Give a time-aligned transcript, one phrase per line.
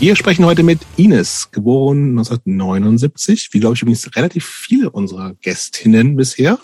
[0.00, 6.16] Wir sprechen heute mit Ines, geboren 1979, wie glaube ich übrigens relativ viele unserer Gästinnen
[6.16, 6.58] bisher.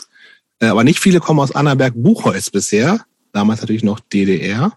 [0.59, 3.05] Äh, aber nicht viele kommen aus Annaberg-Buchholz bisher,
[3.35, 4.73] damals natürlich noch DDR.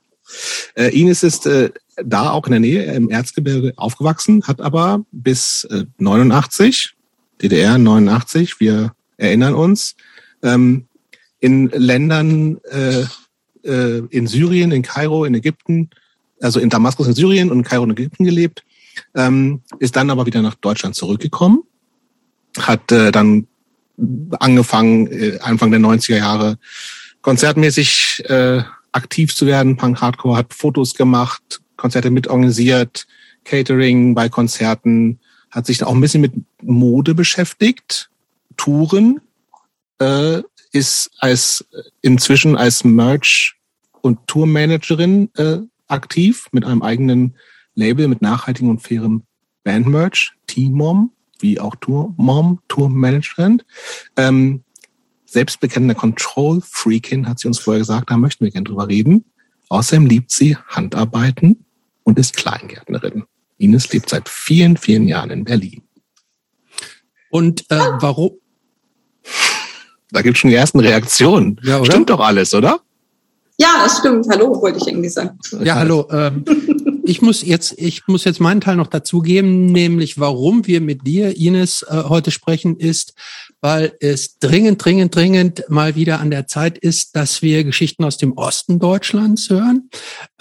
[0.76, 1.70] Äh, Ines ist äh,
[2.04, 6.96] da auch in der Nähe im Erzgebirge aufgewachsen, hat aber bis äh, 89,
[7.42, 9.96] DDR 89, wir erinnern uns,
[10.44, 10.86] ähm,
[11.40, 12.60] in Ländern
[14.12, 15.90] in Syrien, in Kairo, in Ägypten,
[16.42, 18.64] also in Damaskus in Syrien und in Kairo in Ägypten gelebt,
[19.16, 21.64] ähm, ist dann aber wieder nach Deutschland zurückgekommen,
[22.58, 23.48] hat äh, dann
[24.40, 26.58] angefangen, äh, Anfang der 90er Jahre
[27.22, 29.78] konzertmäßig äh, aktiv zu werden.
[29.78, 33.08] Punk Hardcore hat Fotos gemacht, Konzerte mitorganisiert,
[33.44, 35.20] Catering bei Konzerten,
[35.52, 38.10] hat sich auch ein bisschen mit Mode beschäftigt,
[38.58, 39.20] Touren,
[40.00, 41.66] äh, ist als
[42.02, 43.56] inzwischen als Merch
[44.02, 45.58] und Tourmanagerin äh,
[45.90, 47.36] aktiv mit einem eigenen
[47.76, 49.24] Label mit nachhaltigem und fairem
[49.64, 53.66] Bandmerch, Team-Mom, wie auch Tour-Mom, Tour-Management.
[54.18, 54.64] Ähm,
[55.26, 59.26] selbstbekennende Control-Freakin, hat sie uns vorher gesagt, da möchten wir gerne drüber reden.
[59.70, 61.66] Außerdem liebt sie Handarbeiten
[62.04, 63.24] und ist Kleingärtnerin.
[63.58, 65.84] Ines lebt seit vielen, vielen Jahren in Berlin.
[67.30, 68.32] Und äh, warum?
[70.12, 71.60] Da gibt es schon die ersten Reaktionen.
[71.64, 71.84] Ja?
[71.86, 72.82] Stimmt doch alles, oder?
[73.62, 74.26] Ja, das stimmt.
[74.30, 75.38] Hallo, wollte ich irgendwie sagen.
[75.62, 76.08] Ja, hallo.
[76.12, 76.46] Ähm,
[77.04, 81.36] ich muss jetzt, ich muss jetzt meinen Teil noch dazugeben, nämlich warum wir mit dir,
[81.36, 83.16] Ines, äh, heute sprechen, ist,
[83.60, 88.18] weil es dringend, dringend, dringend mal wieder an der Zeit ist, dass wir Geschichten aus
[88.18, 89.90] dem Osten Deutschlands hören.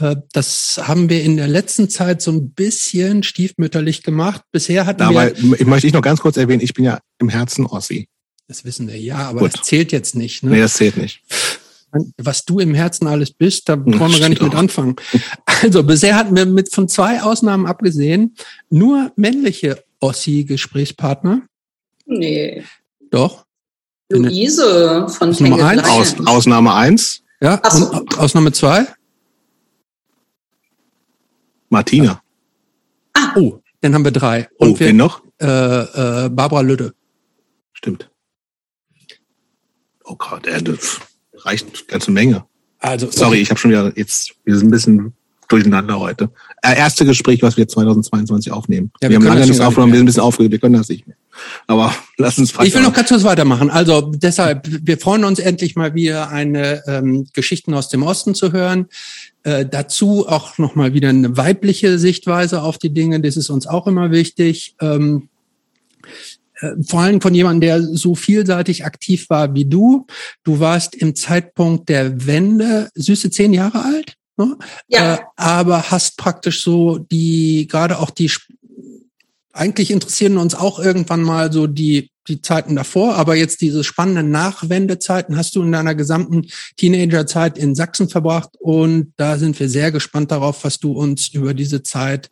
[0.00, 4.42] Äh, das haben wir in der letzten Zeit so ein bisschen stiefmütterlich gemacht.
[4.52, 5.54] Bisher hatten Aber wir.
[5.58, 8.06] Ich möchte ich noch ganz kurz erwähnen, ich bin ja im Herzen Ossi.
[8.46, 9.54] Das wissen wir, ja, aber Gut.
[9.54, 10.44] das zählt jetzt nicht.
[10.44, 10.52] Ne?
[10.52, 11.20] Nee, das zählt nicht
[12.16, 14.96] was du im Herzen alles bist, da wollen wir gar nicht mit anfangen.
[15.62, 18.36] Also bisher hatten wir mit von zwei Ausnahmen abgesehen
[18.70, 21.42] nur männliche Ossi-Gesprächspartner.
[22.06, 22.64] Nee.
[23.10, 23.44] Doch.
[24.10, 25.84] Luise von Nummer eins.
[25.88, 27.22] Aus, Ausnahme eins.
[27.40, 27.60] Ja.
[27.70, 27.90] So.
[27.90, 28.86] Und Ausnahme zwei.
[31.68, 32.22] Martina.
[33.12, 33.34] Ah.
[33.36, 34.48] Oh, dann haben wir drei.
[34.56, 35.22] Und oh, wir, wen noch?
[35.40, 36.94] Äh, äh, Barbara Lütte.
[37.72, 38.10] Stimmt.
[40.04, 40.62] Oh Gott, er
[41.44, 42.44] reicht eine ganze Menge.
[42.80, 45.12] Also sorry, ich habe schon wieder jetzt wir sind ein bisschen
[45.48, 46.30] durcheinander heute.
[46.62, 48.92] Äh, erste Gespräch, was wir 2022 aufnehmen.
[49.00, 50.88] Ja, wir, wir haben lange nichts aufgenommen, wir sind ein bisschen aufgeregt, wir können das
[50.88, 51.16] nicht mehr.
[51.66, 53.70] Aber lass uns Ich will noch ganz kurz weitermachen.
[53.70, 58.52] Also deshalb, wir freuen uns endlich mal wieder eine ähm, Geschichten aus dem Osten zu
[58.52, 58.86] hören.
[59.42, 63.20] Äh, dazu auch nochmal wieder eine weibliche Sichtweise auf die Dinge.
[63.20, 64.74] Das ist uns auch immer wichtig.
[64.80, 65.37] Ähm, äh,
[66.86, 70.06] vor allem von jemandem, der so vielseitig aktiv war wie du.
[70.44, 74.56] Du warst im Zeitpunkt der Wende süße zehn Jahre alt, ne?
[74.88, 75.14] ja.
[75.14, 78.30] Äh, aber hast praktisch so die, gerade auch die,
[79.52, 84.30] eigentlich interessieren uns auch irgendwann mal so die, die Zeiten davor, aber jetzt diese spannenden
[84.30, 86.46] Nachwendezeiten hast du in deiner gesamten
[86.76, 91.54] Teenagerzeit in Sachsen verbracht und da sind wir sehr gespannt darauf, was du uns über
[91.54, 92.30] diese Zeit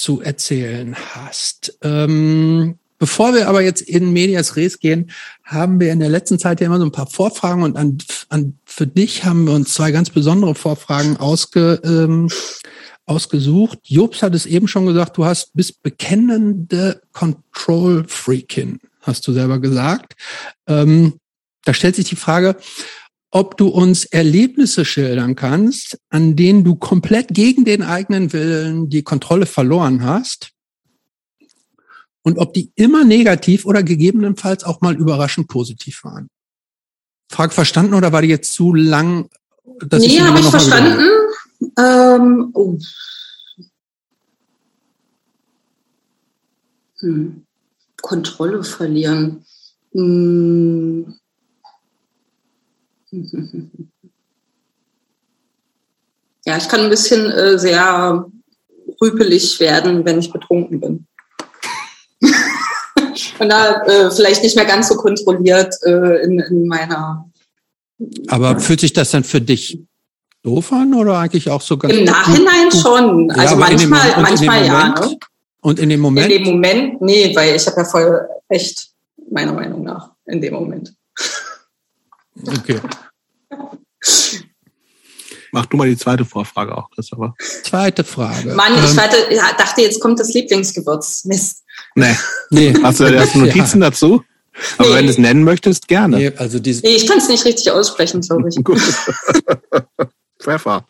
[0.00, 1.78] zu erzählen hast.
[1.82, 5.10] Ähm, bevor wir aber jetzt in Medias Res gehen,
[5.44, 7.98] haben wir in der letzten Zeit ja immer so ein paar Vorfragen und an,
[8.30, 12.30] an für dich haben wir uns zwei ganz besondere Vorfragen ausge, ähm,
[13.04, 13.80] ausgesucht.
[13.84, 19.58] Jobs hat es eben schon gesagt, du hast bist bekennende Control Freakin, hast du selber
[19.58, 20.14] gesagt.
[20.66, 21.14] Ähm,
[21.64, 22.56] da stellt sich die Frage,
[23.30, 29.02] ob du uns Erlebnisse schildern kannst, an denen du komplett gegen den eigenen Willen die
[29.02, 30.50] Kontrolle verloren hast
[32.22, 36.28] und ob die immer negativ oder gegebenenfalls auch mal überraschend positiv waren.
[37.30, 39.30] Frage verstanden oder war die jetzt zu lang?
[39.78, 41.00] Dass nee, habe ich verstanden.
[41.78, 42.78] Ähm, oh.
[46.98, 47.46] hm.
[48.02, 49.44] Kontrolle verlieren.
[49.92, 51.19] Hm.
[56.46, 58.26] Ja, ich kann ein bisschen äh, sehr
[59.00, 61.06] rüpelig werden, wenn ich betrunken bin.
[63.38, 67.30] Und da äh, vielleicht nicht mehr ganz so kontrolliert äh, in, in meiner.
[68.28, 69.80] Aber fühlt sich das dann für dich
[70.42, 72.80] doof an oder eigentlich auch so ganz Im Nachhinein gut?
[72.80, 73.30] schon.
[73.30, 74.88] Also ja, manchmal, dem, manchmal ja.
[74.88, 75.18] Ne?
[75.60, 76.30] Und in dem Moment?
[76.30, 78.88] In dem Moment, nee, weil ich habe ja voll echt,
[79.30, 80.94] meiner Meinung nach, in dem Moment.
[82.46, 82.80] Okay.
[85.52, 87.34] Mach du mal die zweite Vorfrage auch, Christopher.
[87.64, 88.54] Zweite Frage.
[88.54, 89.16] Mann, ich ähm, hatte,
[89.58, 91.24] dachte, jetzt kommt das Lieblingsgewürz.
[91.24, 91.64] Mist.
[91.94, 92.16] Nee.
[92.50, 92.74] nee.
[92.82, 93.90] Hast du erst Notizen ja.
[93.90, 94.22] dazu?
[94.78, 94.94] Aber nee.
[94.94, 96.16] wenn du es nennen möchtest, gerne.
[96.16, 98.62] Nee, also diese nee ich kann es nicht richtig aussprechen, glaube ich.
[98.62, 98.80] Gut.
[100.40, 100.86] Pfeffer.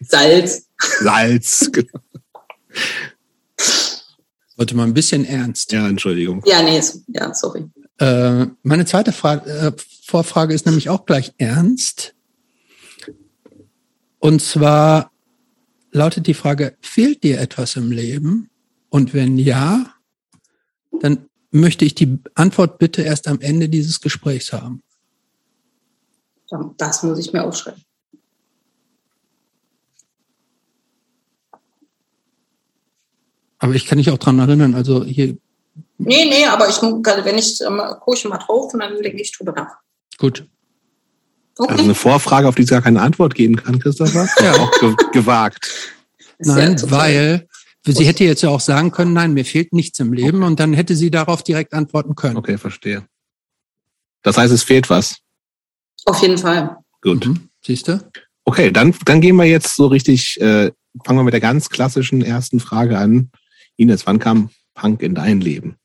[0.00, 0.66] Salz.
[1.00, 1.70] Salz.
[1.72, 2.00] genau.
[4.56, 5.72] Wollte mal ein bisschen ernst.
[5.72, 6.42] Ja, Entschuldigung.
[6.44, 7.68] Ja, nee, so- ja, sorry.
[7.98, 9.72] Äh, meine zweite Frage, äh,
[10.04, 12.14] Vorfrage ist nämlich auch gleich ernst.
[14.20, 15.10] Und zwar
[15.90, 18.50] lautet die Frage, fehlt dir etwas im Leben?
[18.88, 19.94] Und wenn ja,
[21.00, 24.82] dann möchte ich die Antwort bitte erst am Ende dieses Gesprächs haben.
[26.76, 27.82] Das muss ich mir aufschreiben.
[33.58, 35.36] Aber ich kann mich auch dran erinnern, also hier,
[35.98, 39.20] Nee, nee, aber ich, mu- wenn ich, ähm, gucke ich mal drauf und dann denke
[39.20, 39.76] ich drüber nach.
[40.18, 40.46] gut.
[41.60, 41.72] Okay.
[41.72, 44.28] Also eine Vorfrage, auf die sie gar keine Antwort geben kann, Christopher.
[44.40, 44.52] Ja.
[44.54, 45.68] Auch ge gewagt.
[46.38, 47.48] Ja Nein, total- weil
[47.84, 50.72] sie hätte jetzt ja auch sagen können, nein, mir fehlt nichts im Leben und dann
[50.72, 52.36] hätte sie darauf direkt antworten können.
[52.36, 53.08] Okay, verstehe.
[54.22, 55.16] Das heißt, es fehlt was.
[56.04, 56.76] Auf jeden Fall.
[57.02, 57.26] Gut.
[57.26, 57.48] Mhm.
[57.64, 58.00] Siehst du?
[58.44, 60.70] Okay, dann, dann gehen wir jetzt so richtig, äh,
[61.04, 63.30] fangen wir mit der ganz klassischen ersten Frage an.
[63.76, 65.76] Ines, wann kam Punk in dein Leben?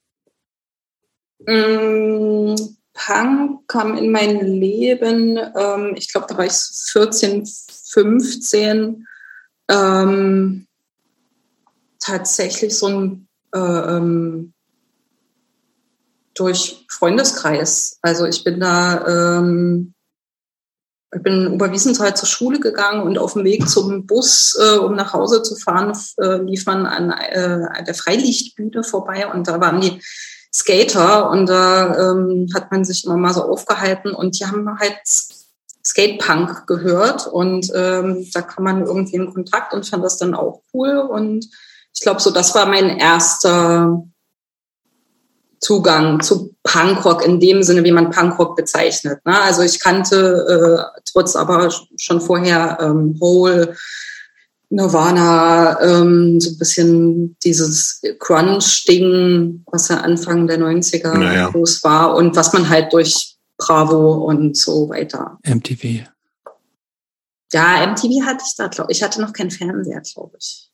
[1.45, 2.55] Mm,
[2.93, 9.07] Punk kam in mein Leben, ähm, ich glaube, da war ich so 14, 15.
[9.69, 10.67] Ähm,
[11.99, 14.53] tatsächlich so ein äh, ähm,
[16.33, 17.97] durch Freundeskreis.
[18.01, 19.93] Also ich bin da, ähm,
[21.15, 24.95] ich bin über Wiesenthal zur Schule gegangen und auf dem Weg zum Bus, äh, um
[24.95, 29.81] nach Hause zu fahren, äh, lief man an äh, der Freilichtbühne vorbei und da waren
[29.81, 30.01] die
[30.53, 34.99] Skater und da ähm, hat man sich immer mal so aufgehalten und die haben halt
[35.83, 40.61] Skatepunk gehört und ähm, da kam man irgendwie in Kontakt und fand das dann auch
[40.73, 41.47] cool und
[41.93, 44.03] ich glaube so, das war mein erster
[45.59, 49.25] Zugang zu Punkrock in dem Sinne, wie man Punkrock bezeichnet.
[49.25, 49.39] Ne?
[49.41, 53.75] Also ich kannte äh, trotz aber schon vorher ähm, Hole,
[54.73, 61.49] Nirvana, ähm, so ein bisschen dieses Crunch-Ding, was ja Anfang der 90er Naja.
[61.49, 65.37] groß war und was man halt durch Bravo und so weiter.
[65.45, 66.05] MTV.
[67.53, 69.03] Ja, MTV hatte ich da, glaube ich.
[69.03, 70.71] hatte noch keinen Fernseher, glaube ich.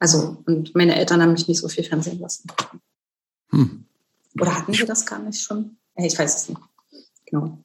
[0.00, 2.48] Also, und meine Eltern haben mich nicht so viel Fernsehen lassen.
[3.52, 3.84] Hm.
[4.40, 5.76] Oder hatten wir das gar nicht schon?
[5.94, 6.60] Ich weiß es nicht.
[7.26, 7.58] Genau.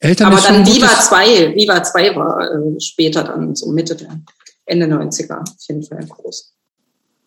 [0.00, 4.20] Eltern Aber dann Viva gutes- 2, Viva 2 war äh, später dann so Mitte der
[4.68, 6.54] Ende 90er auf jeden Fall groß.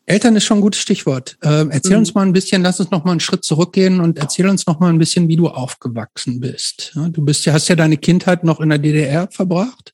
[0.06, 1.38] Eltern ist schon ein gutes Stichwort.
[1.44, 2.00] Ähm, erzähl Mhm.
[2.00, 4.80] uns mal ein bisschen, lass uns noch mal einen Schritt zurückgehen und erzähl uns noch
[4.80, 6.92] mal ein bisschen, wie du aufgewachsen bist.
[6.96, 9.94] Ja, du bist ja, hast ja deine Kindheit noch in der DDR verbracht.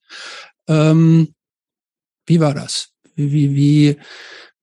[0.67, 1.33] Ähm,
[2.25, 2.89] wie war das?
[3.15, 3.97] Wie, wie, wie,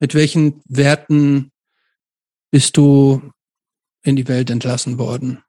[0.00, 1.52] mit welchen Werten
[2.50, 3.22] bist du
[4.02, 5.42] in die Welt entlassen worden?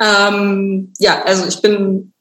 [0.00, 2.11] Ähm, ja, also ich bin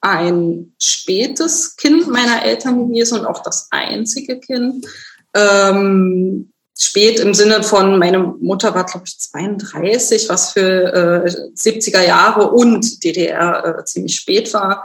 [0.00, 4.86] ein spätes Kind meiner Eltern gewesen und auch das einzige Kind.
[5.34, 12.02] Ähm, spät im Sinne von, meine Mutter war, glaube ich, 32, was für äh, 70er
[12.02, 14.84] Jahre und DDR äh, ziemlich spät war.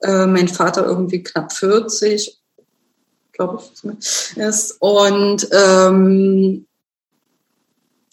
[0.00, 2.38] Äh, mein Vater irgendwie knapp 40,
[3.32, 4.76] glaube ich, ist.
[4.80, 6.66] Und ähm,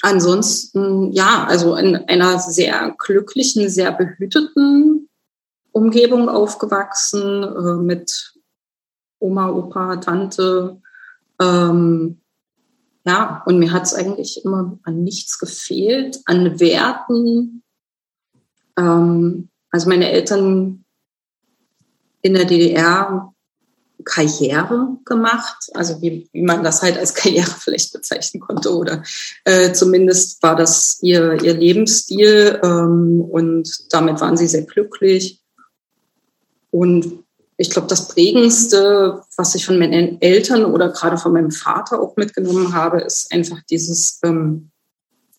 [0.02, 5.07] ansonsten, ja, also in einer sehr glücklichen, sehr behüteten
[5.78, 8.34] Umgebung aufgewachsen, äh, mit
[9.20, 10.82] Oma, Opa, Tante.
[11.40, 12.22] Ähm,
[13.06, 17.64] ja, und mir hat es eigentlich immer an nichts gefehlt, an Werten.
[18.78, 20.84] Ähm, also meine Eltern
[22.22, 23.34] in der DDR
[24.04, 29.04] Karriere gemacht, also wie, wie man das halt als Karriere vielleicht bezeichnen konnte oder
[29.44, 35.42] äh, zumindest war das ihr, ihr Lebensstil ähm, und damit waren sie sehr glücklich.
[36.72, 37.24] Und
[37.58, 42.16] ich glaube, das Prägendste, was ich von meinen Eltern oder gerade von meinem Vater auch
[42.16, 44.70] mitgenommen habe, ist einfach dieses ähm,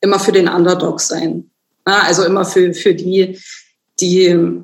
[0.00, 1.50] immer für den Underdog sein.
[1.87, 3.38] Ja, also immer für, für die,
[4.00, 4.62] die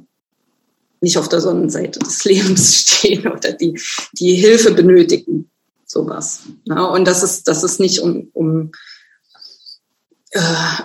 [1.01, 3.81] nicht auf der Sonnenseite des Lebens stehen oder die,
[4.13, 5.51] die Hilfe benötigen.
[5.87, 6.41] Sowas.
[6.65, 8.73] Ja, und das ist, das ist nicht um, um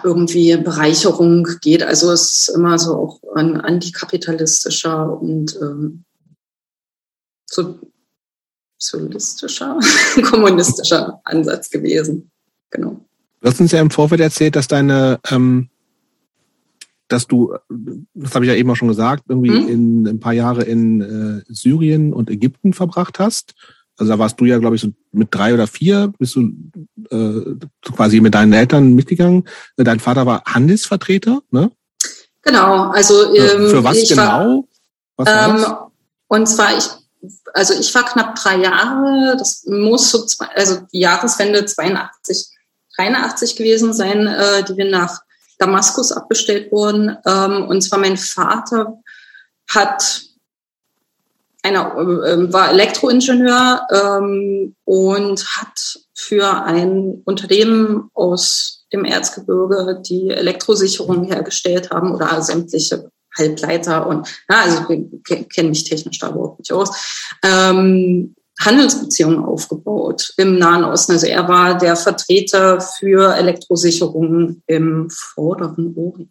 [0.03, 1.82] irgendwie Bereicherung geht.
[1.84, 6.03] Also es ist immer so auch ein antikapitalistischer und ähm,
[7.46, 7.79] so
[8.77, 9.79] sozialistischer,
[10.29, 12.32] kommunistischer Ansatz gewesen.
[12.70, 13.06] Genau.
[13.41, 15.70] Du hast uns ja im Vorfeld erzählt, dass deine, ähm,
[17.08, 17.56] dass du,
[18.13, 19.68] das habe ich ja eben auch schon gesagt, irgendwie Mhm.
[19.68, 23.56] in ein paar Jahre in äh, Syrien und Ägypten verbracht hast.
[24.00, 26.51] Also da warst du ja, glaube ich, so mit drei oder vier, bist du
[27.12, 27.56] äh,
[27.94, 29.48] quasi mit deinen Eltern mitgegangen.
[29.75, 31.72] Dein Vater war Handelsvertreter, ne?
[32.41, 34.68] Genau, also ähm, Für was ich war, genau?
[35.18, 35.50] Was war?
[35.50, 35.75] Ähm,
[36.29, 36.86] und zwar, ich
[37.53, 42.48] also ich war knapp drei Jahre, das muss so, zwei, also die Jahreswende 82,
[42.98, 45.22] 83 gewesen sein, äh, die wir nach
[45.58, 47.18] Damaskus abbestellt wurden.
[47.25, 49.01] Ähm, und zwar mein Vater
[49.70, 50.22] hat
[51.69, 61.25] einer äh, war Elektroingenieur ähm, und hat für ein Unternehmen aus dem Erzgebirge die Elektrosicherung
[61.25, 66.89] hergestellt haben oder sämtliche Halbleiter und ja, also kenne mich technisch da überhaupt nicht aus.
[67.43, 71.13] Ähm, Handelsbeziehungen aufgebaut im Nahen Osten.
[71.13, 76.29] Also er war der Vertreter für Elektrosicherung im vorderen Orient.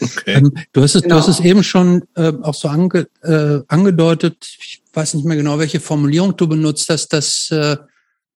[0.00, 0.34] Okay.
[0.34, 1.16] Ähm, du, hast es, genau.
[1.16, 5.36] du hast es eben schon äh, auch so ange, äh, angedeutet, ich weiß nicht mehr
[5.36, 7.76] genau, welche Formulierung du benutzt hast, dass, äh,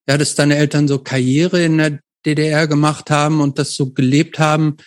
[0.07, 4.39] ja, dass deine Eltern so Karriere in der DDR gemacht haben und das so gelebt
[4.39, 4.77] haben.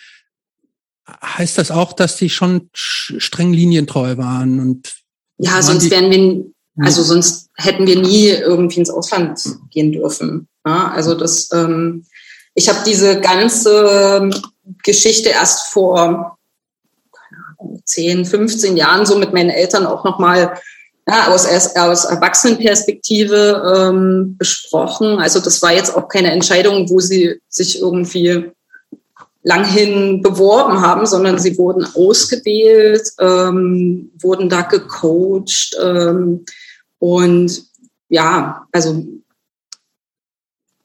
[1.07, 4.59] Heißt das auch, dass die schon streng linientreu waren?
[4.59, 4.95] Und
[5.37, 6.45] ja, sonst wären wir,
[6.77, 9.39] also sonst hätten wir nie irgendwie ins Ausland
[9.69, 10.47] gehen dürfen.
[10.65, 12.05] Ja, also das, ähm,
[12.53, 14.29] ich habe diese ganze
[14.83, 16.37] Geschichte erst vor
[17.85, 20.59] 10, 15 Jahren so mit meinen Eltern auch nochmal
[21.07, 25.19] ja, aus, aus Erwachsenenperspektive ähm, besprochen.
[25.19, 28.51] Also das war jetzt auch keine Entscheidung, wo sie sich irgendwie
[29.43, 36.45] langhin beworben haben, sondern sie wurden ausgewählt, ähm, wurden da gecoacht ähm,
[36.97, 37.63] und
[38.09, 39.05] ja, also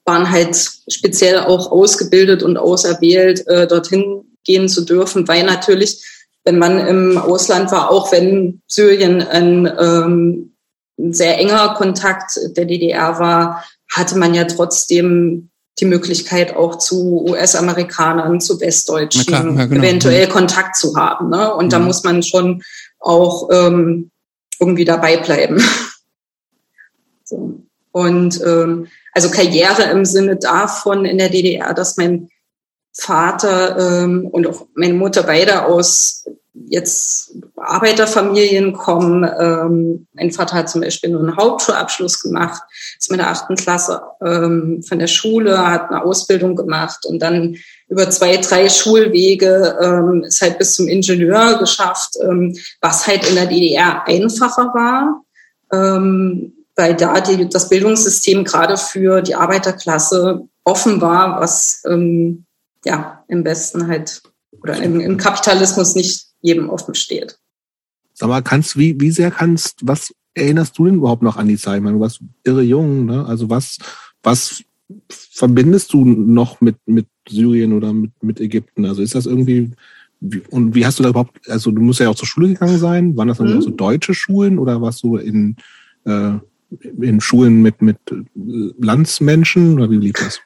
[0.05, 0.55] waren halt
[0.87, 6.03] speziell auch ausgebildet und auserwählt, äh, dorthin gehen zu dürfen, weil natürlich
[6.43, 10.53] wenn man im Ausland war, auch wenn Syrien ein, ähm,
[10.97, 18.39] sehr enger Kontakt der DDR war, hatte man ja trotzdem die Möglichkeit auch zu US-Amerikanern,
[18.39, 19.83] zu Westdeutschen klar, ja, genau.
[19.83, 21.29] eventuell Kontakt zu haben.
[21.29, 21.53] Ne?
[21.53, 21.69] Und mhm.
[21.69, 22.61] da muss man schon
[22.99, 24.11] auch ähm,
[24.59, 25.61] irgendwie dabei bleiben.
[27.23, 27.61] so.
[27.91, 32.29] Und ähm, also Karriere im Sinne davon in der DDR, dass mein
[32.93, 39.23] Vater ähm, und auch meine Mutter beide aus jetzt Arbeiterfamilien kommen.
[39.23, 42.61] Ähm, mein Vater hat zum Beispiel nur einen Hauptschulabschluss gemacht,
[42.99, 47.57] ist mit der achten Klasse ähm, von der Schule, hat eine Ausbildung gemacht und dann
[47.87, 53.35] über zwei, drei Schulwege ähm, ist halt bis zum Ingenieur geschafft, ähm, was halt in
[53.35, 55.23] der DDR einfacher war.
[55.73, 62.45] Ähm, weil da die, das Bildungssystem gerade für die Arbeiterklasse offen war, was ähm,
[62.85, 64.21] ja, im Westen halt
[64.61, 67.37] oder im, im Kapitalismus nicht jedem offen steht.
[68.13, 71.57] Sag mal, kannst, wie, wie sehr kannst, was erinnerst du denn überhaupt noch an die
[71.57, 71.83] Zeit?
[71.83, 73.25] du warst irre jung, ne?
[73.25, 73.77] Also was,
[74.23, 74.63] was
[75.09, 78.85] verbindest du noch mit, mit Syrien oder mit, mit Ägypten?
[78.85, 79.71] Also ist das irgendwie,
[80.49, 83.17] und wie hast du da überhaupt, also du musst ja auch zur Schule gegangen sein.
[83.17, 83.61] Waren das dann mhm.
[83.61, 85.55] so deutsche Schulen oder warst du in,
[86.05, 86.33] äh,
[86.99, 87.97] in Schulen mit, mit
[88.35, 90.41] Landsmenschen oder wie lief das?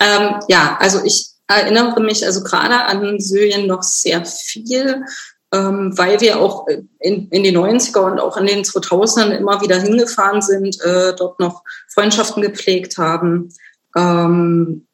[0.00, 5.04] Ähm, ja, also ich erinnere mich also gerade an Syrien noch sehr viel,
[5.52, 6.66] ähm, weil wir auch
[6.98, 11.38] in, in den 90er und auch in den 2000ern immer wieder hingefahren sind, äh, dort
[11.40, 13.52] noch Freundschaften gepflegt haben.
[13.94, 14.86] Ähm,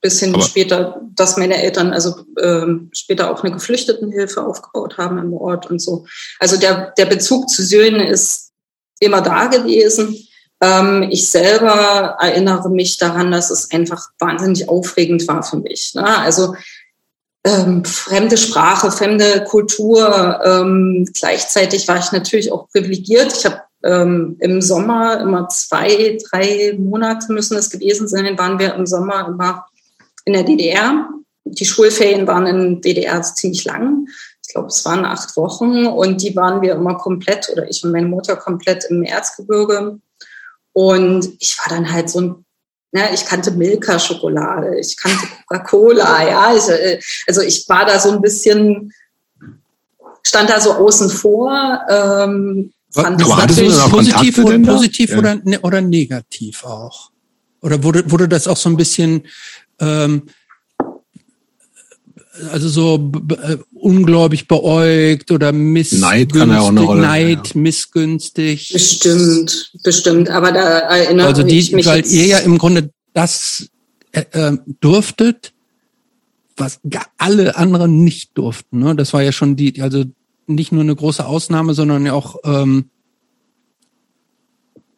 [0.00, 5.18] bis hin Aber später, dass meine Eltern also ähm, später auch eine Geflüchtetenhilfe aufgebaut haben
[5.18, 6.06] im Ort und so.
[6.38, 8.52] Also der, der Bezug zu Syrien ist
[8.98, 10.16] immer da gewesen.
[10.60, 15.94] Ähm, ich selber erinnere mich daran, dass es einfach wahnsinnig aufregend war für mich.
[15.94, 16.04] Ne?
[16.04, 16.54] Also
[17.44, 20.40] ähm, fremde Sprache, fremde Kultur.
[20.44, 23.32] Ähm, gleichzeitig war ich natürlich auch privilegiert.
[23.36, 28.74] Ich habe ähm, im Sommer immer zwei, drei Monate müssen es gewesen sein, waren wir
[28.74, 29.66] im Sommer immer
[30.26, 31.08] in der DDR.
[31.44, 34.06] Die Schulferien waren in DDR ziemlich lang.
[34.46, 37.92] Ich glaube, es waren acht Wochen und die waren wir immer komplett oder ich und
[37.92, 39.98] meine Mutter komplett im Erzgebirge
[40.72, 42.44] und ich war dann halt so ein,
[42.92, 46.54] ne, ich kannte Milka-Schokolade, ich kannte Coca-Cola, ja.
[46.56, 48.92] Ich, äh, also ich war da so ein bisschen,
[50.22, 51.80] stand da so außen vor.
[51.88, 55.18] Ähm, fand Aber das natürlich positiv, oder, positiv ja.
[55.18, 57.10] oder, ne, oder negativ auch?
[57.62, 59.26] Oder wurde, wurde das auch so ein bisschen
[59.80, 60.22] ähm,
[62.52, 63.10] also so
[63.42, 67.60] äh, ungläubig beäugt oder missgünstig, Neid, kann ja auch eine Rolle, Neid ja.
[67.60, 68.70] missgünstig.
[68.72, 70.28] Bestimmt, bestimmt.
[70.28, 73.68] Aber da erinnere also die, ich mich weil ihr ja im Grunde das
[74.12, 75.52] äh, äh, durftet,
[76.56, 76.80] was
[77.16, 78.80] alle anderen nicht durften.
[78.80, 78.94] Ne?
[78.94, 80.04] Das war ja schon die, also
[80.46, 82.86] nicht nur eine große Ausnahme, sondern ja auch ähm,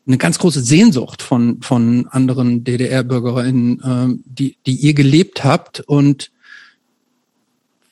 [0.07, 6.33] eine ganz große Sehnsucht von von anderen DDR-Bürgerinnen, ähm, die die ihr gelebt habt und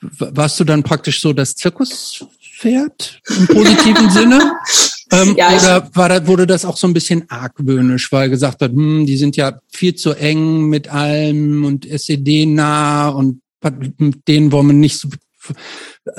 [0.00, 4.52] warst du dann praktisch so das Zirkuspferd im positiven Sinne?
[5.12, 8.70] Ähm, ja, oder war das, wurde das auch so ein bisschen argwöhnisch, weil gesagt hat,
[8.70, 13.42] hm, die sind ja viel zu eng mit allem und SED nah und
[13.98, 15.08] mit denen wollen wir nicht so,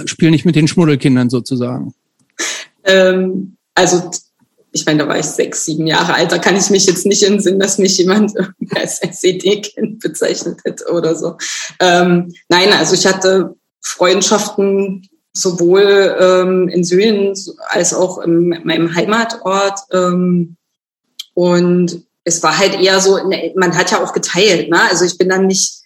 [0.06, 1.94] spielen nicht mit den Schmuddelkindern sozusagen.
[2.84, 4.12] Ähm, also
[4.74, 7.24] ich meine, da war ich sechs, sieben Jahre alt, da kann ich mich jetzt nicht
[7.24, 8.32] entsinnen, dass mich jemand
[8.76, 11.38] als SED-Kind bezeichnet hätte oder so.
[11.80, 17.34] Ähm, nein, also ich hatte Freundschaften sowohl ähm, in Syrien
[17.70, 19.80] als auch in meinem Heimatort.
[19.92, 20.58] Ähm,
[21.34, 24.70] und es war halt eher so, ne, man hat ja auch geteilt.
[24.70, 24.80] Ne?
[24.90, 25.82] Also ich bin dann nicht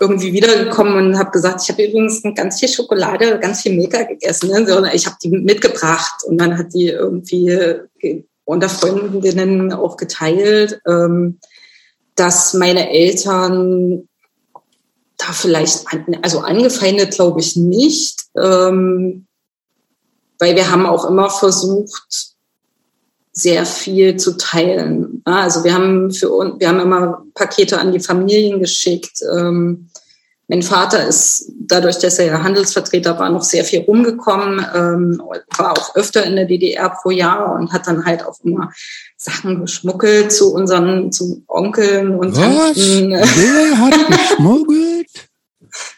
[0.00, 4.50] irgendwie wiedergekommen und habe gesagt, ich habe übrigens ganz viel Schokolade, ganz viel Milka gegessen.
[4.50, 4.66] Ne?
[4.66, 7.80] So, ich habe die mitgebracht und dann hat die irgendwie
[8.44, 11.38] unter Freundinnen auch geteilt, ähm,
[12.16, 14.08] dass meine Eltern
[15.26, 15.84] da vielleicht,
[16.22, 19.26] also angefeindet glaube ich nicht, ähm,
[20.38, 22.34] weil wir haben auch immer versucht,
[23.32, 25.22] sehr viel zu teilen.
[25.24, 29.20] Also wir haben für uns, wir haben immer Pakete an die Familien geschickt.
[29.36, 29.88] Ähm,
[30.46, 35.22] mein Vater ist dadurch, dass er ja Handelsvertreter war, noch sehr viel rumgekommen, ähm,
[35.56, 38.70] war auch öfter in der DDR pro Jahr und hat dann halt auch immer
[39.24, 42.76] Sachen geschmuggelt zu unseren, zu Onkeln und Was?
[42.76, 43.10] Tanten.
[43.12, 45.08] Wer hat geschmuggelt?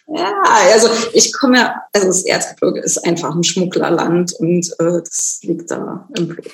[0.06, 0.32] Ja,
[0.72, 5.68] also ich komme ja, also das Erzgebirge ist einfach ein Schmugglerland und äh, das liegt
[5.72, 6.48] da im Blut.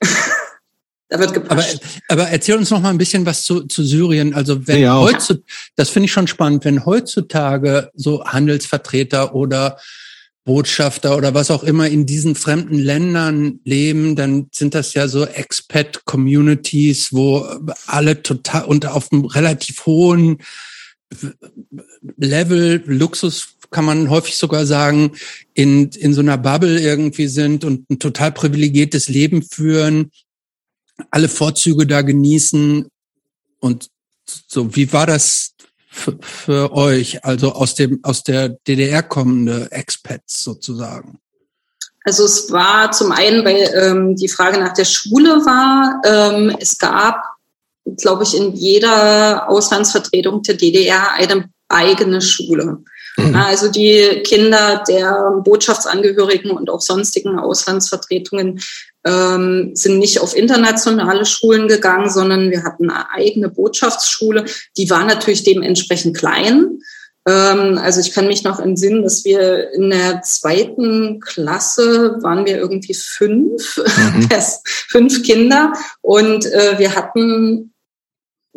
[1.10, 1.80] da wird gepasst.
[2.08, 4.34] Aber, aber erzähl uns noch mal ein bisschen was zu, zu Syrien.
[4.34, 5.44] Also wenn ja, heutzutage,
[5.76, 9.76] das finde ich schon spannend, wenn heutzutage so Handelsvertreter oder
[10.44, 15.24] Botschafter oder was auch immer in diesen fremden Ländern leben, dann sind das ja so
[15.24, 17.46] Expat-Communities, wo
[17.86, 20.38] alle total und auf einem relativ hohen
[22.16, 25.12] Level, Luxus kann man häufig sogar sagen,
[25.54, 30.10] in, in so einer Bubble irgendwie sind und ein total privilegiertes Leben führen,
[31.10, 32.86] alle Vorzüge da genießen.
[33.58, 33.88] Und
[34.26, 35.54] so, wie war das
[35.94, 41.18] für, für euch, also aus dem, aus der DDR kommende Expats sozusagen?
[42.04, 46.76] Also es war zum einen, weil ähm, die Frage nach der Schule war, ähm, es
[46.76, 47.22] gab
[47.96, 52.78] glaube ich, in jeder Auslandsvertretung der DDR eine eigene Schule.
[53.16, 53.34] Mhm.
[53.34, 58.60] Also die Kinder der Botschaftsangehörigen und auch sonstigen Auslandsvertretungen
[59.04, 64.44] ähm, sind nicht auf internationale Schulen gegangen, sondern wir hatten eine eigene Botschaftsschule.
[64.76, 66.78] Die war natürlich dementsprechend klein.
[67.26, 72.56] Ähm, also ich kann mich noch entsinnen, dass wir in der zweiten Klasse waren wir
[72.56, 74.28] irgendwie fünf, mhm.
[74.88, 77.72] fünf Kinder und äh, wir hatten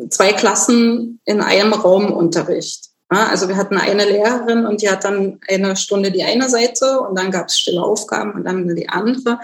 [0.09, 2.89] zwei Klassen in einem Raum Unterricht.
[3.09, 7.17] Also wir hatten eine Lehrerin und die hat dann eine Stunde die eine Seite und
[7.17, 9.39] dann gab es stille Aufgaben und dann die andere.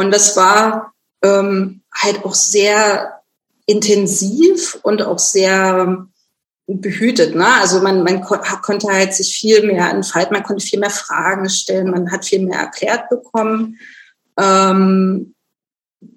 [0.00, 3.20] Und das war ähm, halt auch sehr
[3.66, 6.06] intensiv und auch sehr
[6.66, 7.34] behütet.
[7.34, 7.46] Ne?
[7.60, 11.90] Also man, man konnte halt sich viel mehr entfalten, man konnte viel mehr Fragen stellen,
[11.90, 13.78] man hat viel mehr erklärt bekommen.
[14.38, 15.34] Ähm,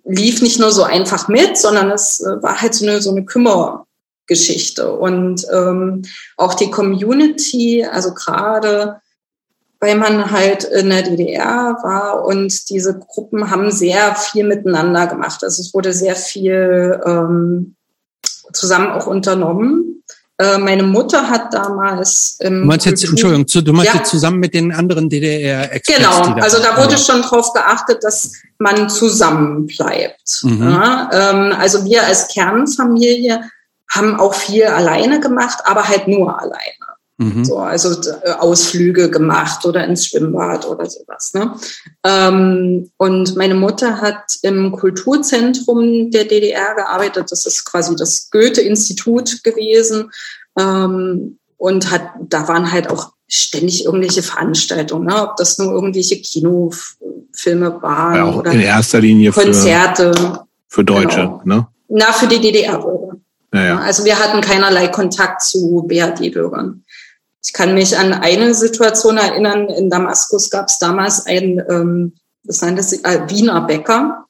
[0.05, 3.25] lief nicht nur so einfach mit, sondern es äh, war halt so eine, so eine
[3.25, 4.93] Kümmergeschichte.
[4.93, 6.03] Und ähm,
[6.37, 9.01] auch die Community, also gerade
[9.83, 15.43] weil man halt in der DDR war und diese Gruppen haben sehr viel miteinander gemacht.
[15.43, 17.75] Also es wurde sehr viel ähm,
[18.53, 20.01] zusammen auch unternommen.
[20.37, 23.99] Äh, meine Mutter hat damals im Du meinst jetzt, Entschuldigung, du meinst ja.
[23.99, 26.01] jetzt zusammen mit den anderen DDR-Experten?
[26.01, 30.43] Genau, also da wurde schon darauf geachtet, dass man zusammen bleibt.
[30.43, 30.63] Mhm.
[30.63, 33.41] Ja, ähm, also wir als Kernfamilie
[33.91, 36.82] haben auch viel alleine gemacht, aber halt nur alleine.
[37.17, 37.45] Mhm.
[37.45, 41.33] So, also äh, Ausflüge gemacht oder ins Schwimmbad oder sowas.
[41.33, 41.53] Ne?
[42.03, 47.31] Ähm, und meine Mutter hat im Kulturzentrum der DDR gearbeitet.
[47.31, 50.11] Das ist quasi das Goethe-Institut gewesen.
[50.57, 55.23] Ähm, und hat, da waren halt auch ständig irgendwelche Veranstaltungen, ne?
[55.23, 60.13] ob das nur irgendwelche Kinofilme waren ja, oder in erster Linie Konzerte.
[60.13, 61.41] Für, für Deutsche, genau.
[61.45, 61.67] ne?
[61.87, 63.17] Na, für die DDR-Bürger.
[63.53, 63.77] Ja, ja.
[63.77, 66.83] Also wir hatten keinerlei Kontakt zu BRD-Bürgern.
[67.45, 72.61] Ich kann mich an eine Situation erinnern, in Damaskus gab es damals ein, ähm, das
[72.61, 74.25] nannte sich äh, Wiener Bäcker,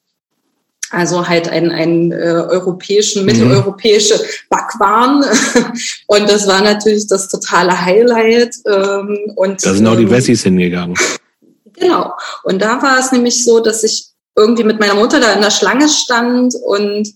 [0.90, 3.26] also halt ein, ein äh, europäischen, mhm.
[3.26, 5.24] mitteleuropäische Backwaren.
[6.06, 8.56] Und das war natürlich das totale Highlight.
[8.66, 10.96] Ähm, und, da sind auch die ähm, Wessis hingegangen.
[11.74, 12.14] Genau.
[12.44, 15.50] Und da war es nämlich so, dass ich irgendwie mit meiner Mutter da in der
[15.50, 17.08] Schlange stand und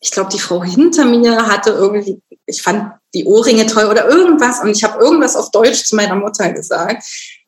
[0.00, 4.60] ich glaube, die Frau hinter mir hatte irgendwie, ich fand die Ohrringe toll oder irgendwas
[4.60, 7.04] und ich habe irgendwas auf Deutsch zu meiner Mutter gesagt.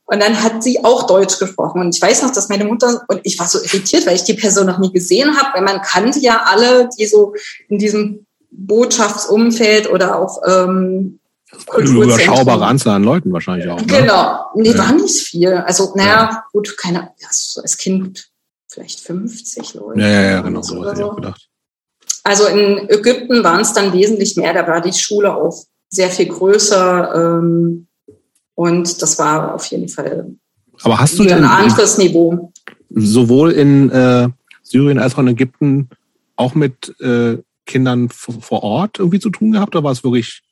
[0.09, 1.81] Und dann hat sie auch Deutsch gesprochen.
[1.81, 4.35] Und ich weiß noch, dass meine Mutter, und ich war so irritiert, weil ich die
[4.35, 7.35] Person noch nie gesehen habe, weil man kannte ja alle, die so
[7.69, 11.19] in diesem Botschaftsumfeld oder auch ähm,
[11.77, 13.81] überschaubare Anzahl an Leuten wahrscheinlich auch.
[13.81, 13.87] Ne?
[13.87, 14.79] Genau, nee, Ja.
[14.79, 15.53] war nicht viel.
[15.53, 16.45] Also, naja, Ja.
[16.53, 18.29] gut, keine, ja, so als Kind
[18.69, 20.01] vielleicht 50 Leute.
[20.01, 21.11] Ja, ja, ja, genau, so so oder hätte ich so.
[21.13, 21.49] auch gedacht.
[22.27, 26.27] Also in Ägypten waren es dann wesentlich mehr, da war die Schule auch sehr viel
[26.27, 27.87] größer ähm,
[28.57, 30.35] und das war auf jeden Fall
[30.83, 32.53] Aber hast du denn ein anderes Niveau.
[32.91, 34.29] sowohl in äh,
[34.65, 35.89] Syrien als auch in Ägypten
[36.35, 39.77] auch mit äh, Kindern vor Ort irgendwie zu tun gehabt?
[39.77, 40.43] Oder war es wirklich,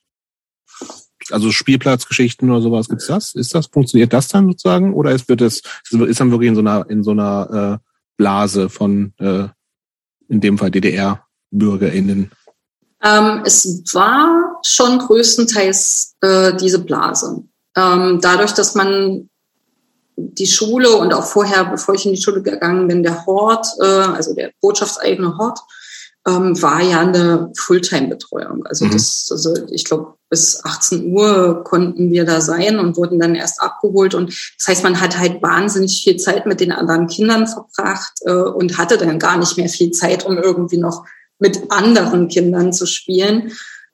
[1.29, 3.35] also Spielplatzgeschichten oder sowas, gibt's das?
[3.35, 4.93] Ist das, funktioniert das dann sozusagen?
[4.93, 5.61] Oder ist, wird es,
[5.91, 9.49] ist dann wirklich in so einer, in so einer äh, Blase von, äh,
[10.29, 10.71] in dem Fall
[11.55, 12.31] DDR-BürgerInnen?
[13.03, 17.43] Ähm, es war schon größtenteils äh, diese Blase.
[17.75, 19.29] Ähm, dadurch, dass man
[20.17, 23.85] die Schule und auch vorher, bevor ich in die Schule gegangen bin, der Hort, äh,
[23.85, 25.59] also der botschaftseigene Hort,
[26.27, 28.65] ähm, war ja eine Fulltime-Betreuung.
[28.65, 28.91] Also Mhm.
[28.91, 33.61] das, also ich glaube, bis 18 Uhr konnten wir da sein und wurden dann erst
[33.61, 34.15] abgeholt.
[34.15, 38.31] Und das heißt, man hat halt wahnsinnig viel Zeit mit den anderen Kindern verbracht äh,
[38.31, 41.05] und hatte dann gar nicht mehr viel Zeit, um irgendwie noch
[41.39, 43.51] mit anderen Kindern zu spielen.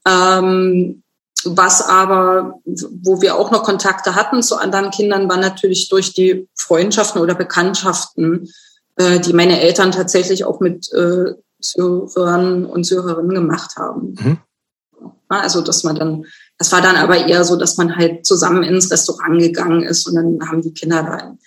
[0.08, 1.04] Ähm,
[1.43, 6.47] was aber, wo wir auch noch Kontakte hatten zu anderen Kindern, war natürlich durch die
[6.56, 8.51] Freundschaften oder Bekanntschaften,
[8.97, 14.15] äh, die meine Eltern tatsächlich auch mit äh, Syrern und Syrerinnen gemacht haben.
[14.19, 14.38] Mhm.
[15.30, 16.25] Also, dass man dann,
[16.58, 20.15] das war dann aber eher so, dass man halt zusammen ins Restaurant gegangen ist und
[20.15, 21.38] dann haben die Kinder da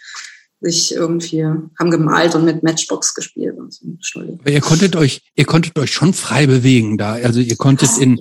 [0.64, 3.86] sich irgendwie, haben gemalt und mit Matchbox gespielt und so.
[3.86, 4.40] Entschuldigung.
[4.40, 7.12] Aber ihr konntet euch, ihr konntet euch schon frei bewegen da.
[7.12, 8.20] Also ihr konntet in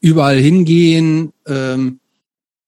[0.00, 1.32] überall hingehen.
[1.46, 2.00] Ähm,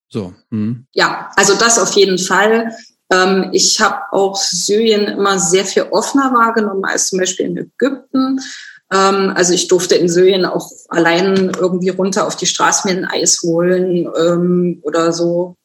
[0.08, 0.34] so.
[0.50, 0.86] Hm.
[0.92, 2.72] Ja, also das auf jeden Fall.
[3.12, 8.40] Ähm, ich habe auch Syrien immer sehr viel offener wahrgenommen als zum Beispiel in Ägypten.
[8.92, 13.04] Ähm, also ich durfte in Syrien auch allein irgendwie runter auf die Straße mir ein
[13.04, 15.56] Eis holen ähm, oder so.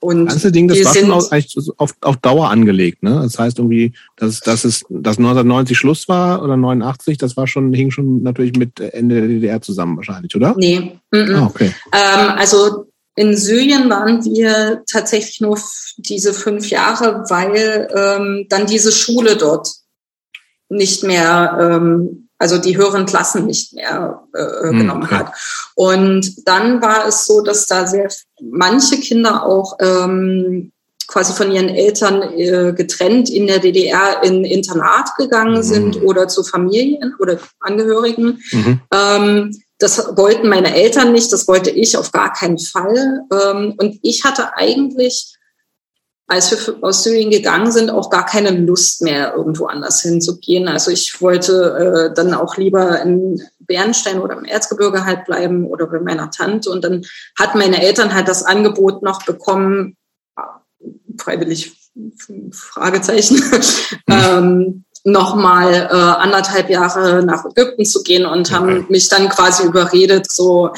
[0.00, 1.30] Und Das ganze Ding, das war schon auf,
[1.76, 3.20] auf, auf Dauer angelegt, ne?
[3.22, 7.72] Das heißt irgendwie, dass, dass es, dass 1990 Schluss war oder 89, das war schon,
[7.74, 10.54] hing schon natürlich mit Ende der DDR zusammen wahrscheinlich, oder?
[10.56, 11.34] nee, -mm.
[11.34, 11.74] Ah, okay.
[11.92, 15.58] Ähm, also in Syrien waren wir tatsächlich nur
[15.98, 19.68] diese fünf Jahre, weil ähm, dann diese Schule dort
[20.70, 25.14] nicht mehr, ähm, also die höheren Klassen nicht mehr äh, Hm, genommen okay.
[25.16, 25.32] hat.
[25.74, 28.08] Und dann war es so, dass da sehr
[28.40, 30.72] manche Kinder auch ähm,
[31.06, 35.62] quasi von ihren Eltern äh, getrennt in der DDR in Internat gegangen Mhm.
[35.62, 38.42] sind oder zu Familien oder Angehörigen.
[38.52, 38.80] Mhm.
[38.92, 43.20] Ähm, das wollten meine Eltern nicht, das wollte ich auf gar keinen Fall.
[43.32, 45.34] Ähm, und ich hatte eigentlich,
[46.30, 50.68] als wir aus Syrien gegangen sind, auch gar keine Lust mehr, irgendwo anders hinzugehen.
[50.68, 55.88] Also ich wollte äh, dann auch lieber in Bernstein oder im Erzgebirge halt bleiben oder
[55.88, 56.70] bei meiner Tante.
[56.70, 57.04] Und dann
[57.36, 59.96] hatten meine Eltern halt das Angebot noch bekommen,
[61.18, 61.72] freiwillig
[62.52, 63.42] Fragezeichen,
[64.08, 68.86] ähm, nochmal äh, anderthalb Jahre nach Ägypten zu gehen und haben Okay.
[68.88, 70.70] mich dann quasi überredet, so,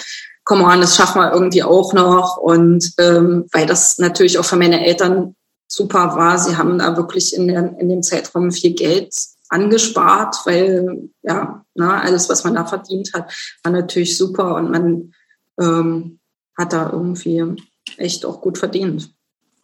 [0.44, 2.38] komm on, das schaffen wir irgendwie auch noch.
[2.38, 5.34] Und ähm, weil das natürlich auch für meine Eltern
[5.72, 9.14] super war, sie haben da wirklich in, der, in dem Zeitraum viel Geld
[9.48, 13.32] angespart, weil ja, na, alles, was man da verdient hat,
[13.62, 15.14] war natürlich super und man
[15.58, 16.18] ähm,
[16.58, 17.56] hat da irgendwie
[17.96, 19.14] echt auch gut verdient.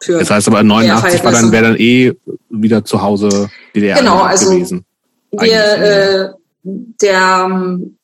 [0.07, 2.13] Das heißt aber 89 war dann, wäre dann eh
[2.49, 4.85] wieder zu Hause DDR Genau, also gewesen.
[5.31, 7.97] wir, äh, der ähm,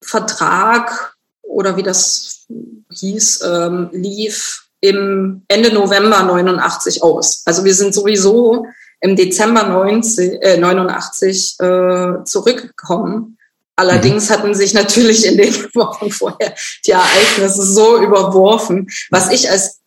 [0.00, 2.46] Vertrag oder wie das
[2.90, 7.42] hieß, ähm, lief im Ende November 89 aus.
[7.44, 8.66] Also wir sind sowieso
[9.00, 13.38] im Dezember 90, äh, 89 äh, zurückgekommen.
[13.76, 16.54] Allerdings hatten sich natürlich in den Wochen vorher
[16.86, 19.80] die Ereignisse so überworfen, was ich als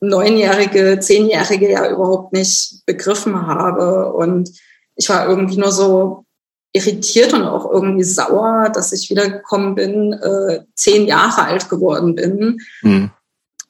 [0.00, 4.12] neunjährige, zehnjährige ja überhaupt nicht begriffen habe.
[4.12, 4.50] Und
[4.94, 6.24] ich war irgendwie nur so
[6.72, 12.60] irritiert und auch irgendwie sauer, dass ich wiedergekommen bin, äh, zehn Jahre alt geworden bin.
[12.80, 13.10] Hm.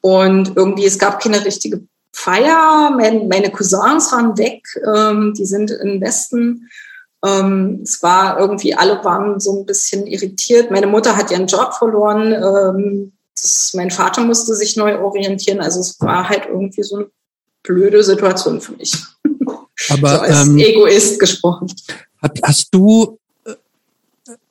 [0.04, 1.80] Und irgendwie, es gab keine richtige
[2.12, 2.90] Feier.
[2.94, 4.62] Mein, meine Cousins waren weg,
[4.94, 6.68] ähm, die sind im Westen.
[7.24, 10.70] Ähm, es war irgendwie, alle waren so ein bisschen irritiert.
[10.70, 12.34] Meine Mutter hat ihren Job verloren.
[12.34, 15.62] Ähm, das, mein Vater musste sich neu orientieren.
[15.62, 17.06] Also es war halt irgendwie so eine
[17.62, 18.94] blöde Situation für mich.
[19.88, 21.72] Aber so als ähm, Egoist gesprochen.
[22.42, 23.54] Hast du äh,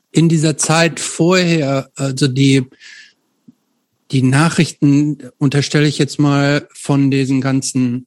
[0.10, 2.68] in dieser Zeit vorher, also die,
[4.14, 8.06] die Nachrichten, unterstelle ich jetzt mal, von diesen ganzen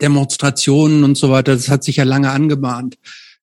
[0.00, 2.96] Demonstrationen und so weiter, das hat sich ja lange angebahnt.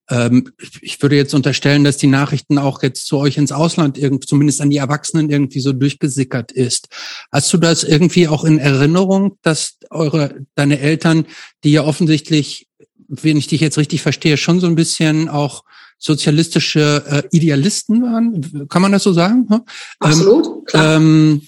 [0.09, 4.27] Ähm, ich würde jetzt unterstellen, dass die Nachrichten auch jetzt zu euch ins Ausland, irgend,
[4.27, 6.87] zumindest an die Erwachsenen irgendwie so durchgesickert ist.
[7.31, 11.25] Hast du das irgendwie auch in Erinnerung, dass eure, deine Eltern,
[11.63, 12.67] die ja offensichtlich,
[13.07, 15.63] wenn ich dich jetzt richtig verstehe, schon so ein bisschen auch
[15.97, 18.67] sozialistische äh, Idealisten waren?
[18.69, 19.47] Kann man das so sagen?
[19.49, 19.61] Hm?
[19.99, 20.97] Absolut, klar.
[20.97, 21.41] Ähm,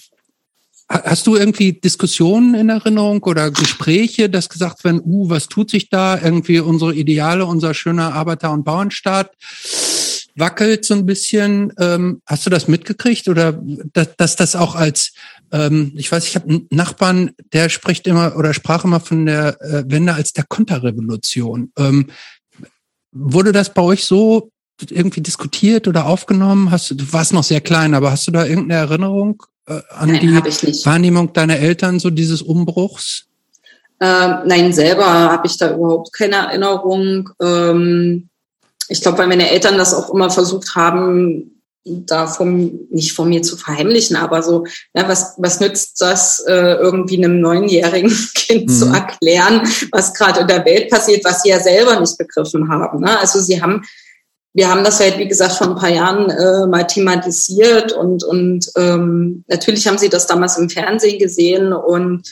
[0.88, 5.90] Hast du irgendwie Diskussionen in Erinnerung oder Gespräche, dass gesagt werden, uh, was tut sich
[5.90, 6.18] da?
[6.18, 9.30] Irgendwie unsere Ideale, unser schöner Arbeiter- und Bauernstaat
[10.38, 11.72] wackelt so ein bisschen.
[11.78, 13.60] Ähm, hast du das mitgekriegt oder
[13.92, 15.12] dass, dass das auch als,
[15.52, 19.60] ähm, ich weiß, ich habe einen Nachbarn, der spricht immer oder sprach immer von der
[19.60, 21.72] äh, Wende als der Konterrevolution.
[21.76, 22.06] Ähm,
[23.12, 24.50] wurde das bei euch so
[24.88, 26.70] irgendwie diskutiert oder aufgenommen?
[26.70, 30.10] Hast du, du warst noch sehr klein, aber hast du da irgendeine Erinnerung äh, an
[30.10, 33.26] nein, die Wahrnehmung deiner Eltern, so dieses Umbruchs?
[34.00, 37.30] Ähm, nein, selber habe ich da überhaupt keine Erinnerung.
[37.42, 38.28] Ähm,
[38.88, 43.42] ich glaube, weil meine Eltern das auch immer versucht haben, da vom, nicht von mir
[43.42, 48.72] zu verheimlichen, aber so, ja, was, was nützt das, äh, irgendwie einem neunjährigen Kind mhm.
[48.72, 53.00] zu erklären, was gerade in der Welt passiert, was sie ja selber nicht begriffen haben.
[53.00, 53.18] Ne?
[53.18, 53.82] Also sie haben
[54.54, 58.70] wir haben das halt, wie gesagt, vor ein paar Jahren äh, mal thematisiert und, und
[58.76, 62.28] ähm, natürlich haben sie das damals im Fernsehen gesehen und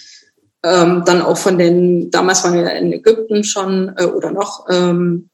[0.65, 5.31] ähm, dann auch von den, damals waren wir in Ägypten schon äh, oder noch, ähm,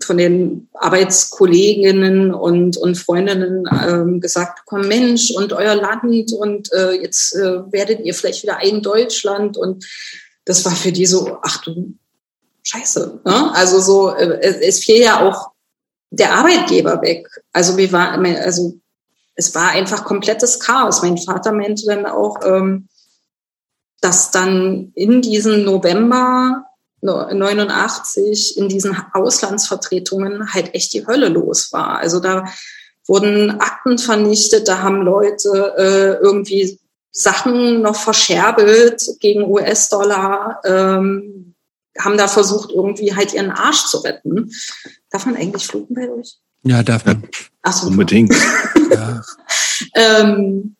[0.00, 6.92] von den Arbeitskolleginnen und, und Freundinnen ähm, gesagt, komm Mensch und euer Land und äh,
[6.92, 9.84] jetzt äh, werdet ihr vielleicht wieder ein Deutschland und
[10.44, 11.94] das war für die so, ach du
[12.62, 13.20] Scheiße.
[13.24, 13.50] Ne?
[13.54, 15.50] Also so, äh, es fiel ja auch
[16.10, 17.26] der Arbeitgeber weg.
[17.52, 18.74] Also wir waren, also
[19.34, 21.02] es war einfach komplettes Chaos.
[21.02, 22.88] Mein Vater meinte dann auch, ähm,
[24.00, 26.66] dass dann in diesem November
[27.02, 31.98] 89 in diesen Auslandsvertretungen halt echt die Hölle los war.
[31.98, 32.44] Also da
[33.06, 36.78] wurden Akten vernichtet, da haben Leute äh, irgendwie
[37.10, 41.49] Sachen noch verscherbelt gegen US-Dollar, ähm,
[42.04, 44.50] haben da versucht, irgendwie halt ihren Arsch zu retten.
[45.10, 46.38] Darf man eigentlich fluchen bei euch?
[46.62, 47.28] Ja, darf man.
[47.62, 48.34] Ach so, Unbedingt.
[48.90, 49.22] ja.
[49.94, 50.76] ähm,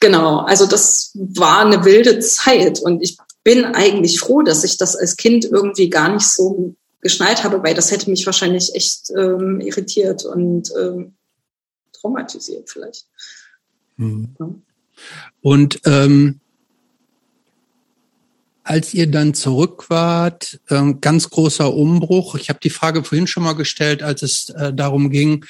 [0.00, 4.96] genau, also das war eine wilde Zeit und ich bin eigentlich froh, dass ich das
[4.96, 9.60] als Kind irgendwie gar nicht so geschnallt habe, weil das hätte mich wahrscheinlich echt ähm,
[9.60, 11.14] irritiert und ähm,
[11.92, 13.06] traumatisiert vielleicht.
[13.96, 14.34] Mhm.
[14.38, 14.48] Ja.
[15.40, 16.40] Und ähm,
[18.64, 22.36] als ihr dann zurück wart, äh, ganz großer Umbruch.
[22.36, 25.44] Ich habe die Frage vorhin schon mal gestellt, als es äh, darum ging,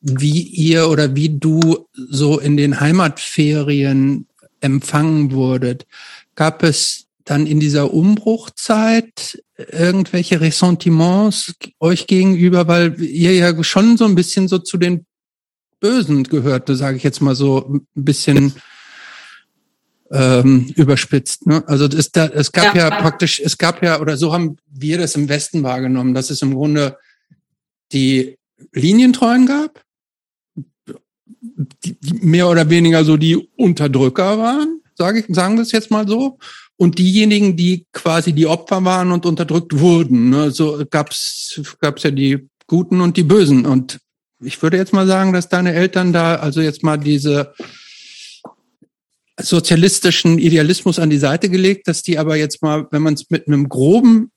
[0.00, 4.26] wie ihr oder wie du so in den Heimatferien
[4.60, 5.86] empfangen wurdet.
[6.34, 14.04] Gab es dann in dieser Umbruchzeit irgendwelche Ressentiments euch gegenüber, weil ihr ja schon so
[14.04, 15.04] ein bisschen so zu den
[15.80, 18.54] Bösen gehörte, sage ich jetzt mal so ein bisschen
[20.10, 21.46] ähm, überspitzt.
[21.46, 21.62] Ne?
[21.66, 22.88] Also es, da, es gab ja.
[22.88, 26.42] ja praktisch, es gab ja, oder so haben wir das im Westen wahrgenommen, dass es
[26.42, 26.96] im Grunde
[27.92, 28.36] die
[28.72, 29.82] Linientreuen gab,
[31.84, 35.90] die, die mehr oder weniger so die Unterdrücker waren, sage ich, sagen wir es jetzt
[35.90, 36.38] mal so,
[36.76, 40.30] und diejenigen, die quasi die Opfer waren und unterdrückt wurden.
[40.30, 40.52] Ne?
[40.52, 43.66] So gab's gab's ja die Guten und die Bösen.
[43.66, 43.98] Und
[44.40, 47.52] ich würde jetzt mal sagen, dass deine Eltern da, also jetzt mal diese
[49.38, 53.46] sozialistischen Idealismus an die Seite gelegt, dass die aber jetzt mal, wenn man es mit
[53.46, 54.30] einem groben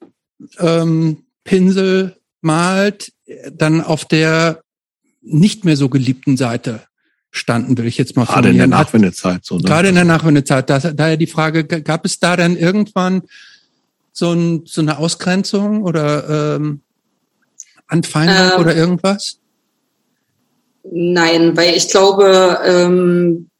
[0.59, 3.11] ähm, Pinsel malt,
[3.51, 4.61] dann auf der
[5.21, 6.81] nicht mehr so geliebten Seite
[7.29, 9.45] standen, will ich jetzt mal Gerade in der Nachwendezeit.
[9.45, 9.63] So, ne?
[9.63, 10.69] Gerade in der Nachwendezeit.
[10.69, 13.21] Da, daher die Frage, gab es da dann irgendwann
[14.11, 16.81] so, ein, so eine Ausgrenzung oder ähm,
[17.87, 19.39] Anfeindung ähm, oder irgendwas?
[20.83, 23.50] Nein, weil ich glaube, ähm,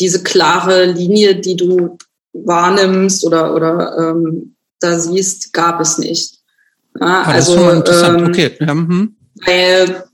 [0.00, 1.98] diese klare Linie, die du
[2.32, 6.38] wahrnimmst oder, oder ähm, da siehst, gab es nicht.
[6.98, 8.56] Ja, ah, also, ähm, okay.
[8.58, 9.16] Ja, hm.
[9.46, 10.04] weil,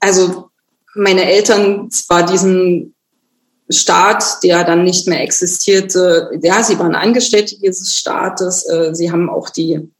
[0.00, 0.50] also
[0.94, 2.94] meine Eltern zwar diesen
[3.68, 9.28] Staat, der dann nicht mehr existierte, ja, sie waren Angestellte dieses Staates, äh, sie haben
[9.28, 9.90] auch die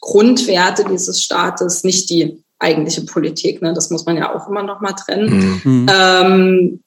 [0.00, 4.80] Grundwerte dieses Staates, nicht die eigentliche Politik, ne, das muss man ja auch immer noch
[4.80, 5.60] mal trennen.
[5.62, 5.86] Mhm.
[5.92, 6.82] Ähm,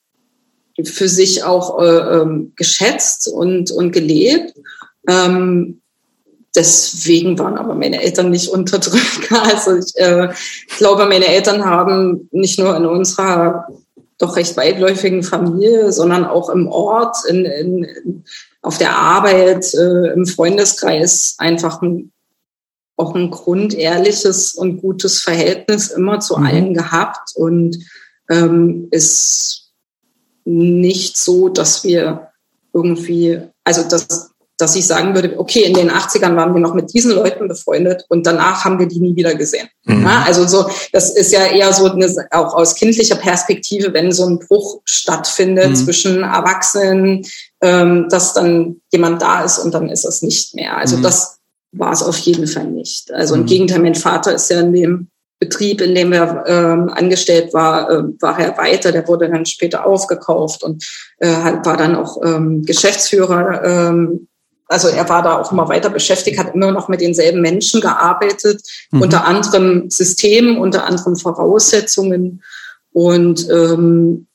[0.84, 4.54] für sich auch äh, ähm, geschätzt und, und gelebt.
[5.08, 5.82] Ähm,
[6.54, 9.44] deswegen waren aber meine Eltern nicht Unterdrücker.
[9.44, 10.30] Also ich äh,
[10.78, 13.68] glaube, meine Eltern haben nicht nur in unserer
[14.18, 18.24] doch recht weitläufigen Familie, sondern auch im Ort, in, in,
[18.62, 22.12] auf der Arbeit, äh, im Freundeskreis einfach ein,
[22.96, 26.46] auch ein grundehrliches und gutes Verhältnis immer zu mhm.
[26.46, 27.78] allen gehabt und
[28.30, 29.65] ähm, ist
[30.46, 32.30] nicht so, dass wir
[32.74, 36.94] irgendwie, also das dass ich sagen würde, okay, in den 80ern waren wir noch mit
[36.94, 39.68] diesen Leuten befreundet und danach haben wir die nie wieder gesehen.
[39.84, 40.04] Mhm.
[40.04, 44.26] Ja, also so, das ist ja eher so eine, auch aus kindlicher Perspektive, wenn so
[44.26, 45.76] ein Bruch stattfindet mhm.
[45.76, 47.26] zwischen Erwachsenen,
[47.62, 50.78] ähm, dass dann jemand da ist und dann ist es nicht mehr.
[50.78, 51.04] Also mhm.
[51.04, 51.38] das
[51.74, 53.12] war es auf jeden Fall nicht.
[53.12, 53.48] Also im mhm.
[53.48, 55.08] Gegenteil, mein Vater ist ja in dem
[55.40, 58.92] Betrieb, in dem er ähm, angestellt war, äh, war er weiter.
[58.92, 60.86] Der wurde dann später aufgekauft und
[61.18, 64.28] äh, war dann auch ähm, Geschäftsführer ähm,
[64.68, 68.62] also er war da auch immer weiter beschäftigt, hat immer noch mit denselben Menschen gearbeitet,
[68.92, 69.04] mhm.
[69.04, 72.44] unter anderem Systemen, unter anderem Voraussetzungen.
[72.92, 74.28] Und ähm,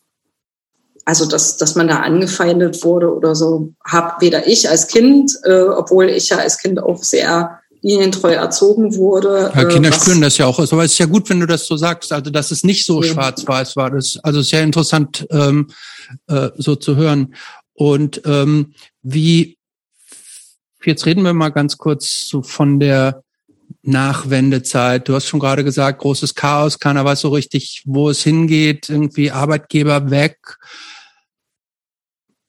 [1.05, 5.63] also dass, dass man da angefeindet wurde oder so, habe weder ich als Kind, äh,
[5.63, 9.51] obwohl ich ja als Kind auch sehr linientreu erzogen wurde.
[9.55, 10.59] Ja, Kinder äh, spüren das ja auch.
[10.59, 13.03] Aber es ist ja gut, wenn du das so sagst, also dass es nicht so
[13.03, 13.13] ja.
[13.13, 13.91] schwarz-weiß war.
[13.91, 15.69] Das, also sehr interessant ähm,
[16.29, 17.35] äh, so zu hören.
[17.75, 19.59] Und ähm, wie
[20.85, 23.23] Jetzt reden wir mal ganz kurz so von der
[23.83, 25.09] Nachwendezeit.
[25.09, 29.31] Du hast schon gerade gesagt, großes Chaos, keiner weiß so richtig, wo es hingeht, irgendwie
[29.31, 30.59] Arbeitgeber weg.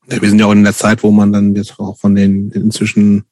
[0.09, 2.51] Ja, wir sind ja auch in der Zeit, wo man dann jetzt auch von den
[2.51, 3.25] inzwischen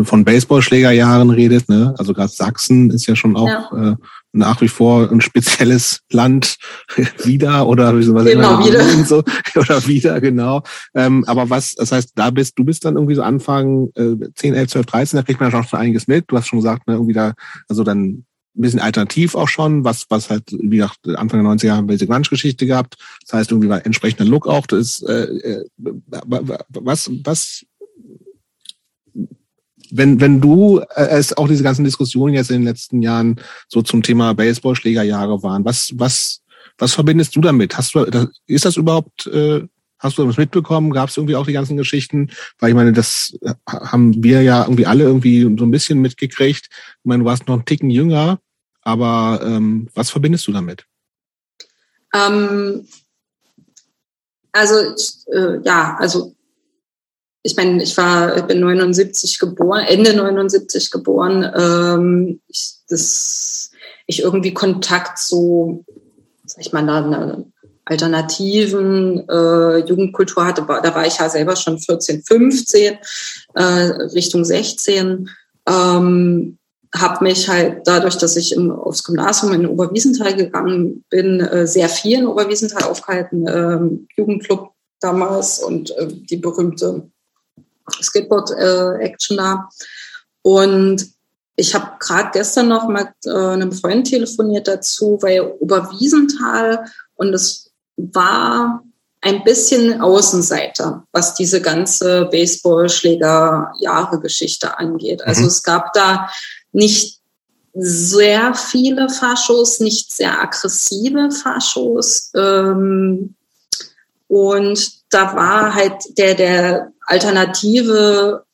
[0.00, 1.94] von Baseballschlägerjahren redet, ne?
[1.98, 3.92] Also gerade Sachsen ist ja schon auch ja.
[3.92, 3.96] Äh,
[4.32, 6.56] nach wie vor ein spezielles Land
[7.24, 8.82] wieder oder soll genau, wieder.
[9.04, 9.22] So,
[9.56, 10.62] oder wieder, genau.
[10.94, 14.54] Ähm, aber was, das heißt, da bist, du bist dann irgendwie so Anfang äh, 10,
[14.54, 16.24] 11, 12, 13, da kriegt man ja schon einiges mit.
[16.28, 17.34] Du hast schon gesagt, ne, irgendwie da,
[17.68, 18.24] also dann
[18.54, 22.08] ein bisschen alternativ auch schon, was, was halt, wie gesagt, Anfang der 90er Jahre Basic
[22.08, 22.96] Lunch Geschichte gehabt.
[23.24, 24.66] Das heißt, irgendwie war entsprechender Look auch.
[24.66, 27.64] Das ist, äh, äh was, was
[29.92, 33.82] wenn, wenn du äh, es auch diese ganzen Diskussionen jetzt in den letzten Jahren so
[33.82, 36.40] zum Thema Baseballschlägerjahre waren, was, was,
[36.78, 37.76] was verbindest du damit?
[37.76, 39.62] Hast du, ist das überhaupt, äh,
[39.98, 40.92] hast du das mitbekommen?
[40.92, 42.30] Gab es irgendwie auch die ganzen Geschichten?
[42.58, 46.68] Weil ich meine, das äh, haben wir ja irgendwie alle irgendwie so ein bisschen mitgekriegt.
[46.70, 48.40] Ich meine, du warst noch einen Ticken jünger,
[48.80, 50.86] aber ähm, was verbindest du damit?
[52.14, 52.86] Ähm,
[54.52, 54.74] also
[55.32, 56.34] äh, ja, also
[57.42, 61.50] ich meine, ich war, ich bin 79 geboren, Ende 79 geboren.
[61.56, 63.70] Ähm, ich, das,
[64.06, 65.84] ich irgendwie Kontakt zu,
[66.44, 67.52] sag ich mal, da eine
[67.84, 70.64] alternativen äh, Jugendkultur hatte.
[70.66, 72.98] Da war ich ja selber schon 14, 15,
[73.54, 75.28] äh, Richtung 16.
[75.68, 76.58] Ähm,
[76.94, 81.88] habe mich halt dadurch, dass ich im, aufs Gymnasium in Oberwiesenthal gegangen bin, äh, sehr
[81.88, 87.10] viel in Oberwiesenthal aufgehalten, ähm, Jugendclub damals und äh, die berühmte
[88.00, 89.68] Skateboard-Action äh, da.
[90.42, 91.12] Und
[91.56, 97.70] ich habe gerade gestern noch mit äh, einem Freund telefoniert dazu, weil Oberwiesenthal und es
[97.96, 98.82] war
[99.20, 105.22] ein bisschen Außenseiter, was diese ganze Baseballschläger-Jahre-Geschichte angeht.
[105.22, 105.48] Also mhm.
[105.48, 106.30] es gab da
[106.72, 107.20] nicht
[107.74, 112.30] sehr viele Faschos, nicht sehr aggressive Faschos.
[112.34, 113.34] Ähm,
[114.26, 118.44] und da war halt der, der alternative,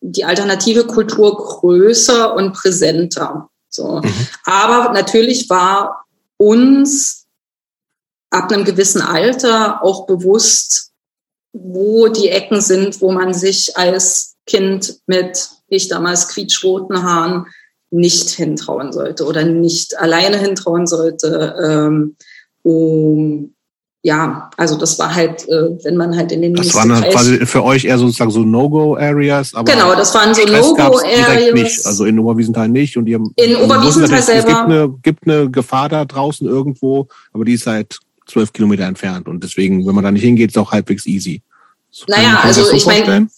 [0.00, 3.48] die alternative Kultur größer und präsenter.
[3.68, 4.00] So.
[4.02, 4.28] Mhm.
[4.44, 6.04] Aber natürlich war
[6.36, 7.26] uns
[8.30, 10.92] ab einem gewissen Alter auch bewusst,
[11.52, 17.46] wo die Ecken sind, wo man sich als Kind mit, ich damals quietschroten Haaren,
[17.90, 22.16] nicht hintrauen sollte oder nicht alleine hintrauen sollte, ähm,
[22.62, 23.54] um
[24.02, 27.44] ja, also das war halt, äh, wenn man halt in den Das waren dann quasi
[27.46, 31.52] für euch eher sozusagen so No-Go-Areas, aber genau, das waren so No-Go-Areas.
[31.52, 34.38] nicht, also in Oberwiesenthal nicht und haben in Oberwiesenthal selber.
[34.38, 38.84] Es gibt eine, gibt eine Gefahr da draußen irgendwo, aber die ist halt zwölf Kilometer
[38.84, 41.42] entfernt und deswegen, wenn man da nicht hingeht, ist auch halbwegs easy.
[41.90, 43.28] So naja, also so ich meine,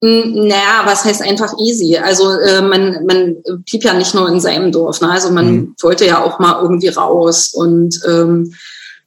[0.00, 1.98] naja, was heißt einfach easy?
[1.98, 3.36] Also äh, man, man
[3.66, 5.10] blieb ja nicht nur in seinem Dorf, ne?
[5.10, 5.74] also man mhm.
[5.82, 8.54] wollte ja auch mal irgendwie raus und ähm,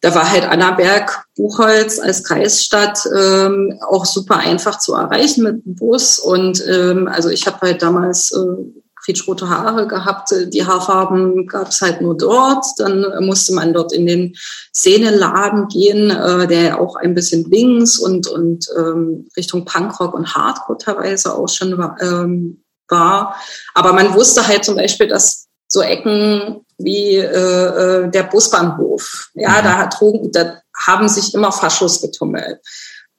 [0.01, 5.75] da war halt Annaberg, Buchholz als Kreisstadt ähm, auch super einfach zu erreichen mit dem
[5.75, 6.17] Bus.
[6.17, 10.33] Und ähm, also ich habe halt damals äh, quietschrote Haare gehabt.
[10.47, 12.65] Die Haarfarben gab es halt nur dort.
[12.77, 14.35] Dann musste man dort in den
[14.73, 20.77] Szeneladen gehen, äh, der auch ein bisschen links und, und ähm, Richtung Punkrock und Hardcore
[20.79, 23.35] teilweise auch schon war, ähm, war.
[23.75, 29.29] Aber man wusste halt zum Beispiel, dass so Ecken wie äh, äh, der Busbahnhof.
[29.33, 29.63] Ja, mhm.
[29.63, 32.59] da, trugen, da haben sich immer Faschos getummelt.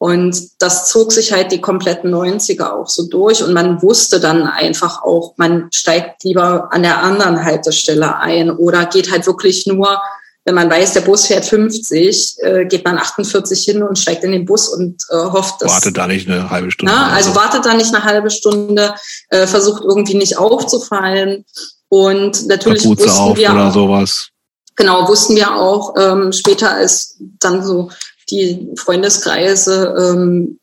[0.03, 3.41] Und das zog sich halt die kompletten 90er auch so durch.
[3.41, 8.87] Und man wusste dann einfach auch, man steigt lieber an der anderen Haltestelle ein oder
[8.87, 10.03] geht halt wirklich nur,
[10.45, 14.33] wenn man weiß, der Bus fährt 50, äh, geht man 48 hin und steigt in
[14.33, 15.71] den Bus und äh, hofft, dass...
[15.71, 16.93] Wartet da nicht eine halbe Stunde.
[16.93, 18.97] Na, also wartet da nicht eine halbe Stunde,
[19.29, 21.45] äh, versucht irgendwie nicht aufzufallen.
[21.93, 24.28] Und natürlich Kapuze wussten auf wir oder auch, sowas.
[24.76, 27.90] Genau, wussten wir auch ähm, später, als dann so
[28.30, 30.59] die Freundeskreise, ähm,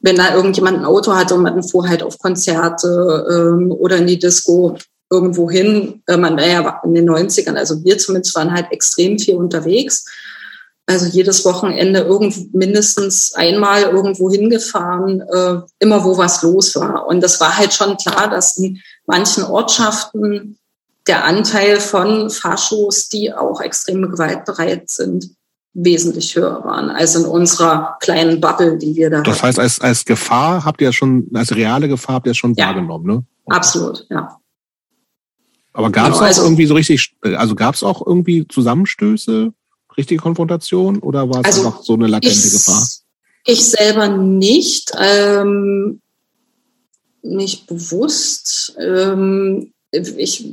[0.00, 4.08] wenn da irgendjemand ein Auto hatte und man fuhr halt auf Konzerte ähm, oder in
[4.08, 4.76] die Disco
[5.08, 6.02] irgendwo hin.
[6.08, 10.06] Äh, man war ja in den 90ern, also wir zumindest waren halt extrem viel unterwegs.
[10.88, 17.06] Also jedes Wochenende irgend, mindestens einmal irgendwo hingefahren, äh, immer wo was los war.
[17.06, 20.58] Und das war halt schon klar, dass in manchen Ortschaften
[21.06, 25.28] der Anteil von Faschos, die auch extrem gewaltbereit sind,
[25.74, 30.06] wesentlich höher waren als in unserer kleinen Bubble, die wir da Das heißt, als, als
[30.06, 33.24] Gefahr habt ihr schon, als reale Gefahr habt ihr schon ja, wahrgenommen, ne?
[33.44, 33.56] Okay.
[33.56, 34.38] Absolut, ja.
[35.74, 39.52] Aber gab es genau, auch also, irgendwie so richtig, also gab es auch irgendwie Zusammenstöße,
[39.98, 42.88] richtige Konfrontation oder war es also einfach so eine latente ich, Gefahr?
[43.44, 46.00] Ich selber nicht, ähm,
[47.22, 48.76] nicht bewusst.
[48.80, 50.46] Ähm, ich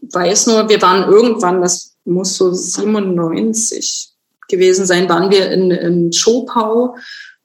[0.00, 4.10] weiß nur, wir waren irgendwann, das muss so 97
[4.48, 6.96] gewesen sein, waren wir in, in Schopau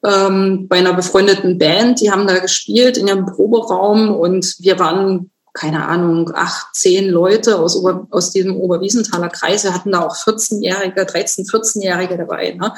[0.04, 2.02] ähm, bei einer befreundeten Band.
[2.02, 7.58] Die haben da gespielt in ihrem Proberaum und wir waren, keine Ahnung, acht, zehn Leute
[7.58, 9.64] aus, Ober, aus diesem Oberwiesenthaler Kreis.
[9.64, 12.52] Wir hatten da auch 14-Jährige, 13, 14-Jährige dabei.
[12.52, 12.74] Ne?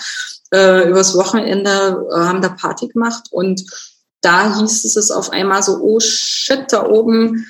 [0.52, 3.64] Äh, übers Wochenende äh, haben da Party gemacht und
[4.22, 7.46] da hieß es auf einmal so, oh shit, da oben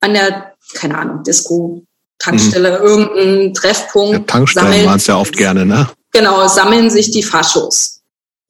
[0.00, 1.82] an der, keine Ahnung, Disco,
[2.18, 2.86] Tankstelle, mhm.
[2.86, 4.12] irgendein Treffpunkt.
[4.12, 5.88] Ja, Tankstellen waren es ja oft gerne, ne?
[6.12, 8.00] Genau, sammeln sich die Faschos.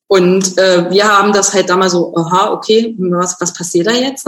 [0.09, 4.27] Und äh, wir haben das halt damals so, aha, okay, was, was passiert da jetzt?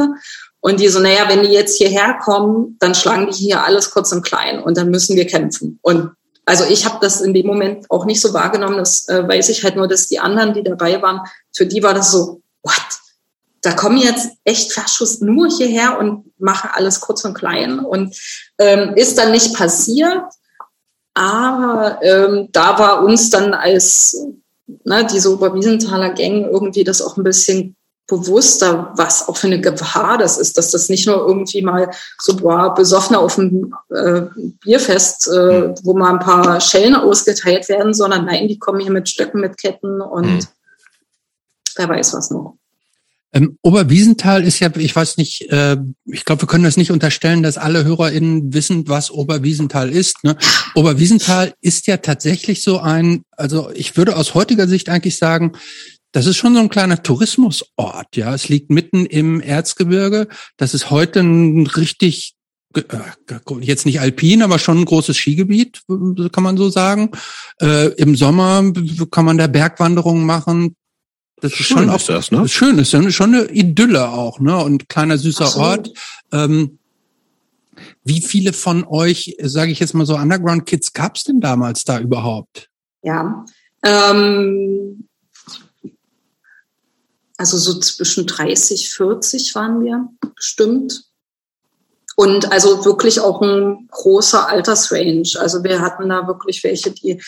[0.61, 4.13] Und die so, naja, wenn die jetzt hierher kommen, dann schlagen die hier alles kurz
[4.13, 5.79] und klein und dann müssen wir kämpfen.
[5.83, 6.11] Und
[6.45, 9.65] also ich habe das in dem Moment auch nicht so wahrgenommen, das äh, weiß ich
[9.65, 11.21] halt nur, dass die anderen, die dabei waren,
[11.55, 12.75] für die war das so, what?
[13.63, 18.17] Da kommen jetzt echt Faschos nur hierher und machen alles kurz und klein und
[18.59, 20.23] ähm, ist dann nicht passiert.
[21.13, 24.17] Aber ähm, da war uns dann als
[24.85, 27.77] ne, diese Oberwiesenthaler Gang irgendwie das auch ein bisschen
[28.11, 32.37] bewusster, was auch für eine Gefahr das ist, dass das nicht nur irgendwie mal so
[32.37, 34.23] boah, besoffen auf dem äh,
[34.61, 35.75] Bierfest, äh, mhm.
[35.83, 39.57] wo mal ein paar Schellen ausgeteilt werden, sondern nein, die kommen hier mit Stöcken, mit
[39.57, 40.47] Ketten und mhm.
[41.77, 42.57] wer weiß was noch.
[43.33, 47.45] Ähm, Oberwiesenthal ist ja, ich weiß nicht, äh, ich glaube, wir können das nicht unterstellen,
[47.45, 50.25] dass alle HörerInnen wissen, was Oberwiesenthal ist.
[50.25, 50.37] Ne?
[50.75, 55.53] Oberwiesenthal ist ja tatsächlich so ein, also ich würde aus heutiger Sicht eigentlich sagen,
[56.13, 58.17] das ist schon so ein kleiner Tourismusort.
[58.17, 60.29] Ja, es liegt mitten im Erzgebirge.
[60.57, 62.35] Das ist heute ein richtig
[62.75, 62.83] äh,
[63.61, 67.11] jetzt nicht alpin, aber schon ein großes Skigebiet, kann man so sagen.
[67.61, 68.73] Äh, Im Sommer
[69.11, 70.77] kann man da Bergwanderungen machen,
[71.41, 72.47] das ist schön schon auch ist das, ne?
[72.49, 74.57] schön ist ja schon eine Idylle auch, ne?
[74.59, 75.69] Und kleiner süßer Absolut.
[75.69, 75.91] Ort.
[76.33, 76.79] Ähm,
[78.05, 81.99] wie viele von euch, sage ich jetzt mal so, Underground Kids gab's denn damals da
[81.99, 82.69] überhaupt?
[83.03, 83.45] Ja,
[83.83, 85.09] ähm,
[87.41, 91.05] also so zwischen 30, 40 waren wir bestimmt.
[92.15, 95.23] Und also wirklich auch ein großer Altersrange.
[95.39, 97.23] Also wir hatten da wirklich welche, die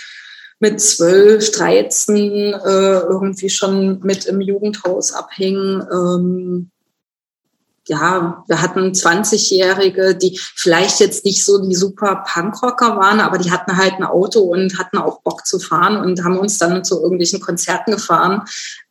[0.60, 5.80] mit zwölf, dreizehn äh, irgendwie schon mit im Jugendhaus abhängen.
[5.90, 6.71] Ähm,
[7.89, 13.51] ja, wir hatten 20-Jährige, die vielleicht jetzt nicht so die super Punkrocker waren, aber die
[13.51, 17.01] hatten halt ein Auto und hatten auch Bock zu fahren und haben uns dann zu
[17.01, 18.43] irgendwelchen Konzerten gefahren,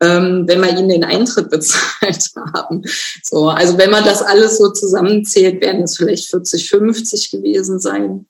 [0.02, 2.84] ähm, wenn wir ihnen den Eintritt bezahlt haben.
[3.24, 8.26] So, also wenn man das alles so zusammenzählt, werden es vielleicht 40, 50 gewesen sein.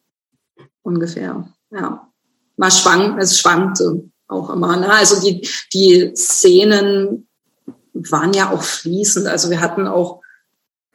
[0.83, 2.07] Ungefähr, ja
[2.61, 4.77] mal schwank, es schwankte auch immer.
[4.77, 4.93] Ne?
[4.93, 7.27] Also die, die Szenen
[7.93, 9.27] waren ja auch fließend.
[9.27, 10.20] Also wir hatten auch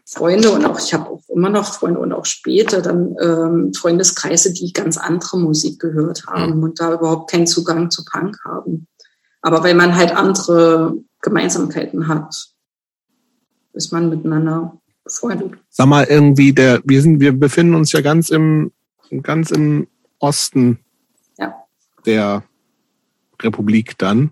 [0.09, 4.53] Freunde und auch ich habe auch immer noch Freunde und auch später dann ähm, Freundeskreise,
[4.53, 6.63] die ganz andere Musik gehört haben mhm.
[6.63, 8.87] und da überhaupt keinen Zugang zu Punk haben.
[9.43, 12.51] Aber weil man halt andere Gemeinsamkeiten hat,
[13.73, 15.55] ist man miteinander befreundet.
[15.71, 18.73] Sag mal irgendwie der, wir sind, wir befinden uns ja ganz im,
[19.23, 19.89] ganz im
[20.19, 20.79] Osten
[22.07, 22.45] der
[23.43, 24.31] Republik dann.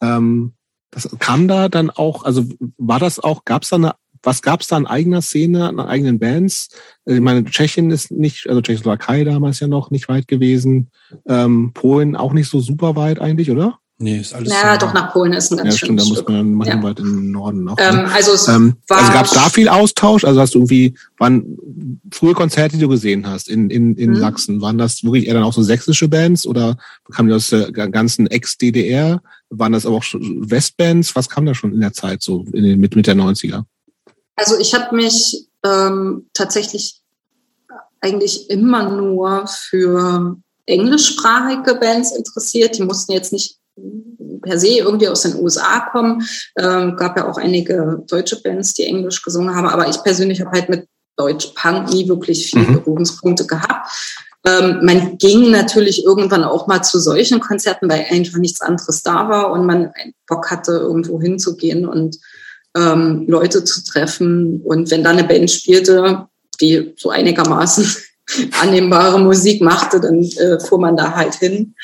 [0.00, 0.54] Ähm,
[0.90, 2.46] das kam da dann auch, also
[2.78, 3.94] war das auch, gab es da eine
[4.24, 6.68] was gab es da an eigener Szene, an eigenen Bands?
[7.04, 10.90] Ich meine, Tschechien ist nicht, also Tschechoslowakei damals ja noch nicht weit gewesen.
[11.26, 13.78] Ähm, Polen auch nicht so super weit eigentlich, oder?
[13.98, 14.48] Nee, ist alles.
[14.48, 16.82] Naja, doch nach Polen ist ein ganz ja, stimmt, da muss man manchmal ja.
[16.82, 17.76] weit im Norden noch.
[17.78, 18.12] Ähm, ne?
[18.12, 20.24] also es ähm, war also gab es da viel Austausch?
[20.24, 21.56] Also hast du irgendwie, wann
[22.12, 24.16] frühe Konzerte, die du gesehen hast in, in, in mhm.
[24.16, 26.76] Sachsen, waren das wirklich eher dann auch so sächsische Bands oder
[27.12, 29.22] kamen die aus der ganzen Ex-DDR?
[29.50, 31.14] Waren das aber auch Westbands?
[31.14, 33.64] Was kam da schon in der Zeit, so in den, mit, mit der 90er?
[34.36, 37.00] Also ich habe mich ähm, tatsächlich
[38.00, 42.78] eigentlich immer nur für englischsprachige Bands interessiert.
[42.78, 43.58] Die mussten jetzt nicht
[44.42, 46.22] per se irgendwie aus den USA kommen.
[46.58, 50.52] Ähm, gab ja auch einige deutsche Bands, die Englisch gesungen haben, aber ich persönlich habe
[50.52, 52.74] halt mit Deutsch Punk nie wirklich viele mhm.
[52.74, 53.88] Berührungspunkte gehabt.
[54.46, 59.28] Ähm, man ging natürlich irgendwann auch mal zu solchen Konzerten, weil einfach nichts anderes da
[59.28, 59.92] war und man
[60.26, 62.18] Bock hatte, irgendwo hinzugehen und
[62.76, 64.60] ähm, Leute zu treffen.
[64.64, 66.26] Und wenn da eine Band spielte,
[66.60, 67.86] die so einigermaßen
[68.60, 71.74] annehmbare Musik machte, dann äh, fuhr man da halt hin.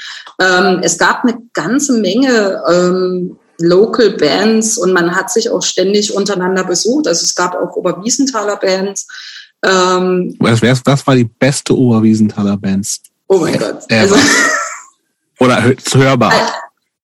[0.41, 6.14] Ähm, es gab eine ganze Menge ähm, Local Bands und man hat sich auch ständig
[6.14, 7.07] untereinander besucht.
[7.07, 9.07] Also es gab auch Oberwiesenthaler Bands.
[9.62, 13.03] Ähm, was, was war die beste Oberwiesenthaler Bands?
[13.28, 13.80] Oh mein Gott.
[13.91, 14.16] Also,
[15.38, 16.32] Oder hörbar.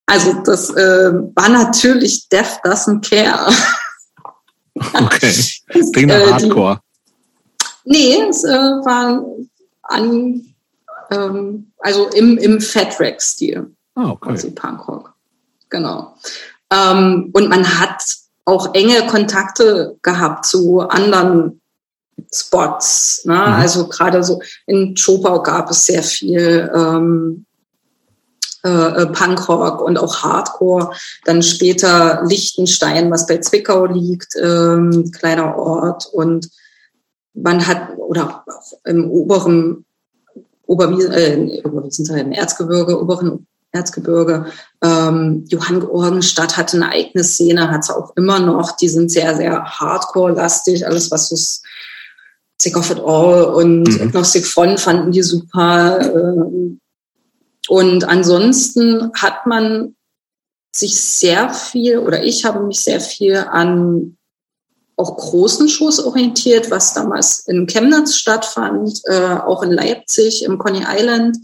[0.07, 3.53] Also das äh, war natürlich Death Doesn't Care.
[4.93, 5.33] Okay.
[5.91, 6.79] Klingt nach äh, Hardcore.
[7.83, 9.25] Nee, es äh, war
[9.83, 10.53] an,
[11.09, 13.73] ähm, also im, im Fat Rack Stil.
[13.95, 14.29] Ah, okay.
[14.29, 15.13] Also Punkrock.
[15.69, 16.15] Genau.
[16.71, 18.03] Ähm, und man hat
[18.45, 21.59] auch enge Kontakte gehabt zu anderen
[22.31, 23.25] Spots.
[23.25, 23.33] Ne?
[23.33, 23.39] Mhm.
[23.39, 27.46] Also gerade so in Chopau gab es sehr viel ähm,
[28.67, 30.91] äh, Punkrock und auch Hardcore.
[31.25, 36.07] Dann später Lichtenstein, was bei Zwickau liegt, ähm, kleiner Ort.
[36.11, 36.49] Und
[37.33, 38.43] man hat, oder
[38.85, 39.85] im oberen
[40.65, 44.47] Oberwiesen, äh, Oberwiesenthal, im Erzgebirge, oberen Erzgebirge,
[44.83, 48.75] ähm, Johann Georgenstadt hatte eine eigene Szene, hat es auch immer noch.
[48.77, 50.85] Die sind sehr, sehr hardcore-lastig.
[50.85, 51.35] Alles, was so
[52.59, 54.01] Sick of It All und mhm.
[54.07, 55.99] Agnostic Front fanden die super.
[56.01, 56.77] Äh,
[57.67, 59.95] und ansonsten hat man
[60.73, 64.17] sich sehr viel, oder ich habe mich sehr viel an
[64.95, 70.83] auch großen Shows orientiert, was damals in Chemnitz stattfand, äh, auch in Leipzig, im Coney
[70.87, 71.37] Island.